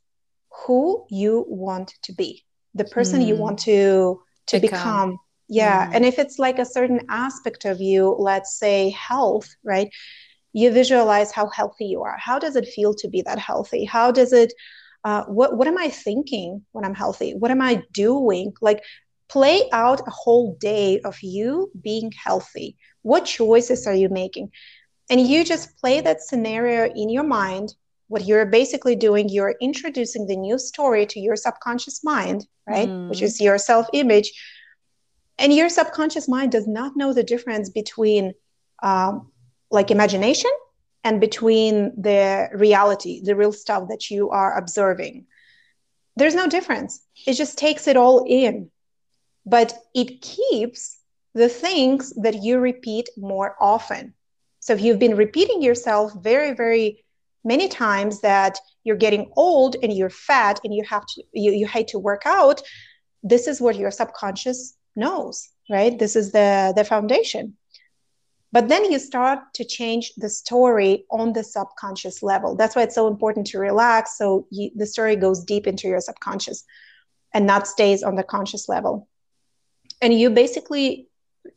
who 0.65 1.05
you 1.11 1.45
want 1.49 1.95
to 2.03 2.13
be 2.13 2.45
the 2.75 2.85
person 2.85 3.21
mm. 3.21 3.27
you 3.27 3.37
want 3.37 3.59
to 3.59 4.21
to 4.47 4.61
become, 4.61 5.11
become. 5.11 5.19
yeah 5.49 5.89
mm. 5.89 5.95
and 5.95 6.05
if 6.05 6.19
it's 6.19 6.39
like 6.39 6.59
a 6.59 6.65
certain 6.65 7.01
aspect 7.09 7.65
of 7.65 7.81
you 7.81 8.15
let's 8.19 8.59
say 8.59 8.91
health 8.91 9.49
right? 9.65 9.91
You 10.55 10.71
visualize 10.71 11.31
how 11.31 11.51
healthy 11.51 11.87
you 11.87 12.03
are. 12.03 12.17
How 12.19 12.39
does 12.39 12.57
it 12.57 12.67
feel 12.67 12.95
to 12.95 13.09
be 13.09 13.21
that 13.23 13.39
healthy? 13.39 13.85
How 13.85 14.11
does 14.11 14.33
it 14.33 14.53
uh, 15.05 15.25
what 15.25 15.57
what 15.57 15.69
am 15.69 15.79
i 15.79 15.89
thinking 15.89 16.65
when 16.73 16.85
i'm 16.85 16.95
healthy? 16.95 17.35
What 17.35 17.51
am 17.51 17.63
i 17.63 17.83
doing? 17.93 18.53
Like 18.61 18.83
play 19.29 19.69
out 19.73 20.01
a 20.07 20.11
whole 20.11 20.57
day 20.61 21.01
of 21.01 21.17
you 21.23 21.71
being 21.81 22.13
healthy. 22.13 22.77
What 23.03 23.27
choices 23.27 23.87
are 23.87 23.95
you 23.95 24.09
making? 24.09 24.51
And 25.11 25.27
you 25.27 25.45
just 25.45 25.77
play 25.79 26.01
that 26.01 26.23
scenario 26.23 26.93
in 26.95 27.09
your 27.09 27.25
mind. 27.25 27.75
What 28.09 28.25
you're 28.25 28.47
basically 28.47 28.97
doing, 28.97 29.29
you're 29.29 29.55
introducing 29.61 30.27
the 30.27 30.37
new 30.37 30.59
story 30.59 31.05
to 31.07 31.21
your 31.21 31.37
subconscious 31.37 32.03
mind, 32.03 32.47
right? 32.67 32.89
Mm. 32.89 33.09
Which 33.09 33.23
is 33.23 33.41
your 33.41 33.59
self 33.59 33.87
image. 33.93 34.33
And 35.39 35.55
your 35.55 35.69
subconscious 35.69 36.27
mind 36.27 36.53
does 36.53 36.67
not 36.67 36.97
know 36.97 37.13
the 37.13 37.23
difference 37.23 37.69
between 37.69 38.33
um, 38.83 39.31
like 39.71 39.91
imagination 39.91 40.51
and 41.05 41.21
between 41.21 41.93
the 42.01 42.49
reality, 42.55 43.21
the 43.23 43.37
real 43.37 43.53
stuff 43.53 43.89
that 43.91 44.11
you 44.11 44.31
are 44.31 44.57
observing. 44.57 45.27
There's 46.17 46.35
no 46.35 46.49
difference. 46.49 47.01
It 47.27 47.35
just 47.35 47.59
takes 47.59 47.87
it 47.87 47.97
all 47.97 48.25
in 48.27 48.71
but 49.49 49.73
it 49.95 50.21
keeps 50.21 50.99
the 51.35 51.49
things 51.49 52.13
that 52.23 52.43
you 52.43 52.59
repeat 52.59 53.09
more 53.17 53.57
often. 53.61 54.15
So 54.61 54.75
if 54.75 54.81
you've 54.81 54.99
been 54.99 55.17
repeating 55.17 55.63
yourself 55.63 56.13
very, 56.23 56.53
very 56.53 57.05
many 57.45 57.69
times 57.69 58.21
that 58.21 58.59
you're 58.85 58.97
getting 58.97 59.31
old 59.37 59.77
and 59.83 59.93
you're 59.93 60.11
fat 60.11 60.61
and 60.65 60.75
you 60.75 60.85
have 60.85 61.07
to 61.07 61.23
you, 61.33 61.53
you 61.53 61.67
hate 61.67 61.89
to 61.89 61.99
work 61.99 62.23
out, 62.27 62.61
this 63.23 63.47
is 63.47 63.61
what 63.61 63.77
your 63.77 63.91
subconscious 63.91 64.77
knows, 64.97 65.49
right? 65.71 65.99
This 65.99 66.17
is 66.17 66.33
the 66.33 66.73
the 66.77 66.85
foundation. 66.85 67.57
But 68.51 68.69
then 68.69 68.91
you 68.91 68.99
start 68.99 69.41
to 69.55 69.65
change 69.65 70.13
the 70.17 70.31
story 70.31 71.05
on 71.11 71.35
the 71.35 71.45
subconscious 71.45 72.23
level. 72.23 72.57
That's 72.57 72.75
why 72.75 72.83
it's 72.83 72.95
so 72.95 73.07
important 73.07 73.47
to 73.49 73.59
relax. 73.59 74.17
So 74.17 74.47
you, 74.51 74.71
the 74.75 74.87
story 74.87 75.17
goes 75.17 75.45
deep 75.45 75.67
into 75.67 75.87
your 75.87 76.01
subconscious 76.01 76.65
and 77.35 77.47
not 77.47 77.67
stays 77.67 78.03
on 78.03 78.17
the 78.17 78.23
conscious 78.23 78.69
level 78.69 79.07
and 80.01 80.19
you 80.19 80.31
basically 80.31 81.09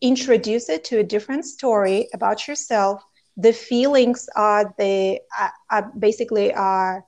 introduce 0.01 0.69
it 0.69 0.83
to 0.85 0.99
a 0.99 1.03
different 1.03 1.45
story 1.45 2.09
about 2.13 2.47
yourself. 2.47 3.03
The 3.37 3.53
feelings 3.53 4.27
are 4.35 4.73
the 4.77 5.19
are 5.69 5.91
basically 5.97 6.53
are 6.53 7.05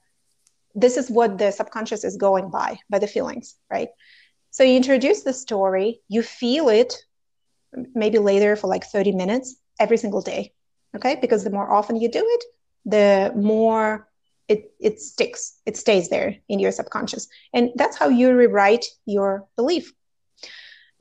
this 0.76 0.98
is 0.98 1.10
what 1.10 1.38
the 1.38 1.52
subconscious 1.52 2.04
is 2.04 2.18
going 2.18 2.50
by 2.50 2.78
by 2.90 3.00
the 3.00 3.08
feelings 3.08 3.56
right? 3.70 3.90
So 4.52 4.64
you 4.64 4.78
introduce 4.78 5.24
the 5.24 5.34
story 5.34 6.00
you 6.08 6.22
feel 6.24 6.70
it 6.70 6.96
maybe 7.94 8.20
later 8.20 8.56
for 8.56 8.68
like 8.68 8.86
30 8.86 9.12
minutes 9.12 9.56
every 9.80 9.98
single 9.98 10.22
day 10.22 10.54
okay? 10.96 11.18
Because 11.20 11.44
the 11.44 11.50
more 11.50 11.72
often 11.72 11.98
you 11.98 12.10
do 12.10 12.24
it 12.26 12.44
the 12.86 13.34
more 13.36 14.08
it 14.48 14.72
it 14.80 15.00
sticks 15.00 15.60
it 15.66 15.78
stays 15.78 16.10
there 16.10 16.36
in 16.50 16.60
your 16.60 16.72
subconscious. 16.72 17.28
And 17.54 17.72
that's 17.76 17.98
how 17.98 18.10
you 18.10 18.34
rewrite 18.34 18.86
your 19.06 19.48
belief 19.56 19.94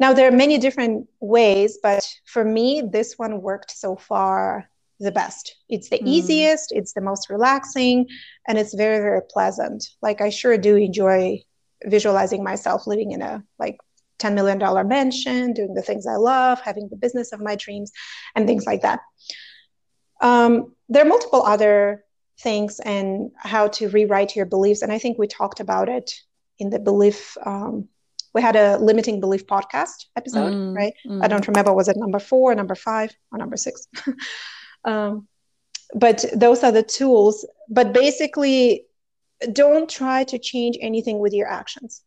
now, 0.02 0.12
there 0.12 0.26
are 0.26 0.32
many 0.32 0.58
different 0.58 1.06
ways, 1.20 1.78
but 1.80 2.04
for 2.24 2.44
me, 2.44 2.82
this 2.82 3.14
one 3.18 3.40
worked 3.40 3.70
so 3.70 3.94
far 3.94 4.68
the 4.98 5.12
best. 5.12 5.54
It's 5.68 5.90
the 5.90 6.00
mm. 6.00 6.08
easiest, 6.08 6.72
it's 6.72 6.92
the 6.92 7.00
most 7.00 7.30
relaxing, 7.30 8.08
and 8.48 8.58
it's 8.58 8.74
very, 8.74 8.98
very 8.98 9.20
pleasant. 9.30 9.86
Like, 10.02 10.20
I 10.20 10.28
sure 10.30 10.58
do 10.58 10.74
enjoy 10.74 11.44
visualizing 11.84 12.42
myself 12.42 12.84
living 12.88 13.12
in 13.12 13.22
a 13.22 13.44
like 13.60 13.78
$10 14.18 14.34
million 14.34 14.58
mansion, 14.88 15.52
doing 15.52 15.74
the 15.74 15.82
things 15.82 16.04
I 16.04 16.16
love, 16.16 16.60
having 16.60 16.88
the 16.88 16.96
business 16.96 17.32
of 17.32 17.40
my 17.40 17.54
dreams, 17.54 17.92
and 18.34 18.44
things 18.44 18.66
like 18.66 18.82
that. 18.82 18.98
Um, 20.20 20.74
there 20.88 21.04
are 21.04 21.08
multiple 21.08 21.44
other 21.44 22.04
things 22.40 22.80
and 22.80 23.30
how 23.36 23.68
to 23.68 23.88
rewrite 23.88 24.34
your 24.34 24.46
beliefs. 24.46 24.82
And 24.82 24.90
I 24.90 24.98
think 24.98 25.16
we 25.16 25.28
talked 25.28 25.60
about 25.60 25.88
it 25.88 26.12
in 26.58 26.70
the 26.70 26.80
belief 26.80 27.36
um, 27.46 27.88
we 28.35 28.42
had 28.42 28.57
a 28.57 28.79
limiting 28.79 29.21
belief 29.21 29.47
podcast 29.47 30.07
episode, 30.16 30.53
mm, 30.53 30.75
right? 30.75 30.95
Mm. 31.07 31.23
I 31.23 31.29
don't 31.29 31.47
remember 31.47 31.73
was 31.73 31.88
it 31.88 31.97
number 31.97 32.18
four, 32.18 32.55
number 32.55 32.75
five, 32.75 33.14
or 33.31 33.38
number 33.38 33.57
six. 33.57 33.87
um, 34.85 35.29
but 35.95 36.25
those 36.35 36.62
are 36.64 36.73
the 36.73 36.83
tools. 36.83 37.47
But 37.68 37.92
basically, 37.92 38.87
don't 39.53 39.88
try 39.88 40.25
to 40.25 40.38
change 40.38 40.79
anything 40.81 41.18
with 41.18 41.33
your 41.33 41.49
actions. 41.49 42.03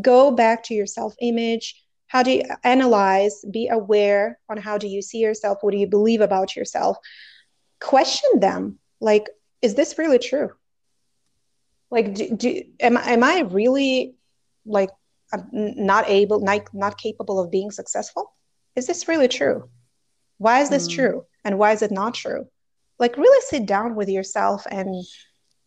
Go 0.00 0.30
back 0.30 0.64
to 0.64 0.74
your 0.74 0.86
self 0.86 1.14
image. 1.20 1.78
How 2.06 2.22
do 2.22 2.30
you 2.30 2.42
analyze? 2.64 3.44
Be 3.50 3.68
aware 3.68 4.38
on 4.48 4.56
how 4.56 4.78
do 4.78 4.86
you 4.86 5.02
see 5.02 5.18
yourself? 5.18 5.58
What 5.60 5.72
do 5.72 5.78
you 5.78 5.86
believe 5.86 6.20
about 6.20 6.56
yourself? 6.56 6.96
Question 7.80 8.40
them. 8.40 8.78
Like, 9.00 9.28
is 9.60 9.74
this 9.74 9.98
really 9.98 10.18
true? 10.18 10.50
like 11.92 12.14
do, 12.14 12.34
do 12.34 12.62
am, 12.80 12.96
am 12.96 13.22
i 13.22 13.40
really 13.40 14.14
like 14.66 14.90
not 15.52 16.08
able 16.08 16.40
not, 16.40 16.68
not 16.72 16.98
capable 16.98 17.40
of 17.40 17.50
being 17.50 17.70
successful? 17.70 18.34
Is 18.76 18.86
this 18.86 19.08
really 19.08 19.28
true? 19.28 19.68
Why 20.38 20.60
is 20.60 20.70
this 20.70 20.88
mm. 20.88 20.94
true? 20.94 21.26
And 21.44 21.58
why 21.58 21.72
is 21.72 21.82
it 21.82 21.90
not 21.90 22.14
true? 22.14 22.46
Like 22.98 23.16
really 23.16 23.40
sit 23.48 23.66
down 23.66 23.94
with 23.94 24.08
yourself 24.08 24.66
and 24.70 25.04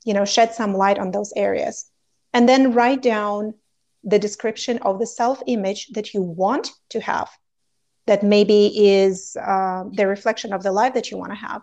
you 0.03 0.13
know 0.13 0.25
shed 0.25 0.53
some 0.53 0.73
light 0.73 0.99
on 0.99 1.11
those 1.11 1.33
areas. 1.35 1.85
And 2.33 2.49
then 2.49 2.73
write 2.73 3.01
down 3.01 3.53
the 4.03 4.19
description 4.19 4.77
of 4.79 4.99
the 4.99 5.07
self 5.07 5.41
image 5.47 5.87
that 5.93 6.13
you 6.13 6.21
want 6.21 6.69
to 6.89 6.99
have 6.99 7.29
that 8.07 8.23
maybe 8.23 8.67
is 8.67 9.35
uh, 9.35 9.83
the 9.91 10.07
reflection 10.07 10.53
of 10.53 10.61
the 10.61 10.71
life 10.71 10.93
that 10.93 11.09
you 11.09 11.17
want 11.17 11.31
to 11.31 11.37
have. 11.37 11.61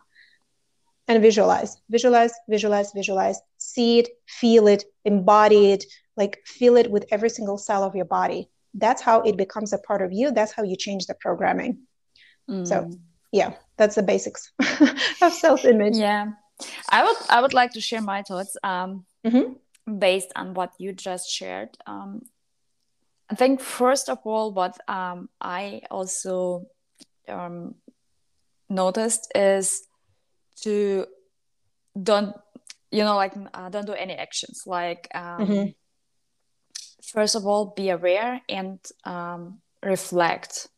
And 1.08 1.20
visualize 1.20 1.76
visualize 1.90 2.32
visualize 2.48 2.92
visualize. 2.92 3.40
See 3.58 3.98
it 3.98 4.08
feel 4.26 4.68
it 4.68 4.84
embody 5.04 5.72
it 5.72 5.84
like 6.16 6.40
feel 6.44 6.76
it 6.76 6.90
with 6.90 7.06
every 7.10 7.30
single 7.30 7.58
cell 7.58 7.84
of 7.84 7.94
your 7.94 8.04
body. 8.04 8.48
That's 8.74 9.02
how 9.02 9.20
it 9.22 9.36
becomes 9.36 9.72
a 9.72 9.78
part 9.78 10.02
of 10.02 10.12
you. 10.12 10.30
That's 10.30 10.52
how 10.52 10.62
you 10.62 10.76
change 10.76 11.06
the 11.06 11.14
programming. 11.14 11.78
Mm. 12.50 12.66
so 12.66 12.90
yeah 13.30 13.54
that's 13.76 13.94
the 13.94 14.02
basics 14.02 14.50
of 15.22 15.32
self-image. 15.32 15.96
Yeah. 15.96 16.32
I 16.90 17.04
would 17.04 17.16
i 17.30 17.40
would 17.40 17.54
like 17.54 17.72
to 17.72 17.80
share 17.80 18.02
my 18.02 18.22
thoughts 18.22 18.56
um, 18.62 19.04
mm-hmm. 19.24 19.98
based 19.98 20.32
on 20.36 20.54
what 20.54 20.72
you 20.78 20.92
just 20.92 21.30
shared. 21.30 21.70
Um, 21.86 22.22
i 23.30 23.34
think 23.34 23.60
first 23.60 24.08
of 24.08 24.18
all 24.24 24.52
what 24.52 24.76
um, 24.88 25.28
i 25.40 25.82
also 25.90 26.66
um, 27.28 27.74
noticed 28.68 29.30
is 29.34 29.86
to 30.62 31.06
don't 32.00 32.34
you 32.90 33.04
know 33.04 33.16
like 33.16 33.34
uh, 33.54 33.68
don't 33.68 33.86
do 33.86 33.92
any 33.94 34.14
actions. 34.14 34.64
Like 34.66 35.08
um, 35.14 35.40
mm-hmm. 35.40 35.70
First 37.02 37.34
of 37.34 37.46
all 37.46 37.74
be 37.76 37.90
aware 37.90 38.40
and 38.48 38.78
um, 39.04 39.60
reflect 39.82 40.68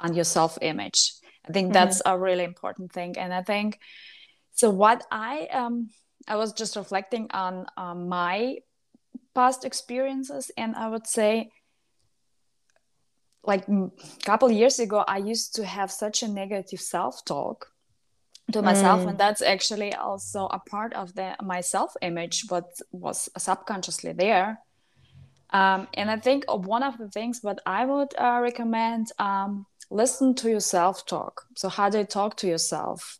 on 0.00 0.14
your 0.14 0.24
self 0.24 0.58
image 0.62 1.14
i 1.48 1.52
think 1.52 1.66
mm-hmm. 1.66 1.74
that's 1.74 2.02
a 2.06 2.18
really 2.18 2.44
important 2.44 2.92
thing 2.92 3.16
and 3.18 3.32
i 3.32 3.42
think 3.42 3.78
so 4.52 4.70
what 4.70 5.04
i 5.10 5.46
um 5.52 5.88
i 6.26 6.36
was 6.36 6.52
just 6.52 6.76
reflecting 6.76 7.28
on 7.32 7.66
um, 7.76 8.08
my 8.08 8.56
past 9.34 9.64
experiences 9.64 10.50
and 10.56 10.74
i 10.76 10.88
would 10.88 11.06
say 11.06 11.50
like 13.44 13.66
a 13.68 13.90
couple 14.24 14.50
years 14.50 14.78
ago 14.78 15.04
i 15.06 15.18
used 15.18 15.54
to 15.54 15.64
have 15.64 15.90
such 15.90 16.22
a 16.22 16.28
negative 16.28 16.80
self 16.80 17.24
talk 17.24 17.68
to 18.50 18.62
myself 18.62 19.00
mm. 19.00 19.08
and 19.10 19.18
that's 19.18 19.42
actually 19.42 19.94
also 19.94 20.46
a 20.46 20.58
part 20.58 20.92
of 20.94 21.14
the 21.14 21.34
my 21.42 21.60
self 21.60 21.94
image 22.02 22.44
what 22.48 22.66
was 22.90 23.28
subconsciously 23.38 24.12
there 24.12 24.58
um, 25.52 25.88
and 25.94 26.10
i 26.10 26.16
think 26.16 26.44
one 26.48 26.82
of 26.82 26.98
the 26.98 27.08
things 27.08 27.40
what 27.42 27.60
i 27.66 27.84
would 27.84 28.12
uh, 28.18 28.38
recommend 28.42 29.10
um, 29.18 29.66
listen 29.92 30.34
to 30.34 30.48
your 30.48 30.60
self 30.60 31.06
talk. 31.06 31.42
So 31.54 31.68
how 31.68 31.90
do 31.90 31.98
you 31.98 32.04
talk 32.04 32.36
to 32.38 32.48
yourself. 32.48 33.18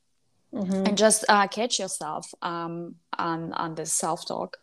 Mm-hmm. 0.54 0.86
and 0.86 0.98
just 0.98 1.24
uh, 1.30 1.46
catch 1.46 1.78
yourself 1.78 2.26
um, 2.42 2.96
on 3.18 3.54
on 3.54 3.74
this 3.74 3.90
self 3.90 4.28
talk 4.28 4.58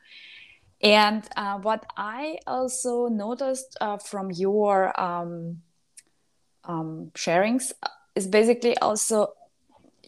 and 0.83 1.27
uh, 1.35 1.57
what 1.57 1.83
i 1.97 2.37
also 2.45 3.07
noticed 3.07 3.75
uh, 3.81 3.97
from 3.97 4.29
your 4.29 4.93
um, 5.01 5.63
um, 6.65 7.09
sharings 7.15 7.71
is 8.13 8.27
basically 8.27 8.77
also 8.77 9.29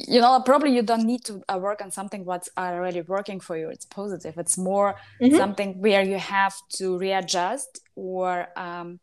you 0.08 0.22
know 0.22 0.42
probably 0.42 0.74
you 0.74 0.82
don't 0.82 1.06
need 1.06 1.24
to 1.26 1.42
uh, 1.48 1.58
work 1.58 1.82
on 1.82 1.92
something 1.92 2.26
what's 2.26 2.50
already 2.58 3.02
working 3.02 3.40
for 3.40 3.58
you. 3.58 3.70
It's 3.70 3.86
positive. 3.86 4.38
It's 4.38 4.58
more 4.58 4.96
mm-hmm. 5.22 5.36
something 5.38 5.82
where 5.82 6.04
you 6.04 6.18
have 6.18 6.54
to 6.78 6.98
readjust 6.98 7.80
or 7.96 8.48
um, 8.58 9.00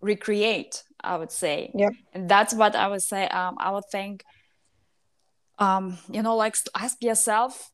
recreate 0.00 0.82
i 1.00 1.16
would 1.16 1.32
say. 1.32 1.70
Yeah 1.74 1.90
and 2.12 2.28
that's 2.28 2.52
what 2.54 2.76
i 2.76 2.86
would 2.88 3.02
say 3.02 3.26
um, 3.28 3.56
i 3.58 3.70
would 3.70 3.88
think 3.90 4.24
um, 5.58 5.98
you 6.10 6.22
know 6.22 6.36
like 6.36 6.56
ask 6.74 7.02
yourself 7.02 7.70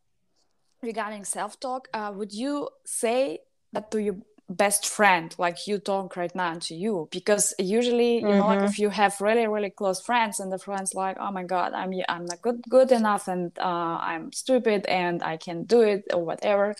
regarding 0.82 1.24
self-talk 1.24 1.88
uh, 1.92 2.12
would 2.14 2.32
you 2.32 2.68
say 2.84 3.40
that 3.72 3.90
to 3.90 4.00
your 4.00 4.16
best 4.48 4.86
friend 4.86 5.34
like 5.38 5.66
you 5.66 5.78
talk 5.78 6.16
right 6.16 6.34
now 6.34 6.54
to 6.54 6.74
you 6.74 7.06
because 7.10 7.52
usually 7.58 8.16
you 8.16 8.22
mm-hmm. 8.22 8.38
know 8.38 8.46
like 8.46 8.58
mm-hmm. 8.60 8.68
if 8.68 8.78
you 8.78 8.88
have 8.88 9.20
really 9.20 9.46
really 9.46 9.68
close 9.68 10.00
friends 10.00 10.40
and 10.40 10.50
the 10.50 10.58
friends 10.58 10.94
like 10.94 11.18
oh 11.20 11.30
my 11.30 11.44
god 11.44 11.74
i'm 11.74 11.92
i'm 12.08 12.24
not 12.24 12.40
good 12.40 12.62
good 12.68 12.90
enough 12.90 13.28
and 13.28 13.52
uh, 13.58 13.98
i'm 14.00 14.32
stupid 14.32 14.86
and 14.86 15.22
i 15.22 15.36
can't 15.36 15.68
do 15.68 15.82
it 15.82 16.04
or 16.14 16.24
whatever 16.24 16.74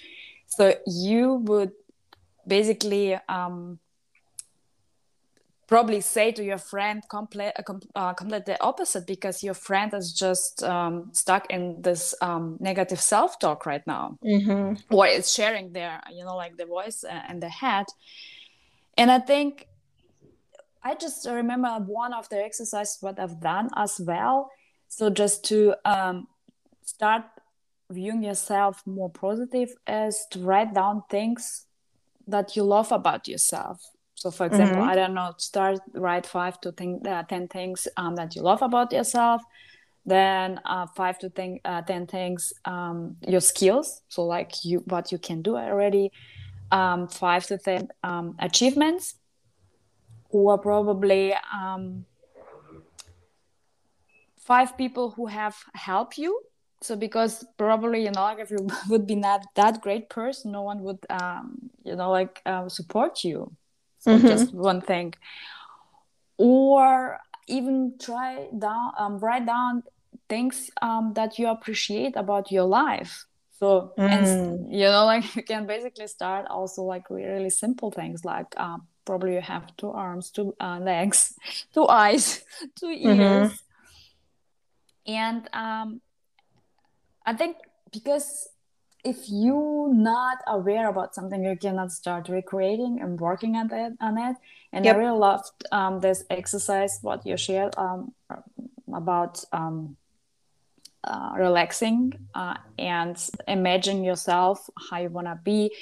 so 0.46 0.74
you 0.86 1.34
would 1.44 1.72
basically 2.46 3.18
um, 3.28 3.78
probably 5.68 6.00
say 6.00 6.32
to 6.32 6.42
your 6.42 6.58
friend 6.58 7.02
complete 7.08 7.52
uh, 7.56 7.74
uh, 7.94 8.14
completely 8.14 8.56
opposite 8.60 9.06
because 9.06 9.44
your 9.44 9.54
friend 9.54 9.92
is 9.94 10.12
just 10.12 10.64
um, 10.64 11.10
stuck 11.12 11.46
in 11.50 11.80
this 11.82 12.14
um, 12.22 12.56
negative 12.58 13.00
self-talk 13.00 13.66
right 13.66 13.86
now. 13.86 14.18
Mm-hmm. 14.24 14.94
or 14.94 15.06
it's 15.06 15.30
sharing 15.32 15.72
their 15.72 16.00
you 16.10 16.24
know 16.24 16.36
like 16.36 16.56
the 16.56 16.66
voice 16.66 17.04
and 17.04 17.40
the 17.42 17.48
head. 17.48 17.86
And 18.96 19.12
i 19.12 19.20
think 19.20 19.68
i 20.82 20.94
just 20.94 21.26
remember 21.28 21.68
one 21.86 22.12
of 22.12 22.28
the 22.30 22.42
exercises 22.42 22.98
what 23.00 23.20
i've 23.20 23.40
done 23.40 23.68
as 23.76 24.00
well. 24.00 24.50
So 24.88 25.10
just 25.10 25.44
to 25.50 25.74
um, 25.84 26.28
start 26.82 27.24
viewing 27.90 28.22
yourself 28.22 28.82
more 28.86 29.10
positive 29.10 29.70
is 29.86 30.26
to 30.30 30.40
write 30.40 30.72
down 30.74 31.02
things 31.10 31.66
that 32.26 32.56
you 32.56 32.62
love 32.62 32.90
about 32.90 33.28
yourself 33.28 33.82
so, 34.18 34.32
for 34.32 34.46
example, 34.46 34.78
mm-hmm. 34.78 34.90
I 34.90 34.96
don't 34.96 35.14
know, 35.14 35.32
start 35.36 35.78
write 35.92 36.26
five 36.26 36.60
to 36.62 36.72
think, 36.72 37.06
uh, 37.06 37.22
10 37.22 37.46
things 37.46 37.86
um, 37.96 38.16
that 38.16 38.34
you 38.34 38.42
love 38.42 38.62
about 38.62 38.92
yourself. 38.92 39.42
Then 40.04 40.60
uh, 40.64 40.86
five 40.96 41.20
to 41.20 41.30
think, 41.30 41.60
uh, 41.64 41.82
10 41.82 42.08
things, 42.08 42.52
um, 42.64 43.16
your 43.28 43.40
skills. 43.40 44.02
So, 44.08 44.24
like 44.24 44.64
you, 44.64 44.80
what 44.86 45.12
you 45.12 45.18
can 45.18 45.40
do 45.42 45.56
already. 45.56 46.10
Um, 46.72 47.06
five 47.06 47.46
to 47.46 47.58
10 47.58 47.88
um, 48.02 48.34
achievements. 48.40 49.14
Or 50.30 50.58
probably 50.58 51.32
um, 51.54 52.04
five 54.40 54.76
people 54.76 55.10
who 55.10 55.26
have 55.26 55.56
helped 55.74 56.18
you 56.18 56.42
so 56.80 56.94
because 56.94 57.44
probably 57.56 58.04
you 58.04 58.10
know 58.10 58.22
like 58.22 58.38
if 58.38 58.50
you 58.50 58.66
would 58.88 59.06
be 59.06 59.14
not 59.14 59.44
that 59.54 59.80
great 59.80 60.08
person 60.08 60.52
no 60.52 60.62
one 60.62 60.82
would 60.82 60.98
um, 61.10 61.70
you 61.84 61.96
know 61.96 62.10
like 62.10 62.40
uh, 62.46 62.68
support 62.68 63.24
you 63.24 63.50
so 63.98 64.12
mm-hmm. 64.12 64.26
just 64.26 64.54
one 64.54 64.80
thing 64.80 65.14
or 66.36 67.18
even 67.48 67.94
try 68.00 68.46
down 68.58 68.92
um, 68.98 69.18
write 69.18 69.46
down 69.46 69.82
things 70.28 70.70
um, 70.82 71.12
that 71.14 71.38
you 71.38 71.48
appreciate 71.48 72.16
about 72.16 72.50
your 72.52 72.64
life 72.64 73.24
so 73.58 73.92
mm. 73.98 74.08
and 74.08 74.72
you 74.72 74.84
know 74.84 75.04
like 75.04 75.34
you 75.36 75.42
can 75.42 75.66
basically 75.66 76.06
start 76.06 76.46
also 76.48 76.82
like 76.82 77.10
really 77.10 77.50
simple 77.50 77.90
things 77.90 78.24
like 78.24 78.46
um, 78.56 78.86
probably 79.04 79.34
you 79.34 79.40
have 79.40 79.64
two 79.76 79.90
arms 79.90 80.30
two 80.30 80.54
uh, 80.60 80.78
legs 80.78 81.34
two 81.74 81.86
eyes 81.88 82.44
two 82.78 82.86
mm-hmm. 82.86 83.20
ears 83.20 83.50
mm-hmm. 83.50 85.12
and 85.12 85.48
um, 85.52 86.00
i 87.26 87.32
think 87.32 87.56
because 87.92 88.48
if 89.08 89.24
you're 89.28 89.92
not 89.92 90.38
aware 90.46 90.88
about 90.90 91.14
something 91.14 91.42
you 91.42 91.56
cannot 91.56 91.90
start 91.90 92.28
recreating 92.28 93.00
and 93.00 93.18
working 93.18 93.56
on 93.56 93.72
it 93.72 93.92
on 94.00 94.18
it. 94.18 94.36
And 94.72 94.84
yep. 94.84 94.96
i 94.96 94.98
really 94.98 95.18
loved 95.18 95.64
um, 95.72 96.00
this 96.00 96.24
exercise 96.28 96.98
what 97.00 97.26
you 97.26 97.36
shared 97.38 97.74
um, 97.78 98.12
about 98.92 99.42
um, 99.52 99.96
uh, 101.04 101.32
relaxing 101.36 102.12
uh, 102.34 102.56
and 102.78 103.16
imagine 103.46 104.04
yourself 104.04 104.68
how 104.90 104.98
you 104.98 105.08
want 105.08 105.26
to 105.26 105.38
be. 105.42 105.74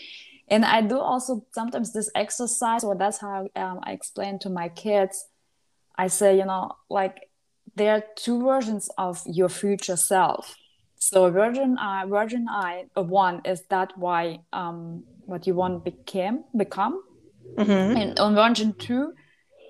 And 0.49 0.65
i 0.65 0.81
do 0.81 0.99
also 1.01 1.45
sometimes 1.53 1.93
this 1.93 2.11
exercise 2.15 2.85
or 2.85 2.95
that's 2.95 3.19
how 3.19 3.49
um, 3.57 3.81
i 3.83 3.91
explain 3.93 4.39
to 4.41 4.51
my 4.51 4.69
kids. 4.69 5.27
I 5.99 6.07
say 6.09 6.39
you 6.39 6.45
know 6.45 6.77
like 6.89 7.17
there 7.75 7.93
are 7.97 8.05
two 8.15 8.39
versions 8.45 8.89
of 8.97 9.23
your 9.27 9.49
future 9.49 9.97
self 9.97 10.55
so 11.09 11.31
virgin 11.31 11.79
I, 11.79 12.05
virgin 12.07 12.49
I 12.49 12.87
uh, 12.97 13.03
one 13.03 13.41
is 13.45 13.63
that 13.71 13.97
why 13.97 14.41
um, 14.53 15.05
what 15.25 15.47
you 15.47 15.55
want 15.55 15.85
became 15.85 16.43
become, 16.57 17.01
mm-hmm. 17.57 17.97
and 17.97 18.19
on 18.19 18.35
version 18.35 18.73
two 18.73 19.13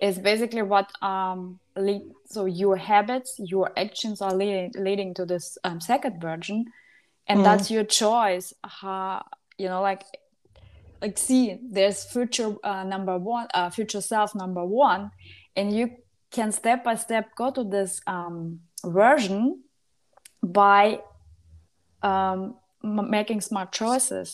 is 0.00 0.18
basically 0.18 0.62
what 0.62 0.90
um, 1.02 1.60
lead. 1.76 2.02
So 2.24 2.46
your 2.46 2.76
habits, 2.76 3.34
your 3.38 3.70
actions 3.76 4.22
are 4.22 4.34
leading 4.34 4.72
leading 4.78 5.12
to 5.14 5.26
this 5.26 5.58
um, 5.62 5.78
second 5.78 6.22
version, 6.22 6.64
and 7.26 7.40
mm. 7.40 7.44
that's 7.44 7.70
your 7.70 7.84
choice. 7.84 8.54
How 8.64 9.22
you 9.58 9.68
know, 9.68 9.82
like 9.82 10.04
like 11.02 11.18
see, 11.18 11.58
there's 11.62 12.02
future 12.04 12.56
uh, 12.64 12.84
number 12.84 13.18
one, 13.18 13.48
uh, 13.52 13.68
future 13.68 14.00
self 14.00 14.34
number 14.34 14.64
one, 14.64 15.10
and 15.54 15.76
you 15.76 15.96
can 16.30 16.50
step 16.50 16.82
by 16.82 16.94
step 16.94 17.34
go 17.36 17.50
to 17.50 17.62
this 17.62 18.00
um, 18.06 18.60
version 18.84 19.62
by 20.42 21.00
um, 22.06 22.54
making 23.16 23.40
smart 23.40 23.70
choices 23.72 24.28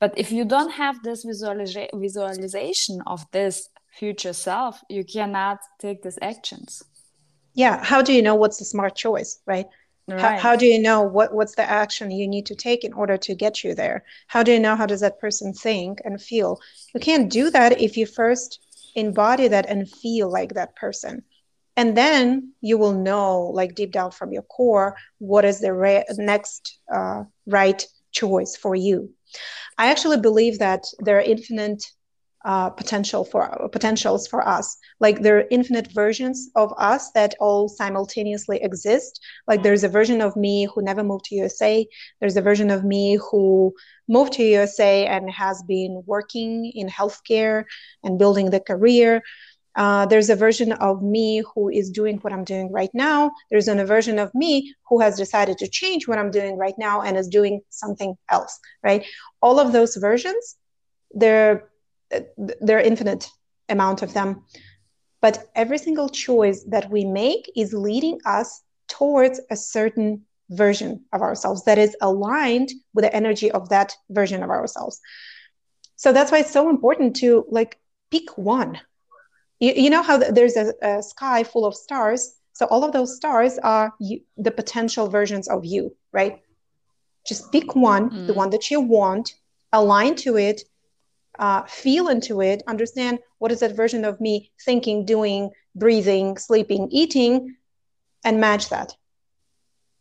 but 0.00 0.12
if 0.16 0.28
you 0.36 0.44
don't 0.44 0.72
have 0.82 0.96
this 1.02 1.24
visualiza- 1.24 1.92
visualization 1.94 2.96
of 3.06 3.18
this 3.32 3.68
future 3.98 4.32
self 4.32 4.74
you 4.88 5.04
cannot 5.04 5.58
take 5.78 6.02
these 6.02 6.18
actions 6.32 6.70
yeah 7.54 7.76
how 7.82 8.00
do 8.02 8.12
you 8.12 8.22
know 8.22 8.34
what's 8.34 8.58
the 8.58 8.64
smart 8.74 8.94
choice 8.94 9.40
right 9.46 9.66
Right. 10.08 10.38
How, 10.38 10.50
how, 10.50 10.56
do 10.56 10.66
you 10.66 10.80
know 10.80 11.02
what, 11.02 11.34
what's 11.34 11.56
the 11.56 11.68
action 11.68 12.12
you 12.12 12.28
need 12.28 12.46
to 12.46 12.54
take 12.54 12.84
in 12.84 12.92
order 12.92 13.16
to 13.16 13.34
get 13.34 13.64
you 13.64 13.74
there? 13.74 14.04
How 14.28 14.44
do 14.44 14.52
you 14.52 14.60
know 14.60 14.76
how 14.76 14.86
does 14.86 15.00
that 15.00 15.18
person 15.18 15.52
think 15.52 16.00
and 16.04 16.22
feel? 16.22 16.60
You 16.94 17.00
can't 17.00 17.28
do 17.28 17.50
that 17.50 17.80
if 17.80 17.96
you 17.96 18.06
first 18.06 18.60
embody 18.94 19.48
that 19.48 19.66
and 19.68 19.90
feel 19.90 20.30
like 20.30 20.54
that 20.54 20.76
person. 20.76 21.24
And 21.76 21.96
then 21.96 22.52
you 22.60 22.78
will 22.78 22.92
know, 22.94 23.50
like 23.54 23.74
deep 23.74 23.92
down 23.92 24.10
from 24.10 24.32
your 24.32 24.42
core, 24.42 24.96
what 25.18 25.44
is 25.44 25.60
the 25.60 25.74
re- 25.74 26.04
next 26.16 26.78
uh, 26.94 27.24
right 27.46 27.86
choice 28.12 28.56
for 28.56 28.74
you. 28.74 29.10
I 29.78 29.90
actually 29.90 30.18
believe 30.20 30.58
that 30.58 30.84
there 31.00 31.18
are 31.18 31.22
infinite 31.22 31.84
uh, 32.44 32.70
potential 32.70 33.24
for 33.24 33.68
potentials 33.72 34.26
for 34.28 34.46
us. 34.46 34.76
Like 35.00 35.20
there 35.22 35.38
are 35.38 35.44
infinite 35.50 35.90
versions 35.92 36.48
of 36.54 36.72
us 36.78 37.10
that 37.12 37.34
all 37.40 37.68
simultaneously 37.68 38.60
exist. 38.62 39.20
Like 39.48 39.64
there's 39.64 39.82
a 39.82 39.88
version 39.88 40.20
of 40.20 40.36
me 40.36 40.68
who 40.72 40.80
never 40.80 41.02
moved 41.02 41.24
to 41.26 41.34
USA. 41.34 41.86
There's 42.20 42.36
a 42.36 42.42
version 42.42 42.70
of 42.70 42.84
me 42.84 43.18
who 43.30 43.74
moved 44.08 44.34
to 44.34 44.44
USA 44.44 45.06
and 45.06 45.28
has 45.30 45.62
been 45.64 46.02
working 46.06 46.70
in 46.74 46.88
healthcare 46.88 47.64
and 48.04 48.18
building 48.18 48.50
the 48.50 48.60
career. 48.60 49.22
Uh, 49.76 50.06
there's 50.06 50.30
a 50.30 50.36
version 50.36 50.72
of 50.72 51.02
me 51.02 51.42
who 51.54 51.68
is 51.68 51.90
doing 51.90 52.16
what 52.18 52.32
I'm 52.32 52.44
doing 52.44 52.72
right 52.72 52.90
now. 52.94 53.30
There's 53.50 53.68
an, 53.68 53.78
a 53.78 53.84
version 53.84 54.18
of 54.18 54.34
me 54.34 54.74
who 54.88 55.00
has 55.00 55.16
decided 55.16 55.58
to 55.58 55.68
change 55.68 56.08
what 56.08 56.18
I'm 56.18 56.30
doing 56.30 56.56
right 56.56 56.74
now 56.78 57.02
and 57.02 57.16
is 57.16 57.28
doing 57.28 57.60
something 57.68 58.16
else, 58.30 58.58
right? 58.82 59.04
All 59.42 59.60
of 59.60 59.72
those 59.72 59.96
versions, 59.96 60.56
they're 61.14 61.68
there 62.60 62.78
are 62.78 62.80
infinite 62.80 63.28
amount 63.68 64.02
of 64.02 64.14
them 64.14 64.44
but 65.20 65.50
every 65.56 65.78
single 65.78 66.08
choice 66.08 66.62
that 66.64 66.88
we 66.90 67.04
make 67.04 67.50
is 67.56 67.72
leading 67.72 68.20
us 68.26 68.62
towards 68.86 69.40
a 69.50 69.56
certain 69.56 70.22
version 70.50 71.04
of 71.12 71.20
ourselves 71.22 71.64
that 71.64 71.78
is 71.78 71.96
aligned 72.00 72.70
with 72.94 73.04
the 73.04 73.16
energy 73.16 73.50
of 73.50 73.68
that 73.70 73.96
version 74.10 74.44
of 74.44 74.50
ourselves 74.50 75.00
so 75.96 76.12
that's 76.12 76.30
why 76.30 76.38
it's 76.38 76.52
so 76.52 76.70
important 76.70 77.16
to 77.16 77.44
like 77.50 77.78
pick 78.10 78.38
one 78.38 78.78
you, 79.60 79.72
you 79.74 79.90
know 79.90 80.02
how 80.02 80.18
there's 80.18 80.56
a, 80.56 80.72
a, 80.82 81.02
sky 81.02 81.42
full 81.42 81.66
of 81.66 81.74
stars 81.74 82.34
so 82.52 82.66
all 82.66 82.84
of 82.84 82.92
those 82.92 83.16
stars 83.16 83.58
are 83.58 83.92
you, 84.00 84.20
the 84.36 84.50
potential 84.50 85.08
versions 85.08 85.48
of 85.48 85.64
you 85.64 85.94
right 86.12 86.42
just 87.26 87.50
pick 87.52 87.74
one 87.74 88.10
mm. 88.10 88.26
the 88.26 88.34
one 88.34 88.50
that 88.50 88.70
you 88.70 88.80
want 88.80 89.34
align 89.72 90.14
to 90.14 90.36
it 90.36 90.62
uh, 91.38 91.62
feel 91.64 92.08
into 92.08 92.40
it, 92.40 92.62
understand 92.66 93.18
what 93.38 93.52
is 93.52 93.60
that 93.60 93.76
version 93.76 94.04
of 94.04 94.20
me 94.20 94.50
thinking, 94.64 95.04
doing, 95.04 95.50
breathing, 95.74 96.38
sleeping, 96.38 96.88
eating, 96.90 97.56
and 98.24 98.40
match 98.40 98.70
that. 98.70 98.94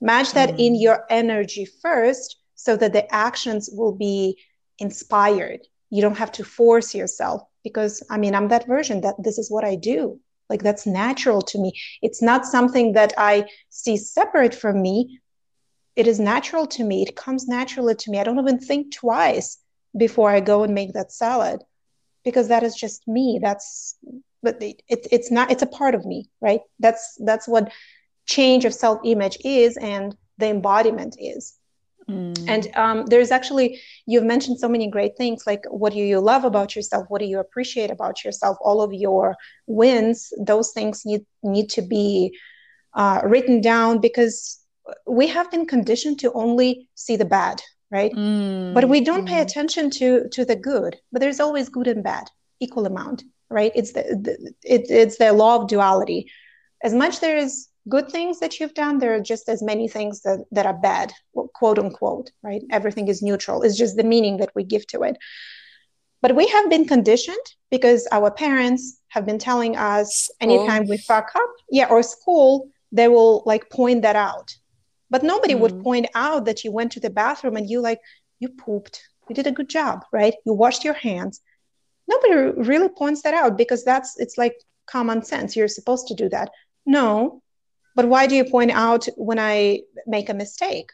Match 0.02 0.34
that 0.34 0.52
mm. 0.52 0.60
in 0.60 0.76
your 0.76 1.06
energy 1.10 1.66
first 1.66 2.38
so 2.56 2.76
that 2.78 2.94
the 2.94 3.14
actions 3.14 3.70
will 3.72 3.94
be 3.94 4.38
inspired. 4.80 5.62
You 5.90 6.02
don't 6.02 6.18
have 6.18 6.32
to 6.34 6.44
force 6.44 6.96
yourself 6.96 7.44
because 7.66 8.02
I 8.10 8.18
mean, 8.18 8.34
I'm 8.36 8.48
that 8.50 8.68
version 8.68 9.02
that 9.02 9.16
this 9.22 9.38
is 9.38 9.52
what 9.52 9.66
I 9.66 9.76
do. 9.76 10.20
Like 10.50 10.64
that's 10.64 10.86
natural 10.86 11.42
to 11.42 11.58
me. 11.60 11.74
It's 12.02 12.22
not 12.22 12.46
something 12.46 12.94
that 12.94 13.12
I 13.18 13.50
see 13.70 13.98
separate 13.98 14.56
from 14.56 14.82
me. 14.82 15.20
It 15.96 16.08
is 16.08 16.20
natural 16.20 16.68
to 16.68 16.84
me. 16.84 17.02
It 17.02 17.16
comes 17.16 17.48
naturally 17.48 17.96
to 17.96 18.12
me. 18.12 18.20
I 18.20 18.24
don't 18.24 18.40
even 18.40 18.60
think 18.60 18.94
twice 18.94 19.58
before 19.98 20.30
I 20.30 20.40
go 20.42 20.64
and 20.64 20.74
make 20.76 20.94
that 20.94 21.12
salad 21.12 21.64
because 22.24 22.48
that 22.50 22.64
is 22.64 22.76
just 22.76 23.08
me. 23.08 23.40
That's 23.42 23.98
but 24.44 24.62
it, 24.62 24.84
it, 24.88 25.08
it's 25.12 25.32
not 25.32 25.52
it's 25.52 25.64
a 25.64 25.78
part 25.80 25.96
of 25.96 26.06
me, 26.06 26.30
right? 26.40 26.62
That's 26.80 27.18
that's 27.26 27.48
what 27.48 27.72
change 28.28 28.66
of 28.66 28.74
self-image 28.74 29.38
is 29.44 29.78
and 29.78 30.16
the 30.38 30.48
embodiment 30.50 31.16
is. 31.20 31.58
Mm. 32.10 32.46
And 32.48 32.76
um, 32.76 33.06
there's 33.08 33.32
actually, 33.32 33.82
you've 34.06 34.24
mentioned 34.24 34.60
so 34.60 34.70
many 34.70 34.88
great 34.90 35.18
things 35.18 35.44
like 35.48 35.64
what 35.70 35.94
do 35.94 36.00
you 36.00 36.20
love 36.20 36.44
about 36.44 36.76
yourself? 36.76 37.06
What 37.10 37.20
do 37.20 37.26
you 37.26 37.40
appreciate 37.40 37.92
about 37.92 38.24
yourself? 38.24 38.58
All 38.62 38.82
of 38.82 38.94
your 38.94 39.36
wins, 39.66 40.32
those 40.40 40.72
things 40.72 41.04
need, 41.06 41.26
need 41.42 41.70
to 41.72 41.82
be 41.82 42.38
uh, 42.94 43.22
written 43.24 43.62
down 43.62 44.00
because 44.00 44.60
we 45.08 45.28
have 45.28 45.50
been 45.50 45.66
conditioned 45.66 46.20
to 46.20 46.32
only 46.34 46.88
see 46.94 47.16
the 47.16 47.26
bad, 47.26 47.62
right 47.92 48.12
mm, 48.14 48.74
but 48.74 48.90
we 48.90 49.02
don't 49.02 49.26
mm. 49.26 49.30
pay 49.30 49.42
attention 49.42 49.90
to 49.90 50.28
to 50.30 50.46
the 50.46 50.56
good 50.56 50.98
but 51.12 51.20
there's 51.22 51.40
always 51.40 51.70
good 51.70 51.88
and 51.88 52.04
bad 52.04 52.30
equal 52.60 52.86
amount 52.86 53.24
right 53.50 53.72
it's 53.76 53.94
the, 53.94 54.02
the 54.02 54.54
it, 54.64 54.90
it's 54.90 55.18
the 55.18 55.32
law 55.32 55.62
of 55.62 55.68
duality 55.68 56.30
as 56.84 56.94
much 56.94 57.20
there 57.20 57.38
is 57.38 57.68
good 57.88 58.10
things 58.10 58.40
that 58.40 58.60
you've 58.60 58.74
done 58.74 58.98
there 58.98 59.16
are 59.16 59.22
just 59.22 59.48
as 59.48 59.62
many 59.62 59.88
things 59.88 60.22
that, 60.22 60.44
that 60.52 60.66
are 60.66 60.74
bad 60.74 61.14
quote 61.54 61.80
unquote 61.80 62.32
right? 62.44 62.64
Everything 62.72 63.08
is 63.08 63.22
neutral. 63.22 63.62
It's 63.62 63.78
just 63.78 63.98
the 63.98 64.04
meaning 64.04 64.38
that 64.38 64.52
we 64.56 64.64
give 64.64 64.88
to 64.88 65.04
it. 65.04 65.18
But 66.22 66.36
we 66.36 66.48
have 66.48 66.70
been 66.70 66.88
conditioned 66.88 67.46
because 67.70 68.08
our 68.12 68.32
parents 68.32 69.00
have 69.10 69.26
been 69.26 69.38
telling 69.38 69.76
us 69.76 70.30
anytime 70.42 70.88
we 70.88 70.98
fuck 70.98 71.30
up 71.36 71.52
yeah 71.70 71.88
or 71.90 72.02
school 72.02 72.70
they 72.92 73.08
will 73.08 73.44
like 73.46 73.70
point 73.70 74.02
that 74.02 74.16
out. 74.16 74.56
But 75.10 75.24
nobody 75.24 75.54
mm. 75.54 75.60
would 75.60 75.84
point 75.84 76.08
out 76.16 76.46
that 76.46 76.64
you 76.64 76.72
went 76.72 76.94
to 76.94 77.00
the 77.00 77.10
bathroom 77.10 77.56
and 77.56 77.70
you 77.70 77.82
like 77.82 78.00
you 78.40 78.50
pooped. 78.50 79.02
You 79.30 79.36
did 79.36 79.48
a 79.48 79.52
good 79.52 79.70
job 79.70 80.06
right? 80.12 80.34
You 80.46 80.54
washed 80.54 80.84
your 80.84 80.94
hands. 80.96 81.42
Nobody 82.08 82.34
really 82.62 82.90
points 82.90 83.22
that 83.24 83.34
out 83.34 83.58
because 83.58 83.84
that's 83.84 84.20
it's 84.20 84.38
like 84.38 84.56
common 84.88 85.24
sense. 85.24 85.56
You're 85.56 85.68
supposed 85.68 86.08
to 86.08 86.16
do 86.16 86.30
that. 86.30 86.50
No 86.88 87.42
but 87.96 88.08
why 88.08 88.28
do 88.28 88.36
you 88.36 88.46
point 88.46 88.72
out 88.72 89.08
when 89.18 89.40
i 89.40 89.80
make 90.08 90.30
a 90.30 90.34
mistake? 90.34 90.92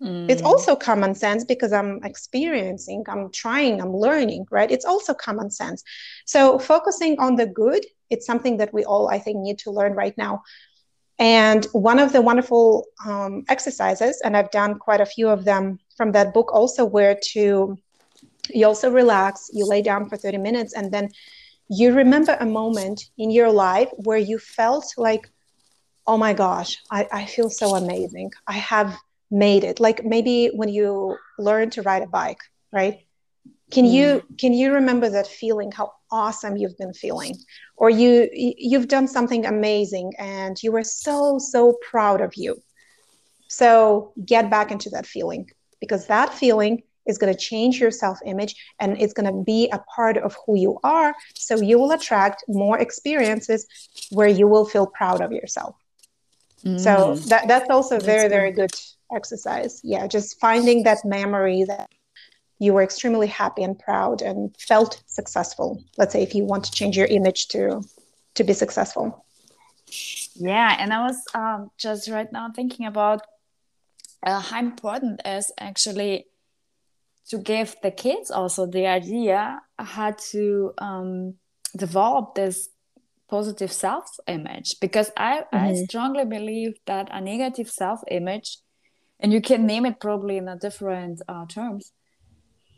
Mm. 0.00 0.30
it's 0.30 0.42
also 0.42 0.76
common 0.76 1.12
sense 1.12 1.44
because 1.44 1.72
i'm 1.72 1.98
experiencing 2.04 3.04
i'm 3.08 3.32
trying 3.32 3.80
i'm 3.80 3.92
learning 3.92 4.46
right? 4.48 4.70
It's 4.70 4.84
also 4.84 5.12
common 5.12 5.50
sense. 5.50 5.82
So 6.24 6.56
focusing 6.56 7.18
on 7.18 7.34
the 7.34 7.46
good 7.46 7.84
it's 8.08 8.24
something 8.24 8.58
that 8.58 8.72
we 8.72 8.84
all 8.84 9.08
i 9.08 9.18
think 9.18 9.38
need 9.38 9.58
to 9.60 9.72
learn 9.72 9.94
right 9.94 10.16
now. 10.16 10.42
And 11.18 11.66
one 11.72 11.98
of 11.98 12.12
the 12.12 12.22
wonderful 12.22 12.86
um, 13.04 13.44
exercises, 13.48 14.20
and 14.24 14.36
I've 14.36 14.50
done 14.52 14.78
quite 14.78 15.00
a 15.00 15.06
few 15.06 15.28
of 15.28 15.44
them 15.44 15.80
from 15.96 16.12
that 16.12 16.32
book 16.32 16.52
also, 16.54 16.84
where 16.84 17.18
to 17.32 17.76
you 18.50 18.66
also 18.66 18.90
relax, 18.90 19.50
you 19.52 19.66
lay 19.66 19.82
down 19.82 20.08
for 20.08 20.16
30 20.16 20.38
minutes, 20.38 20.74
and 20.74 20.92
then 20.92 21.08
you 21.68 21.92
remember 21.92 22.36
a 22.40 22.46
moment 22.46 23.10
in 23.18 23.30
your 23.30 23.50
life 23.50 23.88
where 23.96 24.18
you 24.18 24.38
felt 24.38 24.86
like, 24.96 25.28
oh 26.08 26.16
my 26.16 26.32
gosh, 26.32 26.78
I, 26.90 27.06
I 27.12 27.24
feel 27.26 27.50
so 27.50 27.74
amazing. 27.76 28.32
I 28.46 28.54
have 28.54 28.96
made 29.30 29.62
it. 29.62 29.78
Like 29.78 30.04
maybe 30.04 30.48
when 30.48 30.70
you 30.70 31.16
learn 31.38 31.70
to 31.70 31.82
ride 31.82 32.02
a 32.02 32.06
bike, 32.06 32.40
right? 32.72 33.00
Can 33.70 33.84
mm. 33.84 33.92
you 33.92 34.22
can 34.38 34.52
you 34.54 34.72
remember 34.72 35.08
that 35.10 35.26
feeling? 35.26 35.70
How 35.70 35.92
awesome 36.10 36.56
you've 36.56 36.78
been 36.78 36.94
feeling, 36.94 37.36
or 37.76 37.90
you 37.90 38.28
you've 38.32 38.88
done 38.88 39.06
something 39.06 39.46
amazing 39.46 40.14
and 40.18 40.60
you 40.62 40.72
were 40.72 40.84
so 40.84 41.38
so 41.38 41.76
proud 41.90 42.20
of 42.20 42.34
you 42.34 42.62
so 43.48 44.12
get 44.24 44.50
back 44.50 44.70
into 44.70 44.90
that 44.90 45.06
feeling 45.06 45.50
because 45.80 46.06
that 46.06 46.32
feeling 46.32 46.82
is 47.06 47.16
going 47.16 47.32
to 47.32 47.38
change 47.38 47.80
your 47.80 47.90
self 47.90 48.18
image 48.26 48.54
and 48.78 49.00
it's 49.00 49.14
going 49.14 49.26
to 49.26 49.44
be 49.44 49.68
a 49.72 49.78
part 49.96 50.18
of 50.18 50.36
who 50.46 50.56
you 50.56 50.78
are 50.84 51.14
so 51.34 51.56
you 51.56 51.78
will 51.78 51.90
attract 51.90 52.44
more 52.46 52.78
experiences 52.78 53.66
where 54.10 54.28
you 54.28 54.46
will 54.46 54.66
feel 54.66 54.86
proud 54.86 55.20
of 55.22 55.32
yourself 55.32 55.74
mm. 56.64 56.78
so 56.78 57.14
that, 57.28 57.48
that's 57.48 57.70
also 57.70 57.96
that's 57.96 58.04
very 58.04 58.28
very 58.28 58.52
good. 58.52 58.70
exercise. 59.14 59.80
Yeah 59.82 60.06
just 60.06 60.38
finding 60.40 60.82
that 60.84 60.98
memory 61.04 61.64
that 61.64 61.90
you 62.58 62.74
were 62.74 62.82
extremely 62.82 63.26
happy 63.28 63.62
and 63.62 63.78
proud 63.78 64.20
and 64.20 64.54
felt 64.58 65.02
successful. 65.06 65.82
Let's 65.96 66.12
say 66.12 66.22
if 66.22 66.34
you 66.34 66.44
want 66.44 66.64
to 66.64 66.72
change 66.72 66.96
your 66.96 67.06
image 67.06 67.48
to 67.48 67.82
to 68.34 68.44
be 68.44 68.52
successful. 68.52 69.24
Yeah 70.34 70.76
and 70.78 70.92
i 70.92 71.00
was 71.08 71.16
um, 71.34 71.70
just 71.78 72.08
right 72.10 72.30
now 72.32 72.50
thinking 72.54 72.86
about 72.86 73.22
uh, 74.22 74.40
how 74.40 74.58
important 74.58 75.20
is 75.24 75.52
actually 75.58 76.26
to 77.28 77.38
give 77.38 77.76
the 77.82 77.90
kids 77.90 78.30
also 78.30 78.66
the 78.66 78.86
idea 78.86 79.60
how 79.78 80.10
to 80.30 80.72
um, 80.78 81.34
develop 81.76 82.34
this 82.34 82.68
positive 83.28 83.72
self-image 83.72 84.80
because 84.80 85.10
I, 85.16 85.40
mm-hmm. 85.40 85.56
I 85.56 85.74
strongly 85.74 86.24
believe 86.24 86.74
that 86.86 87.08
a 87.10 87.20
negative 87.20 87.70
self-image 87.70 88.58
and 89.20 89.32
you 89.32 89.40
can 89.40 89.66
name 89.66 89.84
it 89.84 90.00
probably 90.00 90.36
in 90.36 90.48
a 90.48 90.56
different 90.56 91.20
uh, 91.28 91.46
terms 91.46 91.92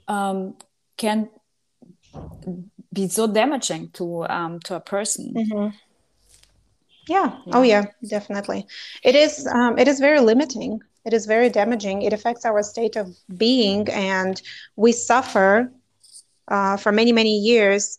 um, 0.08 0.56
can 0.96 1.28
be 2.92 3.08
so 3.08 3.26
damaging 3.26 3.90
to 3.90 4.24
um, 4.24 4.58
to 4.60 4.74
a 4.74 4.80
person. 4.80 5.32
Mm-hmm. 5.34 5.76
Yeah. 7.08 7.38
yeah. 7.46 7.52
Oh, 7.52 7.62
yeah. 7.62 7.84
Definitely. 8.06 8.66
It 9.02 9.14
is. 9.14 9.46
Um, 9.46 9.78
it 9.78 9.88
is 9.88 10.00
very 10.00 10.20
limiting. 10.20 10.80
it 11.04 11.12
is 11.12 11.26
very 11.26 11.48
damaging 11.48 12.02
it 12.02 12.12
affects 12.12 12.44
our 12.44 12.62
state 12.62 12.96
of 12.96 13.16
being 13.36 13.88
and 13.88 14.42
we 14.76 14.92
suffer 14.92 15.72
uh, 16.48 16.76
for 16.76 16.92
many 16.92 17.12
many 17.12 17.38
years 17.38 17.98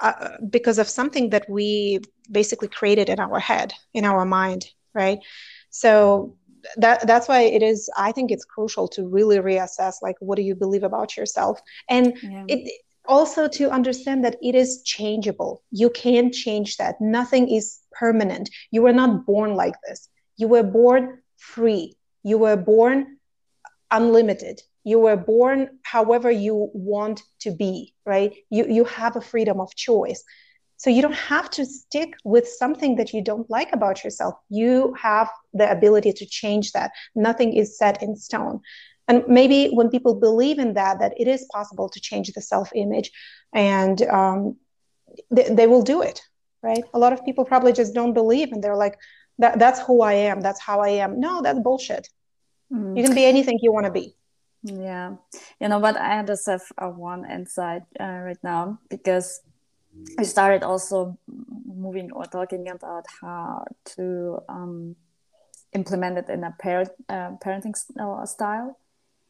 uh, 0.00 0.36
because 0.48 0.78
of 0.78 0.88
something 0.88 1.30
that 1.30 1.48
we 1.48 2.00
basically 2.30 2.68
created 2.68 3.08
in 3.08 3.20
our 3.20 3.38
head 3.38 3.72
in 3.94 4.04
our 4.04 4.24
mind 4.24 4.66
right? 4.94 5.20
So 5.70 6.36
that 6.76 7.06
that's 7.06 7.26
why 7.26 7.40
it 7.40 7.62
is 7.62 7.88
i 7.96 8.12
think 8.12 8.30
it's 8.30 8.44
crucial 8.44 8.86
to 8.86 9.08
really 9.08 9.38
reassess 9.38 9.94
like 10.02 10.16
what 10.20 10.36
do 10.36 10.42
you 10.42 10.54
believe 10.54 10.82
about 10.82 11.16
yourself? 11.16 11.60
And 11.88 12.18
yeah. 12.22 12.44
it 12.48 12.70
also 13.06 13.48
to 13.48 13.70
understand 13.70 14.24
that 14.24 14.36
it 14.42 14.54
is 14.54 14.82
changeable. 14.82 15.62
You 15.70 15.90
can 15.90 16.30
change 16.32 16.76
that. 16.76 17.00
Nothing 17.00 17.48
is 17.48 17.78
permanent. 17.92 18.50
You 18.70 18.82
were 18.82 18.92
not 18.92 19.26
born 19.26 19.54
like 19.54 19.74
this. 19.88 20.08
You 20.36 20.48
were 20.48 20.62
born 20.62 21.18
free. 21.38 21.96
You 22.22 22.38
were 22.38 22.56
born 22.56 23.16
unlimited 23.90 24.62
you 24.84 24.98
were 24.98 25.16
born 25.16 25.78
however 25.82 26.30
you 26.30 26.70
want 26.72 27.22
to 27.40 27.50
be 27.50 27.94
right 28.06 28.34
you 28.50 28.66
you 28.66 28.84
have 28.84 29.16
a 29.16 29.20
freedom 29.20 29.60
of 29.60 29.74
choice 29.74 30.24
so 30.80 30.88
you 30.88 31.02
don't 31.02 31.12
have 31.12 31.50
to 31.50 31.66
stick 31.66 32.14
with 32.24 32.48
something 32.48 32.96
that 32.96 33.12
you 33.12 33.22
don't 33.22 33.50
like 33.50 33.70
about 33.74 34.02
yourself. 34.02 34.36
You 34.48 34.94
have 34.98 35.28
the 35.52 35.70
ability 35.70 36.14
to 36.14 36.24
change 36.24 36.72
that. 36.72 36.92
Nothing 37.14 37.52
is 37.52 37.76
set 37.76 38.02
in 38.02 38.16
stone. 38.16 38.62
And 39.06 39.22
maybe 39.28 39.68
when 39.74 39.90
people 39.90 40.14
believe 40.14 40.58
in 40.58 40.72
that, 40.74 40.98
that 41.00 41.12
it 41.18 41.28
is 41.28 41.46
possible 41.52 41.90
to 41.90 42.00
change 42.00 42.32
the 42.32 42.40
self 42.40 42.70
image, 42.74 43.10
and 43.52 44.00
um, 44.02 44.56
they, 45.30 45.50
they 45.50 45.66
will 45.66 45.82
do 45.82 46.00
it, 46.00 46.22
right? 46.62 46.82
A 46.94 46.98
lot 46.98 47.12
of 47.12 47.26
people 47.26 47.44
probably 47.44 47.74
just 47.74 47.92
don't 47.92 48.14
believe, 48.14 48.50
and 48.50 48.64
they're 48.64 48.74
like, 48.74 48.96
that, 49.38 49.58
that's 49.58 49.80
who 49.80 50.00
I 50.00 50.14
am. 50.14 50.40
That's 50.40 50.60
how 50.60 50.80
I 50.80 50.90
am. 51.04 51.20
No, 51.20 51.42
that's 51.42 51.60
bullshit. 51.60 52.08
Mm. 52.72 52.96
You 52.96 53.02
can 53.02 53.14
be 53.14 53.26
anything 53.26 53.58
you 53.60 53.70
want 53.70 53.84
to 53.84 53.92
be. 53.92 54.16
Yeah. 54.62 55.16
You 55.60 55.68
know, 55.68 55.80
but 55.80 55.96
I 55.96 56.22
just 56.22 56.46
have 56.46 56.62
uh, 56.78 56.88
one 56.88 57.30
insight 57.30 57.82
uh, 57.98 58.04
right 58.04 58.42
now 58.42 58.78
because 58.88 59.40
we 60.18 60.24
started 60.24 60.62
also 60.62 61.18
moving 61.66 62.12
or 62.12 62.24
talking 62.24 62.68
about 62.68 63.06
how 63.20 63.64
to 63.96 64.38
um, 64.48 64.96
implement 65.72 66.18
it 66.18 66.28
in 66.28 66.44
a 66.44 66.54
parent 66.58 66.90
uh, 67.08 67.32
parenting 67.42 67.74
uh, 67.98 68.26
style. 68.26 68.78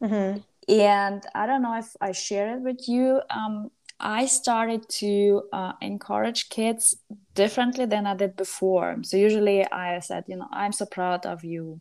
Mm-hmm. 0.03 0.41
And 0.69 1.27
I 1.35 1.47
don't 1.47 1.63
know 1.63 1.77
if 1.79 1.97
I 2.01 2.13
shared 2.13 2.59
it 2.59 2.63
with 2.63 2.89
you. 2.89 3.21
Um, 3.31 3.71
I 3.99 4.27
started 4.27 4.89
to 5.01 5.43
uh, 5.53 5.73
encourage 5.83 6.49
kids 6.49 6.97
differently 7.35 7.85
than 7.85 8.07
I 8.07 8.15
did 8.15 8.35
before. 8.37 8.97
So 9.03 9.17
usually 9.17 9.71
I 9.71 9.99
said, 10.01 10.25
you 10.27 10.37
know, 10.37 10.49
I'm 10.51 10.73
so 10.73 10.87
proud 10.87 11.27
of 11.27 11.45
you, 11.45 11.81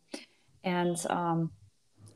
and 0.62 0.96
um, 1.08 1.50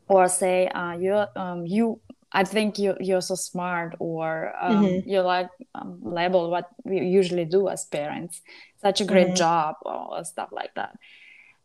or 0.07 0.27
say, 0.27 0.67
uh, 0.67 0.93
you 0.97 1.25
um, 1.35 1.65
you 1.65 1.99
I 2.31 2.43
think 2.43 2.77
you 2.77 2.95
you're 2.99 3.21
so 3.21 3.35
smart, 3.35 3.95
or 3.99 4.53
um, 4.61 4.85
mm-hmm. 4.85 5.09
you 5.09 5.21
like 5.21 5.49
um, 5.73 5.99
label 6.01 6.49
what 6.49 6.69
we 6.83 6.99
usually 6.99 7.45
do 7.45 7.69
as 7.69 7.85
parents. 7.85 8.41
Such 8.81 9.01
a 9.01 9.05
great 9.05 9.27
mm-hmm. 9.27 9.35
job, 9.35 9.75
or 9.81 10.23
stuff 10.25 10.49
like 10.51 10.75
that. 10.75 10.97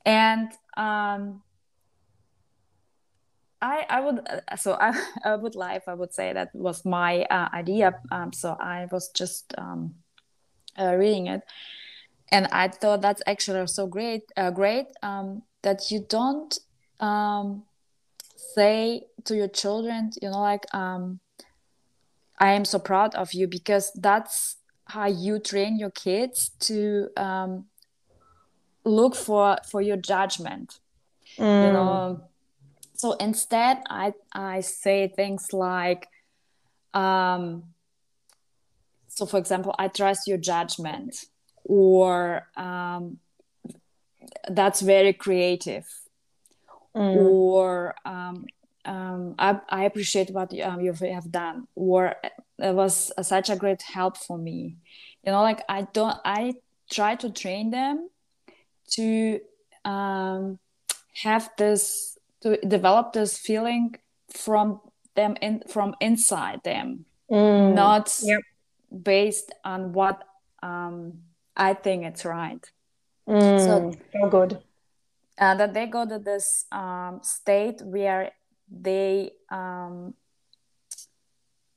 And 0.06 0.48
um, 0.76 1.42
I 3.60 3.84
I 3.88 4.00
would 4.00 4.20
uh, 4.28 4.56
so 4.56 4.74
I, 4.80 4.94
I 5.24 5.34
would 5.34 5.54
life 5.54 5.84
I 5.88 5.94
would 5.94 6.14
say 6.14 6.32
that 6.32 6.54
was 6.54 6.84
my 6.84 7.22
uh, 7.24 7.48
idea. 7.52 8.00
Um, 8.12 8.32
so 8.32 8.56
I 8.58 8.86
was 8.92 9.08
just 9.08 9.52
um, 9.58 9.96
uh, 10.78 10.94
reading 10.94 11.26
it, 11.26 11.42
and 12.30 12.46
I 12.52 12.68
thought 12.68 13.02
that's 13.02 13.22
actually 13.26 13.66
so 13.66 13.86
great, 13.86 14.22
uh, 14.36 14.50
great 14.50 14.86
um, 15.02 15.42
that 15.62 15.90
you 15.90 16.06
don't 16.08 16.56
um, 17.00 17.64
say 18.54 19.02
to 19.24 19.36
your 19.36 19.48
children 19.48 20.10
you 20.22 20.30
know 20.30 20.40
like 20.40 20.72
um 20.74 21.20
i 22.38 22.52
am 22.52 22.64
so 22.64 22.78
proud 22.78 23.14
of 23.14 23.32
you 23.34 23.46
because 23.46 23.92
that's 23.94 24.56
how 24.86 25.06
you 25.06 25.38
train 25.38 25.78
your 25.78 25.90
kids 25.90 26.50
to 26.58 27.08
um 27.16 27.66
look 28.84 29.14
for 29.14 29.58
for 29.70 29.82
your 29.82 29.96
judgment 29.96 30.80
mm. 31.38 31.66
you 31.66 31.72
know 31.72 32.22
so 32.94 33.12
instead 33.12 33.78
i 33.88 34.12
i 34.32 34.60
say 34.60 35.06
things 35.08 35.52
like 35.52 36.08
um 36.94 37.62
so 39.08 39.26
for 39.26 39.38
example 39.38 39.74
i 39.78 39.86
trust 39.86 40.26
your 40.26 40.38
judgment 40.38 41.26
or 41.64 42.46
um 42.56 43.18
that's 44.48 44.80
very 44.80 45.12
creative 45.12 45.86
mm. 46.94 47.16
or 47.16 47.94
um, 48.04 48.46
um, 48.84 49.34
I, 49.38 49.60
I, 49.68 49.84
appreciate 49.84 50.30
what 50.30 50.58
um, 50.60 50.80
you 50.80 50.92
have 50.92 51.30
done 51.30 51.66
or 51.74 52.16
it 52.58 52.74
was 52.74 53.12
such 53.22 53.50
a 53.50 53.56
great 53.56 53.82
help 53.82 54.16
for 54.16 54.38
me 54.38 54.76
you 55.24 55.32
know 55.32 55.42
like 55.42 55.62
i 55.68 55.82
don't 55.92 56.16
i 56.24 56.54
try 56.90 57.14
to 57.16 57.30
train 57.30 57.70
them 57.70 58.08
to 58.92 59.40
um, 59.84 60.58
have 61.22 61.50
this 61.58 62.18
to 62.40 62.56
develop 62.66 63.12
this 63.12 63.38
feeling 63.38 63.96
from 64.34 64.80
them 65.14 65.36
in 65.40 65.62
from 65.68 65.94
inside 66.00 66.62
them 66.64 67.04
mm. 67.30 67.74
not 67.74 68.18
yep. 68.22 68.40
based 69.02 69.52
on 69.64 69.92
what 69.92 70.22
um, 70.62 71.18
i 71.56 71.74
think 71.74 72.04
it's 72.04 72.24
right 72.24 72.70
mm. 73.28 73.58
so, 73.58 73.92
so 74.12 74.28
good 74.28 74.58
uh, 75.40 75.54
that 75.54 75.72
they 75.72 75.86
go 75.86 76.06
to 76.06 76.18
this 76.18 76.66
um, 76.70 77.20
state 77.22 77.80
where 77.82 78.32
they 78.70 79.32
um, 79.50 80.14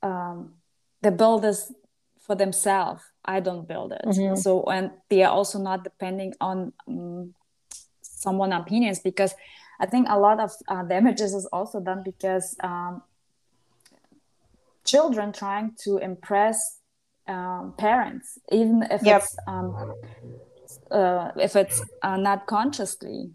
um, 0.04 0.54
they 1.02 1.10
build 1.10 1.44
this 1.44 1.72
for 2.20 2.36
themselves. 2.36 3.02
I 3.26 3.40
don't 3.40 3.68
build 3.68 3.94
it. 3.94 4.02
Mm-hmm. 4.06 4.36
So 4.36 4.64
and 4.66 4.92
they 5.10 5.24
are 5.24 5.32
also 5.32 5.60
not 5.60 5.84
depending 5.84 6.34
on 6.42 6.74
um, 6.88 7.34
someone 8.02 8.52
opinions 8.52 9.00
because 9.00 9.34
I 9.80 9.86
think 9.86 10.08
a 10.10 10.20
lot 10.20 10.40
of 10.40 10.52
uh, 10.68 10.84
damages 10.84 11.34
is 11.34 11.46
also 11.48 11.80
done 11.80 12.04
because 12.04 12.56
um, 12.62 13.02
children 14.86 15.32
trying 15.32 15.76
to 15.86 15.98
impress 15.98 16.80
um, 17.28 17.74
parents, 17.78 18.38
even 18.52 18.84
if 18.92 19.02
yep. 19.04 19.22
it's 19.22 19.38
um, 19.48 19.94
uh, 20.92 21.32
if 21.38 21.56
it's 21.56 21.82
uh, 22.02 22.18
not 22.18 22.46
consciously 22.46 23.32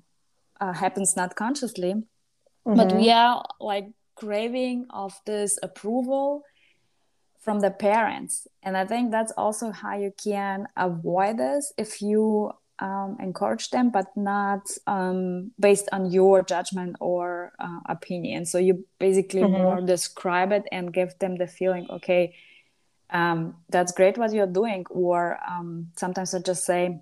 uh, 0.61 0.73
happens 0.73 1.17
not 1.17 1.37
consciously 1.37 1.95
mm-hmm. 1.95 2.77
but 2.77 2.95
we 2.95 3.11
are 3.11 3.45
like 3.61 3.87
craving 4.17 4.87
of 4.91 5.15
this 5.27 5.59
approval 5.63 6.43
from 7.41 7.61
the 7.61 7.71
parents 7.71 8.47
and 8.63 8.77
i 8.77 8.85
think 8.85 9.11
that's 9.11 9.33
also 9.33 9.71
how 9.71 9.97
you 9.97 10.13
can 10.23 10.67
avoid 10.77 11.39
this 11.39 11.73
if 11.79 12.03
you 12.03 12.51
um, 12.81 13.17
encourage 13.21 13.71
them 13.71 13.91
but 13.91 14.07
not 14.17 14.69
um, 14.87 15.51
based 15.59 15.89
on 15.93 16.13
your 16.13 16.43
judgment 16.43 16.97
or 17.01 17.53
uh, 17.59 17.81
opinion 17.87 18.45
so 18.45 18.59
you 18.59 18.85
basically 18.99 19.43
mm-hmm. 19.43 19.63
more 19.63 19.81
describe 19.81 20.53
it 20.53 20.65
and 20.71 20.93
give 20.93 21.19
them 21.19 21.37
the 21.37 21.47
feeling 21.47 21.87
okay 21.91 22.35
um, 23.11 23.57
that's 23.71 23.93
great 23.93 24.19
what 24.19 24.33
you're 24.33 24.47
doing 24.47 24.85
or 24.91 25.39
um, 25.49 25.89
sometimes 25.97 26.35
i 26.35 26.39
just 26.39 26.65
say 26.65 27.01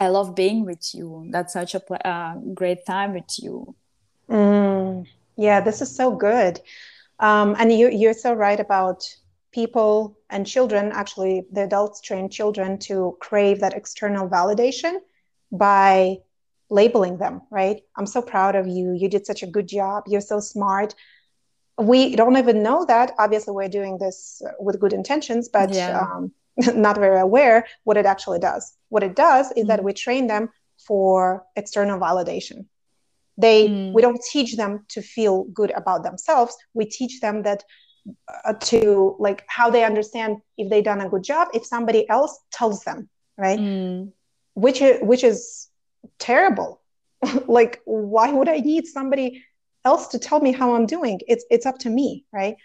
I 0.00 0.08
love 0.08 0.34
being 0.34 0.64
with 0.64 0.94
you. 0.94 1.26
That's 1.30 1.52
such 1.52 1.74
a 1.74 2.08
uh, 2.08 2.36
great 2.54 2.86
time 2.86 3.12
with 3.12 3.38
you. 3.38 3.76
Mm, 4.30 5.06
yeah, 5.36 5.60
this 5.60 5.82
is 5.82 5.94
so 5.94 6.10
good. 6.16 6.60
Um, 7.18 7.54
and 7.58 7.70
you, 7.70 7.90
you're 7.90 8.14
so 8.14 8.32
right 8.32 8.58
about 8.58 9.04
people 9.52 10.18
and 10.30 10.46
children, 10.46 10.90
actually, 10.92 11.44
the 11.52 11.64
adults 11.64 12.00
train 12.00 12.30
children 12.30 12.78
to 12.78 13.16
crave 13.20 13.60
that 13.60 13.74
external 13.74 14.28
validation 14.28 14.96
by 15.52 16.18
labeling 16.70 17.18
them, 17.18 17.42
right? 17.50 17.82
I'm 17.96 18.06
so 18.06 18.22
proud 18.22 18.56
of 18.56 18.66
you. 18.66 18.92
You 18.92 19.08
did 19.08 19.26
such 19.26 19.42
a 19.42 19.46
good 19.46 19.68
job. 19.68 20.04
You're 20.06 20.20
so 20.20 20.40
smart. 20.40 20.94
We 21.76 22.16
don't 22.16 22.38
even 22.38 22.62
know 22.62 22.86
that. 22.86 23.12
Obviously, 23.18 23.52
we're 23.52 23.68
doing 23.68 23.98
this 23.98 24.40
with 24.58 24.80
good 24.80 24.92
intentions, 24.92 25.48
but 25.48 25.74
yeah. 25.74 26.00
um, 26.00 26.32
not 26.74 26.96
very 26.96 27.20
aware 27.20 27.66
what 27.84 27.96
it 27.96 28.06
actually 28.06 28.38
does. 28.38 28.76
What 28.88 29.02
it 29.02 29.14
does 29.14 29.46
is 29.52 29.52
mm-hmm. 29.52 29.68
that 29.68 29.84
we 29.84 29.92
train 29.92 30.26
them 30.26 30.50
for 30.86 31.44
external 31.56 31.98
validation. 31.98 32.66
They 33.36 33.68
mm. 33.68 33.92
we 33.92 34.02
don't 34.02 34.20
teach 34.32 34.56
them 34.56 34.84
to 34.88 35.02
feel 35.02 35.44
good 35.44 35.70
about 35.70 36.02
themselves. 36.02 36.56
We 36.74 36.84
teach 36.84 37.20
them 37.20 37.42
that 37.42 37.64
uh, 38.44 38.54
to 38.54 39.16
like 39.18 39.44
how 39.48 39.70
they 39.70 39.84
understand 39.84 40.38
if 40.58 40.68
they've 40.68 40.84
done 40.84 41.00
a 41.00 41.08
good 41.08 41.22
job 41.22 41.48
if 41.54 41.64
somebody 41.64 42.08
else 42.08 42.38
tells 42.52 42.82
them, 42.84 43.08
right? 43.36 43.58
Mm. 43.58 44.12
Which 44.54 44.82
is 44.82 44.98
which 45.02 45.24
is 45.24 45.68
terrible. 46.18 46.80
like 47.46 47.80
why 47.84 48.32
would 48.32 48.48
I 48.48 48.58
need 48.58 48.86
somebody 48.86 49.42
else 49.84 50.08
to 50.08 50.18
tell 50.18 50.40
me 50.40 50.52
how 50.52 50.74
I'm 50.74 50.86
doing? 50.86 51.20
It's 51.26 51.44
it's 51.50 51.66
up 51.66 51.78
to 51.78 51.90
me, 51.90 52.24
right? 52.32 52.56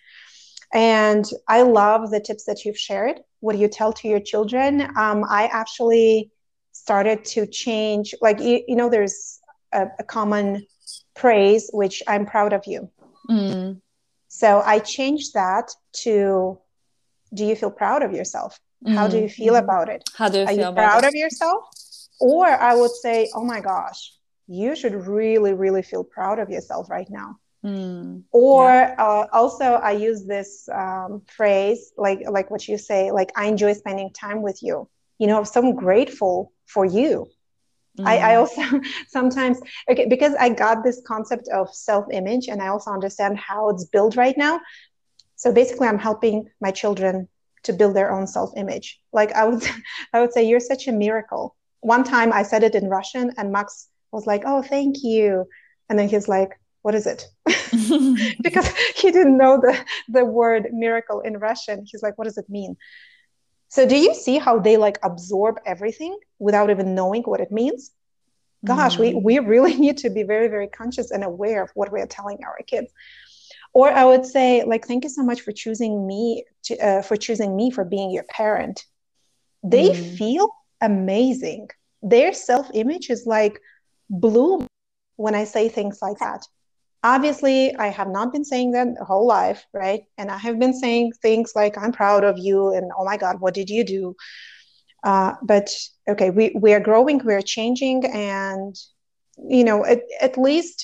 And 0.75 1.25
I 1.47 1.61
love 1.61 2.11
the 2.11 2.19
tips 2.19 2.43
that 2.45 2.65
you've 2.65 2.77
shared. 2.77 3.21
What 3.39 3.53
do 3.53 3.59
you 3.59 3.69
tell 3.69 3.93
to 3.93 4.07
your 4.09 4.19
children? 4.19 4.81
Um, 4.97 5.23
I 5.29 5.49
actually 5.51 6.31
started 6.73 7.23
to 7.25 7.47
change, 7.47 8.13
like, 8.21 8.41
you, 8.41 8.61
you 8.67 8.75
know, 8.75 8.89
there's 8.89 9.39
a, 9.71 9.87
a, 9.99 10.03
common 10.03 10.67
praise, 11.15 11.69
which 11.71 12.03
I'm 12.07 12.25
proud 12.25 12.51
of 12.51 12.63
you. 12.67 12.91
Mm. 13.29 13.79
So 14.27 14.61
I 14.65 14.79
changed 14.79 15.33
that 15.33 15.71
to 16.03 16.59
do 17.33 17.45
you 17.45 17.55
feel 17.55 17.71
proud 17.71 18.03
of 18.03 18.11
yourself? 18.11 18.59
How 18.87 19.07
do 19.07 19.17
you 19.17 19.29
feel 19.29 19.53
Mm-hmm. 19.53 19.63
about 19.63 19.89
it? 19.89 20.03
How 20.15 20.29
do 20.29 20.39
you 20.39 20.43
Are 20.43 20.47
feel 20.47 20.57
you 20.57 20.63
about 20.63 20.75
proud 20.75 21.03
it? 21.05 21.07
of 21.07 21.15
yourself? 21.15 21.63
Or 22.19 22.47
I 22.47 22.75
would 22.75 22.91
say, 22.91 23.29
oh 23.33 23.43
my 23.43 23.61
gosh, 23.61 24.13
you 24.47 24.75
should 24.75 24.93
really, 25.07 25.53
really 25.53 25.81
feel 25.81 26.03
proud 26.03 26.39
of 26.39 26.49
yourself 26.49 26.89
right 26.89 27.09
now. 27.09 27.39
Mm. 27.65 28.23
Or 28.31 28.69
uh, 28.99 29.27
also, 29.33 29.65
I 29.65 29.91
use 29.93 30.25
this 30.25 30.67
um, 30.73 31.21
phrase, 31.27 31.91
like 31.97 32.19
like 32.29 32.51
what 32.51 32.67
you 32.67 32.77
say, 32.77 33.11
like 33.11 33.31
I 33.35 33.45
enjoy 33.45 33.73
spending 33.73 34.11
time 34.11 34.41
with 34.41 34.59
you. 34.61 34.87
You 35.19 35.27
know, 35.27 35.43
so 35.43 35.61
I'm 35.61 35.75
grateful 35.75 36.51
for 36.67 36.85
you. 36.85 37.27
I, 38.05 38.17
I 38.19 38.35
Mm. 38.35 38.37
also 38.37 38.61
sometimes 39.07 39.59
okay 39.89 40.05
because 40.07 40.33
I 40.39 40.49
got 40.49 40.83
this 40.83 41.01
concept 41.07 41.47
of 41.49 41.73
self-image, 41.73 42.47
and 42.47 42.61
I 42.61 42.67
also 42.67 42.91
understand 42.91 43.37
how 43.39 43.69
it's 43.69 43.85
built 43.85 44.15
right 44.17 44.37
now. 44.37 44.59
So 45.35 45.51
basically, 45.53 45.87
I'm 45.87 45.99
helping 45.99 46.49
my 46.61 46.71
children 46.71 47.27
to 47.63 47.73
build 47.73 47.95
their 47.95 48.11
own 48.11 48.27
self-image. 48.27 48.99
Like 49.13 49.31
I 49.33 49.45
would, 49.45 49.63
I 50.13 50.21
would 50.21 50.33
say, 50.33 50.43
you're 50.43 50.59
such 50.59 50.87
a 50.87 50.91
miracle. 50.91 51.55
One 51.81 52.03
time 52.03 52.31
I 52.33 52.43
said 52.43 52.63
it 52.63 52.75
in 52.75 52.89
Russian, 52.89 53.31
and 53.37 53.51
Max 53.51 53.89
was 54.11 54.25
like, 54.27 54.43
"Oh, 54.45 54.61
thank 54.61 55.03
you," 55.03 55.45
and 55.89 55.97
then 55.99 56.09
he's 56.09 56.27
like, 56.27 56.51
"What 56.85 56.95
is 56.95 57.05
it?" 57.13 57.21
because 58.47 58.67
he 58.95 59.11
didn't 59.11 59.37
know 59.37 59.57
the, 59.65 59.73
the 60.09 60.25
word 60.25 60.63
miracle 60.71 61.19
in 61.21 61.37
Russian. 61.39 61.85
He's 61.89 62.03
like, 62.03 62.17
what 62.17 62.25
does 62.25 62.37
it 62.37 62.49
mean? 62.49 62.77
So 63.69 63.87
do 63.87 63.97
you 63.97 64.13
see 64.13 64.37
how 64.37 64.59
they 64.59 64.77
like 64.77 64.97
absorb 65.03 65.55
everything 65.65 66.17
without 66.39 66.69
even 66.69 66.95
knowing 66.95 67.23
what 67.23 67.41
it 67.41 67.51
means? 67.51 67.91
Gosh, 68.65 68.97
we, 68.99 69.13
Mm. 69.13 69.23
we 69.27 69.39
really 69.39 69.75
need 69.85 69.97
to 70.03 70.09
be 70.09 70.23
very, 70.23 70.47
very 70.47 70.67
conscious 70.67 71.11
and 71.11 71.23
aware 71.23 71.63
of 71.63 71.69
what 71.75 71.91
we're 71.91 72.07
telling 72.07 72.39
our 72.43 72.57
kids. 72.67 72.91
Or 73.73 73.91
I 73.91 74.05
would 74.05 74.25
say, 74.25 74.63
like, 74.63 74.85
thank 74.87 75.03
you 75.03 75.09
so 75.09 75.23
much 75.23 75.41
for 75.41 75.51
choosing 75.51 76.07
me, 76.07 76.45
to, 76.65 76.77
uh, 76.87 77.01
for 77.01 77.15
choosing 77.17 77.55
me 77.55 77.71
for 77.71 77.83
being 77.83 78.11
your 78.11 78.23
parent. 78.29 78.85
They 79.63 79.89
Mm. 79.89 80.17
feel 80.17 80.49
amazing. 80.81 81.69
Their 82.01 82.33
self 82.33 82.69
image 82.73 83.09
is 83.09 83.25
like 83.25 83.59
bloom 84.09 84.67
when 85.17 85.35
I 85.35 85.45
say 85.45 85.69
things 85.69 85.99
like 86.01 86.19
that 86.19 86.41
obviously 87.13 87.57
i 87.85 87.87
have 87.99 88.09
not 88.17 88.27
been 88.33 88.47
saying 88.51 88.69
that 88.75 88.87
the 88.99 89.05
whole 89.09 89.27
life 89.27 89.61
right? 89.81 90.01
And 90.19 90.27
i 90.35 90.39
have 90.45 90.57
been 90.63 90.73
saying 90.83 91.05
things 91.25 91.47
like 91.61 91.73
i'm 91.81 91.93
proud 92.01 92.23
of 92.29 92.35
you 92.47 92.57
and 92.75 92.85
oh 92.97 93.05
my 93.11 93.17
god 93.23 93.35
what 93.43 93.53
did 93.59 93.69
you 93.75 93.83
do? 93.97 94.03
Uh, 95.11 95.33
but 95.51 95.67
okay 96.11 96.29
we, 96.37 96.43
we 96.63 96.73
are 96.75 96.83
growing 96.89 97.17
we're 97.23 97.47
changing 97.57 97.99
and 98.27 98.73
you 99.55 99.63
know 99.67 99.79
at, 99.93 100.01
at 100.27 100.33
least 100.47 100.77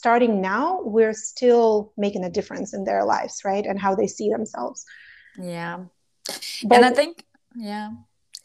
starting 0.00 0.32
now 0.54 0.66
we're 0.96 1.18
still 1.32 1.92
making 2.04 2.24
a 2.24 2.30
difference 2.38 2.70
in 2.76 2.82
their 2.84 3.02
lives 3.14 3.34
right? 3.50 3.66
And 3.68 3.78
how 3.84 3.92
they 3.94 4.08
see 4.16 4.28
themselves. 4.36 4.80
Yeah. 5.54 5.76
But 6.68 6.76
and 6.76 6.84
i 6.90 6.92
think 6.98 7.12
yeah. 7.70 7.88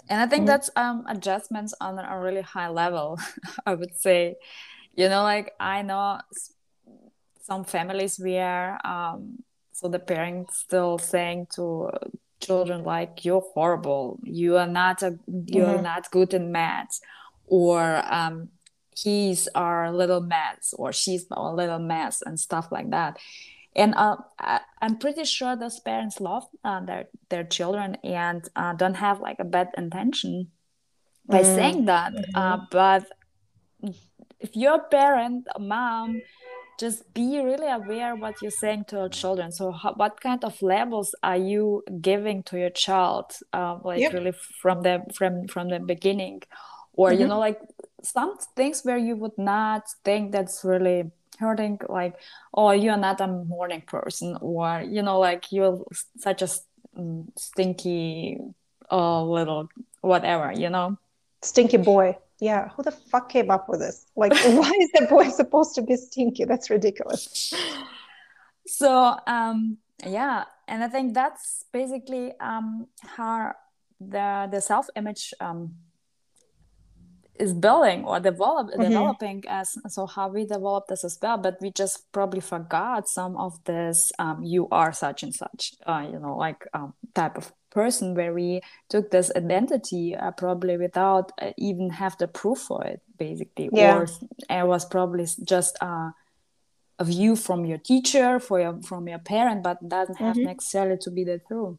And 0.09 0.19
i 0.23 0.27
think 0.31 0.43
Mhm. 0.43 0.51
that's 0.51 0.69
um 0.83 0.97
adjustments 1.15 1.71
on 1.85 1.93
a 2.13 2.15
really 2.25 2.45
high 2.55 2.71
level 2.83 3.07
i 3.69 3.73
would 3.79 3.95
say. 4.05 4.21
You 5.01 5.07
know 5.11 5.23
like 5.33 5.47
i 5.59 5.77
know 5.89 6.19
some 7.43 7.63
families 7.63 8.19
where 8.19 8.77
um 8.85 9.37
so 9.71 9.87
the 9.87 9.99
parents 9.99 10.57
still 10.59 10.97
saying 10.97 11.47
to 11.55 11.89
children 12.39 12.83
like 12.83 13.23
you're 13.25 13.45
horrible 13.53 14.19
you 14.23 14.57
are 14.57 14.67
not 14.67 15.01
a 15.03 15.17
you're 15.47 15.77
Mhm. 15.77 15.83
not 15.83 16.11
good 16.11 16.33
in 16.33 16.51
maths 16.51 17.01
or 17.45 18.01
um 18.13 18.49
he's 19.03 19.47
our 19.55 19.91
little 19.91 20.21
mess 20.21 20.73
or 20.77 20.91
she's 20.91 21.25
our 21.31 21.53
little 21.55 21.79
mess 21.79 22.21
and 22.21 22.39
stuff 22.39 22.71
like 22.71 22.89
that 22.91 23.17
and 23.75 23.93
uh, 23.95 24.17
I, 24.39 24.59
i'm 24.81 24.97
pretty 24.97 25.23
sure 25.23 25.55
those 25.55 25.79
parents 25.79 26.19
love 26.19 26.45
uh, 26.63 26.81
their 26.85 27.05
their 27.29 27.43
children 27.45 27.95
and 28.03 28.41
uh, 28.55 28.73
don't 28.73 28.95
have 28.95 29.21
like 29.21 29.39
a 29.39 29.45
bad 29.45 29.69
intention 29.77 30.51
by 31.25 31.41
Mm. 31.41 31.55
saying 31.55 31.85
that 31.85 32.13
uh, 32.35 32.57
Mhm. 32.57 32.67
but 32.71 33.03
if 34.39 34.55
you're 34.55 34.75
a 34.75 34.89
parent 34.89 35.47
a 35.55 35.59
mom 35.59 36.21
just 36.81 37.13
be 37.13 37.39
really 37.49 37.67
aware 37.69 38.15
what 38.15 38.41
you're 38.41 38.51
saying 38.65 38.83
to 38.89 38.95
your 38.97 39.09
children 39.09 39.51
so 39.51 39.71
how, 39.71 39.93
what 39.93 40.19
kind 40.21 40.43
of 40.43 40.61
levels 40.61 41.15
are 41.23 41.37
you 41.37 41.83
giving 42.01 42.43
to 42.43 42.57
your 42.59 42.71
child 42.71 43.27
uh, 43.53 43.77
like 43.83 43.99
Yep. 43.99 44.13
really 44.13 44.33
from 44.61 44.81
the 44.83 44.95
from 45.17 45.47
from 45.47 45.69
the 45.69 45.79
beginning 45.79 46.41
or 46.93 47.13
you 47.13 47.25
Mhm. 47.25 47.29
know 47.29 47.39
like 47.39 47.59
some 48.03 48.37
things 48.55 48.81
where 48.83 48.97
you 48.97 49.15
would 49.15 49.37
not 49.37 49.83
think 50.05 50.31
that's 50.31 50.63
really 50.65 51.11
hurting 51.39 51.79
like 51.89 52.15
oh 52.53 52.71
you're 52.71 52.97
not 52.97 53.21
a 53.21 53.27
morning 53.27 53.81
person 53.81 54.37
or 54.41 54.81
you 54.95 55.01
know 55.01 55.19
like 55.19 55.51
you're 55.51 55.83
such 56.17 56.41
a 56.41 56.49
mm, 56.97 57.25
stinky 57.37 58.37
uh, 58.91 59.23
little 59.23 59.69
whatever 60.01 60.51
you 60.53 60.69
know 60.69 60.97
Stinky 61.43 61.77
boy. 61.77 62.17
Yeah, 62.41 62.69
who 62.69 62.81
the 62.83 62.91
fuck 62.91 63.29
came 63.29 63.49
up 63.51 63.69
with 63.69 63.79
this? 63.79 64.07
Like, 64.15 64.33
why 64.59 64.71
is 64.81 64.91
the 64.97 65.05
boy 65.09 65.29
supposed 65.29 65.75
to 65.75 65.81
be 65.83 65.95
stinky? 65.95 66.43
That's 66.45 66.69
ridiculous. 66.69 67.53
so 68.67 69.17
um 69.25 69.77
yeah 70.05 70.43
and 70.67 70.83
i 70.83 70.87
think 70.87 71.13
that's 71.15 71.65
basically 71.73 72.31
um 72.39 72.85
how 73.17 73.51
the 73.99 74.47
the 74.51 74.61
self 74.61 74.85
image 74.95 75.33
um 75.39 75.73
is 77.39 77.53
building 77.53 78.05
or 78.05 78.19
develop 78.19 78.67
Mhm. 78.69 78.83
developing 78.89 79.43
as 79.47 79.67
so 79.87 80.05
how 80.05 80.27
we 80.29 80.45
develop 80.45 80.83
this 80.87 81.03
as 81.03 81.17
well 81.21 81.37
but 81.37 81.55
we 81.61 81.71
just 81.71 82.11
probably 82.11 82.39
forgot 82.39 83.07
some 83.07 83.35
of 83.35 83.51
this 83.65 84.11
um, 84.19 84.43
you 84.43 84.67
are 84.71 84.93
such 84.93 85.23
and 85.23 85.33
such 85.33 85.73
uh, 85.87 86.03
you 86.11 86.19
know 86.19 86.35
like 86.37 86.61
um, 86.73 86.93
type 87.15 87.35
of 87.37 87.51
person 87.71 88.15
where 88.15 88.33
we 88.33 88.61
took 88.89 89.11
this 89.11 89.31
identity 89.35 90.15
uh, 90.15 90.31
probably 90.31 90.77
without 90.77 91.31
uh, 91.41 91.51
even 91.57 91.89
have 91.89 92.17
the 92.17 92.27
proof 92.27 92.59
for 92.59 92.83
it 92.85 93.01
basically 93.17 93.69
Yeah. 93.73 93.97
or 93.99 94.07
it 94.49 94.67
was 94.67 94.85
probably 94.85 95.25
just 95.43 95.77
uh, 95.81 96.11
a 96.99 97.03
view 97.03 97.35
from 97.35 97.65
your 97.65 97.77
teacher 97.79 98.39
for 98.39 98.59
your 98.59 98.81
from 98.81 99.07
your 99.07 99.19
parent 99.19 99.63
but 99.63 99.77
doesn't 99.87 100.17
have 100.17 100.35
Mhm. 100.37 100.45
necessarily 100.45 100.97
to 100.97 101.11
be 101.11 101.23
the 101.23 101.39
truth 101.47 101.77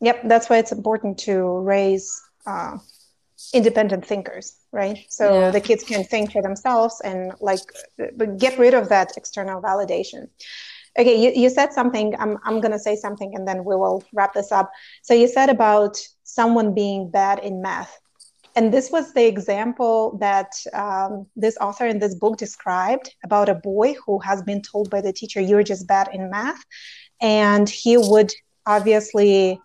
Yep, 0.00 0.28
that's 0.28 0.50
why 0.50 0.58
it's 0.58 0.72
important 0.72 1.18
to 1.20 1.60
raise 1.60 2.20
uh, 2.46 2.76
independent 3.54 4.04
thinkers, 4.04 4.56
right? 4.72 4.98
So 5.08 5.24
Yeah. 5.24 5.50
the 5.50 5.60
kids 5.60 5.84
can 5.84 6.04
think 6.04 6.32
for 6.32 6.42
themselves 6.42 7.00
and 7.00 7.32
like 7.40 7.60
uh, 7.98 8.26
get 8.36 8.58
rid 8.58 8.74
of 8.74 8.88
that 8.88 9.16
external 9.16 9.62
validation. 9.62 10.28
Okay, 10.98 11.20
you, 11.20 11.42
you 11.42 11.50
said 11.50 11.72
something. 11.72 12.14
I'm, 12.18 12.38
I'm 12.44 12.60
going 12.60 12.72
to 12.72 12.78
say 12.78 12.96
something 12.96 13.34
and 13.34 13.46
then 13.46 13.64
we 13.64 13.76
will 13.76 14.02
wrap 14.14 14.32
this 14.34 14.50
up. 14.50 14.70
So 15.02 15.12
you 15.12 15.28
said 15.28 15.50
about 15.50 15.98
someone 16.22 16.74
being 16.74 17.10
bad 17.10 17.40
in 17.40 17.60
math. 17.60 17.98
And 18.54 18.72
this 18.72 18.90
was 18.90 19.12
the 19.12 19.26
example 19.26 20.16
that 20.18 20.54
um, 20.72 21.26
this 21.36 21.58
author 21.58 21.86
in 21.86 21.98
this 21.98 22.14
book 22.14 22.38
described 22.38 23.14
about 23.22 23.50
a 23.50 23.54
boy 23.54 23.94
who 24.06 24.18
has 24.20 24.42
been 24.42 24.62
told 24.62 24.88
by 24.88 25.02
the 25.02 25.12
teacher, 25.12 25.42
You're 25.42 25.62
just 25.62 25.86
bad 25.86 26.08
in 26.14 26.30
math. 26.30 26.64
And 27.20 27.68
he 27.68 27.98
would 27.98 28.32
obviously 28.64 29.60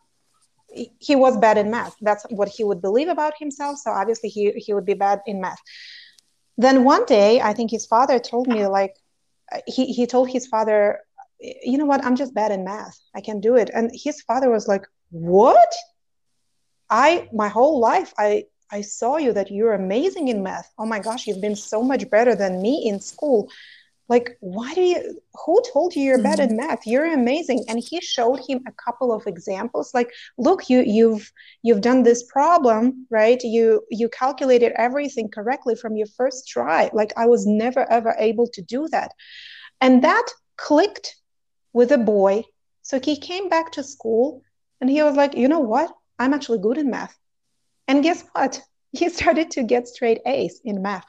he 0.99 1.15
was 1.15 1.37
bad 1.37 1.57
in 1.57 1.69
math. 1.69 1.95
That's 2.01 2.25
what 2.29 2.47
he 2.47 2.63
would 2.63 2.81
believe 2.81 3.09
about 3.09 3.33
himself. 3.37 3.77
So 3.77 3.91
obviously 3.91 4.29
he, 4.29 4.51
he 4.51 4.73
would 4.73 4.85
be 4.85 4.93
bad 4.93 5.21
in 5.25 5.41
math. 5.41 5.59
Then 6.57 6.83
one 6.83 7.05
day, 7.05 7.41
I 7.41 7.53
think 7.53 7.71
his 7.71 7.85
father 7.85 8.19
told 8.19 8.47
me 8.47 8.67
like 8.67 8.95
he, 9.67 9.87
he 9.87 10.07
told 10.07 10.29
his 10.29 10.47
father, 10.47 10.99
you 11.41 11.77
know 11.77 11.85
what, 11.85 12.03
I'm 12.05 12.15
just 12.15 12.33
bad 12.33 12.51
in 12.51 12.63
math. 12.63 12.97
I 13.15 13.21
can't 13.21 13.41
do 13.41 13.55
it. 13.55 13.69
And 13.73 13.91
his 13.93 14.21
father 14.21 14.49
was 14.49 14.67
like, 14.67 14.85
What? 15.09 15.73
I 16.89 17.29
my 17.33 17.47
whole 17.49 17.79
life 17.79 18.13
I 18.17 18.45
I 18.71 18.81
saw 18.81 19.17
you 19.17 19.33
that 19.33 19.51
you're 19.51 19.73
amazing 19.73 20.29
in 20.29 20.43
math. 20.43 20.71
Oh 20.77 20.85
my 20.85 20.99
gosh, 20.99 21.27
you've 21.27 21.41
been 21.41 21.55
so 21.55 21.83
much 21.83 22.09
better 22.09 22.35
than 22.35 22.61
me 22.61 22.87
in 22.87 22.99
school 22.99 23.49
like 24.09 24.37
why 24.41 24.73
do 24.73 24.81
you 24.81 25.21
who 25.45 25.61
told 25.71 25.95
you 25.95 26.03
you're 26.03 26.21
bad 26.21 26.39
Mm-hmm. 26.39 26.59
at 26.59 26.67
math 26.67 26.85
you're 26.85 27.05
amazing 27.13 27.63
and 27.69 27.79
he 27.79 28.01
showed 28.01 28.39
him 28.47 28.59
a 28.67 28.71
couple 28.85 29.13
of 29.13 29.25
examples 29.25 29.93
like 29.93 30.11
look 30.37 30.69
you 30.69 30.81
you've 30.85 31.31
you've 31.63 31.81
done 31.81 32.03
this 32.03 32.23
problem 32.23 33.07
right 33.09 33.41
you 33.43 33.81
you 33.89 34.09
calculated 34.09 34.73
everything 34.75 35.29
correctly 35.29 35.75
from 35.75 35.95
your 35.95 36.07
first 36.17 36.47
try 36.47 36.89
like 36.93 37.13
i 37.15 37.25
was 37.25 37.45
never 37.47 37.89
ever 37.89 38.13
able 38.19 38.47
to 38.47 38.61
do 38.61 38.87
that 38.89 39.11
and 39.79 40.03
that 40.03 40.27
clicked 40.57 41.15
with 41.73 41.91
a 41.91 41.97
boy 41.97 42.43
so 42.81 42.99
he 42.99 43.17
came 43.17 43.49
back 43.49 43.71
to 43.71 43.83
school 43.83 44.41
and 44.79 44.89
he 44.89 45.01
was 45.01 45.15
like 45.15 45.35
you 45.35 45.47
know 45.47 45.59
what 45.59 45.91
i'm 46.19 46.33
actually 46.33 46.59
good 46.59 46.77
in 46.77 46.89
math 46.89 47.17
and 47.87 48.03
guess 48.03 48.23
what 48.33 48.61
he 48.91 49.09
started 49.09 49.49
to 49.51 49.63
get 49.63 49.87
straight 49.87 50.19
a's 50.25 50.59
in 50.63 50.81
math 50.81 51.05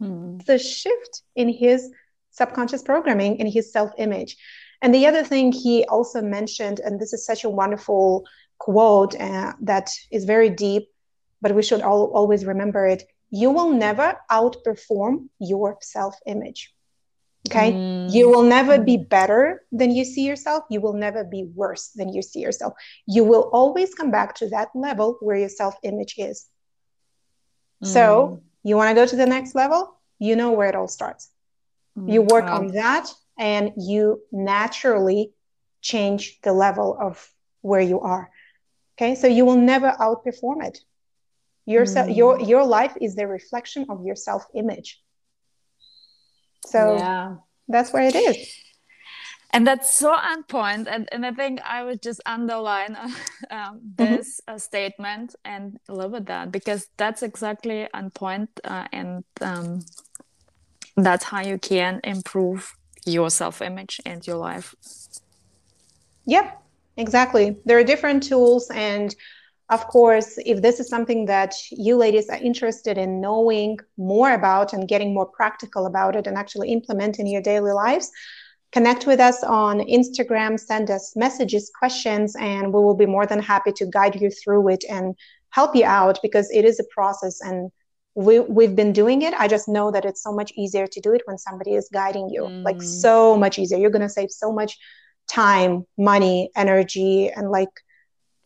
Hmm. 0.00 0.38
the 0.46 0.58
shift 0.58 1.22
in 1.36 1.48
his 1.48 1.90
subconscious 2.30 2.82
programming 2.82 3.38
in 3.38 3.46
his 3.46 3.72
self 3.72 3.90
image. 3.98 4.36
And 4.82 4.94
the 4.94 5.06
other 5.06 5.22
thing 5.24 5.52
he 5.52 5.84
also 5.84 6.20
mentioned, 6.22 6.80
and 6.80 7.00
this 7.00 7.12
is 7.12 7.24
such 7.24 7.44
a 7.44 7.50
wonderful 7.50 8.26
quote 8.58 9.18
uh, 9.20 9.52
that 9.62 9.90
is 10.10 10.24
very 10.24 10.50
deep, 10.50 10.88
but 11.40 11.54
we 11.54 11.62
should 11.62 11.82
all, 11.82 12.10
always 12.14 12.44
remember 12.44 12.86
it 12.86 13.04
you 13.30 13.50
will 13.50 13.70
never 13.70 14.16
outperform 14.30 15.28
your 15.38 15.76
self 15.80 16.16
image. 16.26 16.72
Okay. 17.48 17.72
Mm. 17.72 18.12
You 18.12 18.28
will 18.28 18.44
never 18.44 18.78
be 18.78 18.96
better 18.96 19.64
than 19.72 19.90
you 19.90 20.04
see 20.04 20.22
yourself. 20.22 20.64
You 20.70 20.80
will 20.80 20.92
never 20.92 21.24
be 21.24 21.44
worse 21.54 21.88
than 21.88 22.12
you 22.12 22.22
see 22.22 22.40
yourself. 22.40 22.74
You 23.06 23.24
will 23.24 23.50
always 23.52 23.94
come 23.94 24.10
back 24.10 24.36
to 24.36 24.48
that 24.50 24.68
level 24.74 25.18
where 25.20 25.36
your 25.36 25.48
self 25.48 25.74
image 25.82 26.14
is. 26.18 26.46
Mm. 27.82 27.86
So, 27.88 28.42
you 28.62 28.76
want 28.76 28.90
to 28.90 28.94
go 28.94 29.06
to 29.06 29.16
the 29.16 29.26
next 29.26 29.56
level? 29.56 29.98
You 30.20 30.36
know 30.36 30.52
where 30.52 30.68
it 30.68 30.76
all 30.76 30.86
starts. 30.86 31.30
Mm. 31.98 32.12
You 32.12 32.22
work 32.22 32.44
wow. 32.44 32.58
on 32.58 32.68
that 32.68 33.10
and 33.38 33.72
you 33.76 34.22
naturally 34.30 35.32
change 35.80 36.40
the 36.42 36.52
level 36.52 36.96
of 36.98 37.28
where 37.60 37.80
you 37.80 38.00
are. 38.00 38.30
Okay. 38.96 39.16
So, 39.16 39.26
you 39.26 39.44
will 39.44 39.56
never 39.56 39.90
outperform 39.90 40.64
it. 40.64 40.78
Your, 41.66 41.86
mm. 41.86 42.16
your, 42.16 42.40
your 42.40 42.64
life 42.64 42.96
is 43.00 43.16
the 43.16 43.26
reflection 43.26 43.86
of 43.88 44.04
your 44.04 44.16
self 44.16 44.46
image. 44.54 45.02
So 46.66 46.96
yeah. 46.96 47.36
that's 47.68 47.92
where 47.92 48.04
it 48.04 48.14
is. 48.14 48.62
And 49.54 49.66
that's 49.66 49.92
so 49.92 50.12
on 50.12 50.44
point. 50.44 50.88
And, 50.88 51.08
and 51.12 51.26
I 51.26 51.32
think 51.32 51.60
I 51.60 51.84
would 51.84 52.00
just 52.00 52.20
underline 52.24 52.96
uh, 52.96 53.04
um, 53.50 53.80
mm-hmm. 53.80 53.80
this 53.96 54.40
mm-hmm. 54.40 54.54
uh, 54.54 54.58
statement 54.58 55.34
and 55.44 55.78
live 55.88 56.12
with 56.12 56.26
that 56.26 56.50
because 56.50 56.88
that's 56.96 57.22
exactly 57.22 57.86
on 57.92 58.10
point, 58.10 58.48
uh, 58.64 58.86
and 58.92 59.24
um, 59.42 59.80
that's 60.96 61.24
how 61.24 61.40
you 61.40 61.58
can 61.58 62.00
improve 62.04 62.74
your 63.04 63.28
self 63.28 63.60
image 63.60 64.00
and 64.06 64.26
your 64.26 64.36
life. 64.36 64.74
Yep, 66.26 66.62
exactly. 66.96 67.56
There 67.64 67.78
are 67.78 67.84
different 67.84 68.22
tools 68.22 68.70
and 68.70 69.14
of 69.72 69.86
course, 69.88 70.38
if 70.44 70.60
this 70.60 70.80
is 70.80 70.88
something 70.88 71.24
that 71.26 71.54
you 71.70 71.96
ladies 71.96 72.28
are 72.28 72.36
interested 72.36 72.98
in 72.98 73.20
knowing 73.20 73.78
more 73.96 74.32
about 74.32 74.72
and 74.72 74.86
getting 74.86 75.14
more 75.14 75.26
practical 75.26 75.86
about 75.86 76.14
it 76.14 76.26
and 76.26 76.36
actually 76.36 76.70
implement 76.70 77.18
in 77.18 77.26
your 77.26 77.40
daily 77.40 77.72
lives, 77.72 78.10
connect 78.72 79.06
with 79.06 79.20
us 79.20 79.42
on 79.42 79.80
Instagram, 79.80 80.60
send 80.60 80.90
us 80.90 81.14
messages, 81.16 81.70
questions, 81.78 82.36
and 82.36 82.66
we 82.66 82.80
will 82.80 82.96
be 82.96 83.06
more 83.06 83.26
than 83.26 83.40
happy 83.40 83.72
to 83.72 83.86
guide 83.86 84.20
you 84.20 84.30
through 84.30 84.68
it 84.68 84.84
and 84.90 85.14
help 85.50 85.74
you 85.74 85.84
out 85.84 86.18
because 86.22 86.50
it 86.50 86.64
is 86.64 86.78
a 86.78 86.84
process 86.94 87.40
and 87.40 87.70
we, 88.14 88.40
we've 88.40 88.76
been 88.76 88.92
doing 88.92 89.22
it. 89.22 89.32
I 89.34 89.48
just 89.48 89.68
know 89.68 89.90
that 89.90 90.04
it's 90.04 90.22
so 90.22 90.32
much 90.32 90.52
easier 90.54 90.86
to 90.86 91.00
do 91.00 91.14
it 91.14 91.22
when 91.24 91.38
somebody 91.38 91.74
is 91.74 91.88
guiding 91.92 92.28
you, 92.28 92.42
mm. 92.42 92.62
like 92.62 92.82
so 92.82 93.38
much 93.38 93.58
easier. 93.58 93.78
You're 93.78 93.90
going 93.90 94.02
to 94.02 94.08
save 94.08 94.30
so 94.30 94.52
much 94.52 94.78
time, 95.28 95.86
money, 95.96 96.50
energy, 96.56 97.30
and 97.30 97.50
like 97.50 97.70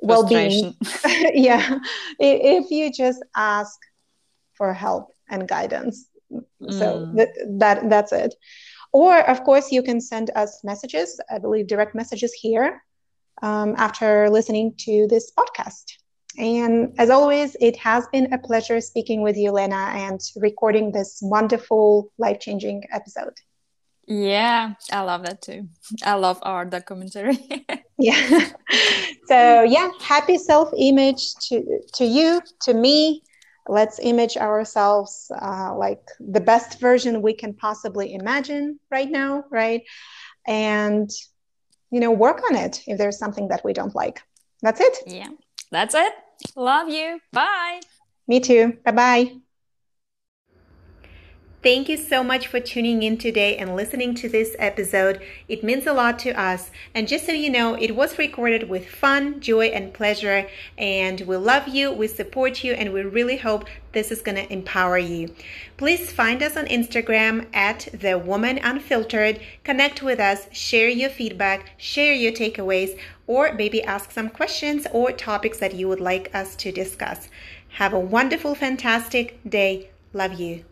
well-being 0.03 0.75
yeah. 1.35 1.79
If 2.19 2.71
you 2.71 2.93
just 2.93 3.25
ask 3.35 3.79
for 4.55 4.73
help 4.73 5.13
and 5.29 5.49
guidance 5.49 6.09
mm. 6.33 6.73
so 6.73 7.13
th- 7.17 7.29
that 7.59 7.89
that's 7.91 8.13
it. 8.13 8.35
Or 8.93 9.19
of 9.29 9.45
course 9.45 9.73
you 9.73 9.83
can 9.83 10.01
send 10.01 10.31
us 10.35 10.63
messages 10.65 11.21
i 11.31 11.39
believe 11.39 11.67
direct 11.67 11.95
messages 11.95 12.33
here 12.33 12.83
um, 13.43 13.75
after 13.77 14.31
listening 14.31 14.75
to 14.79 15.07
this 15.09 15.31
podcast. 15.39 15.85
And 16.39 16.95
as 16.99 17.11
always 17.11 17.57
it 17.61 17.77
has 17.77 18.07
been 18.13 18.33
a 18.33 18.39
pleasure 18.39 18.81
speaking 18.81 19.23
with 19.23 19.37
you 19.37 19.51
lena 19.53 19.91
and 19.95 20.21
recording 20.37 20.93
this 20.93 21.19
wonderful 21.23 22.13
life-changing 22.19 22.85
episode 22.93 23.35
yeah, 24.07 24.75
I 24.93 25.01
love 25.03 25.25
that 25.25 25.43
too. 25.43 25.69
I 26.05 26.15
love 26.15 26.39
our 26.43 26.65
documentary. 26.65 27.39
yeah. 27.99 28.51
So 29.29 29.63
yeah, 29.63 29.91
happy 30.01 30.39
self-image 30.39 31.35
to 31.49 31.81
to 31.95 32.05
you, 32.05 32.41
to 32.61 32.75
me. 32.75 33.23
Let's 33.69 33.99
image 33.99 34.37
ourselves 34.37 35.33
uh, 35.43 35.75
like 35.75 36.03
the 36.21 36.41
best 36.41 36.79
version 36.79 37.23
we 37.23 37.35
can 37.35 37.53
possibly 37.53 38.15
imagine 38.15 38.79
right 38.89 39.11
now, 39.11 39.43
right? 39.51 39.83
And 40.47 41.11
you 41.91 41.99
know, 41.99 42.13
work 42.13 42.41
on 42.49 42.57
it 42.57 42.83
if 42.87 42.99
there's 42.99 43.19
something 43.19 43.49
that 43.49 43.65
we 43.65 43.73
don't 43.73 43.97
like. 43.97 44.23
That's 44.63 44.81
it. 44.81 44.99
Yeah, 45.07 45.31
that's 45.73 45.97
it. 45.97 46.13
Love 46.55 46.89
you. 46.89 47.19
Bye. 47.33 47.81
Me 48.29 48.39
too. 48.39 48.79
Bye 48.85 48.93
bye. 48.93 49.31
Thank 51.63 51.89
you 51.89 51.97
so 51.97 52.23
much 52.23 52.47
for 52.47 52.61
tuning 52.61 53.03
in 53.03 53.17
today 53.17 53.57
and 53.57 53.75
listening 53.75 54.15
to 54.17 54.29
this 54.29 54.55
episode. 54.59 55.21
It 55.49 55.65
means 55.65 55.87
a 55.87 55.93
lot 55.93 56.19
to 56.21 56.31
us. 56.39 56.71
And 56.95 57.09
just 57.09 57.27
so 57.27 57.33
you 57.33 57.51
know, 57.51 57.75
it 57.75 57.97
was 57.97 58.19
recorded 58.19 58.69
with 58.69 58.87
fun, 58.87 59.41
joy, 59.41 59.67
and 59.69 59.93
pleasure. 59.93 60.49
And 60.77 61.23
we 61.23 61.37
love 61.37 61.67
you, 61.67 61.91
we 61.91 62.07
support 62.09 62.63
you, 62.63 62.75
and 62.75 62.93
we 62.93 63.03
really 63.03 63.39
hope 63.39 63.65
this 63.93 64.13
is 64.13 64.21
going 64.21 64.37
to 64.37 64.53
empower 64.53 64.99
you. 64.99 65.35
Please 65.77 66.13
find 66.13 66.43
us 66.43 66.57
on 66.57 66.67
Instagram 66.67 67.47
at 67.53 67.89
The 67.93 68.19
Woman 68.19 68.59
Unfiltered. 68.59 69.41
Connect 69.65 70.03
with 70.03 70.21
us, 70.21 70.47
share 70.53 70.91
your 70.91 71.11
feedback, 71.11 71.73
share 71.79 72.13
your 72.13 72.33
takeaways, 72.33 72.97
or 73.27 73.55
maybe 73.55 73.83
ask 73.83 74.13
some 74.13 74.29
questions 74.29 74.87
or 74.93 75.11
topics 75.11 75.59
that 75.59 75.75
you 75.75 75.89
would 75.89 76.01
like 76.01 76.33
us 76.33 76.55
to 76.57 76.71
discuss. 76.71 77.29
Have 77.71 77.95
a 77.95 77.99
wonderful, 77.99 78.55
fantastic 78.55 79.41
day. 79.49 79.89
Love 80.13 80.39
you. 80.39 80.65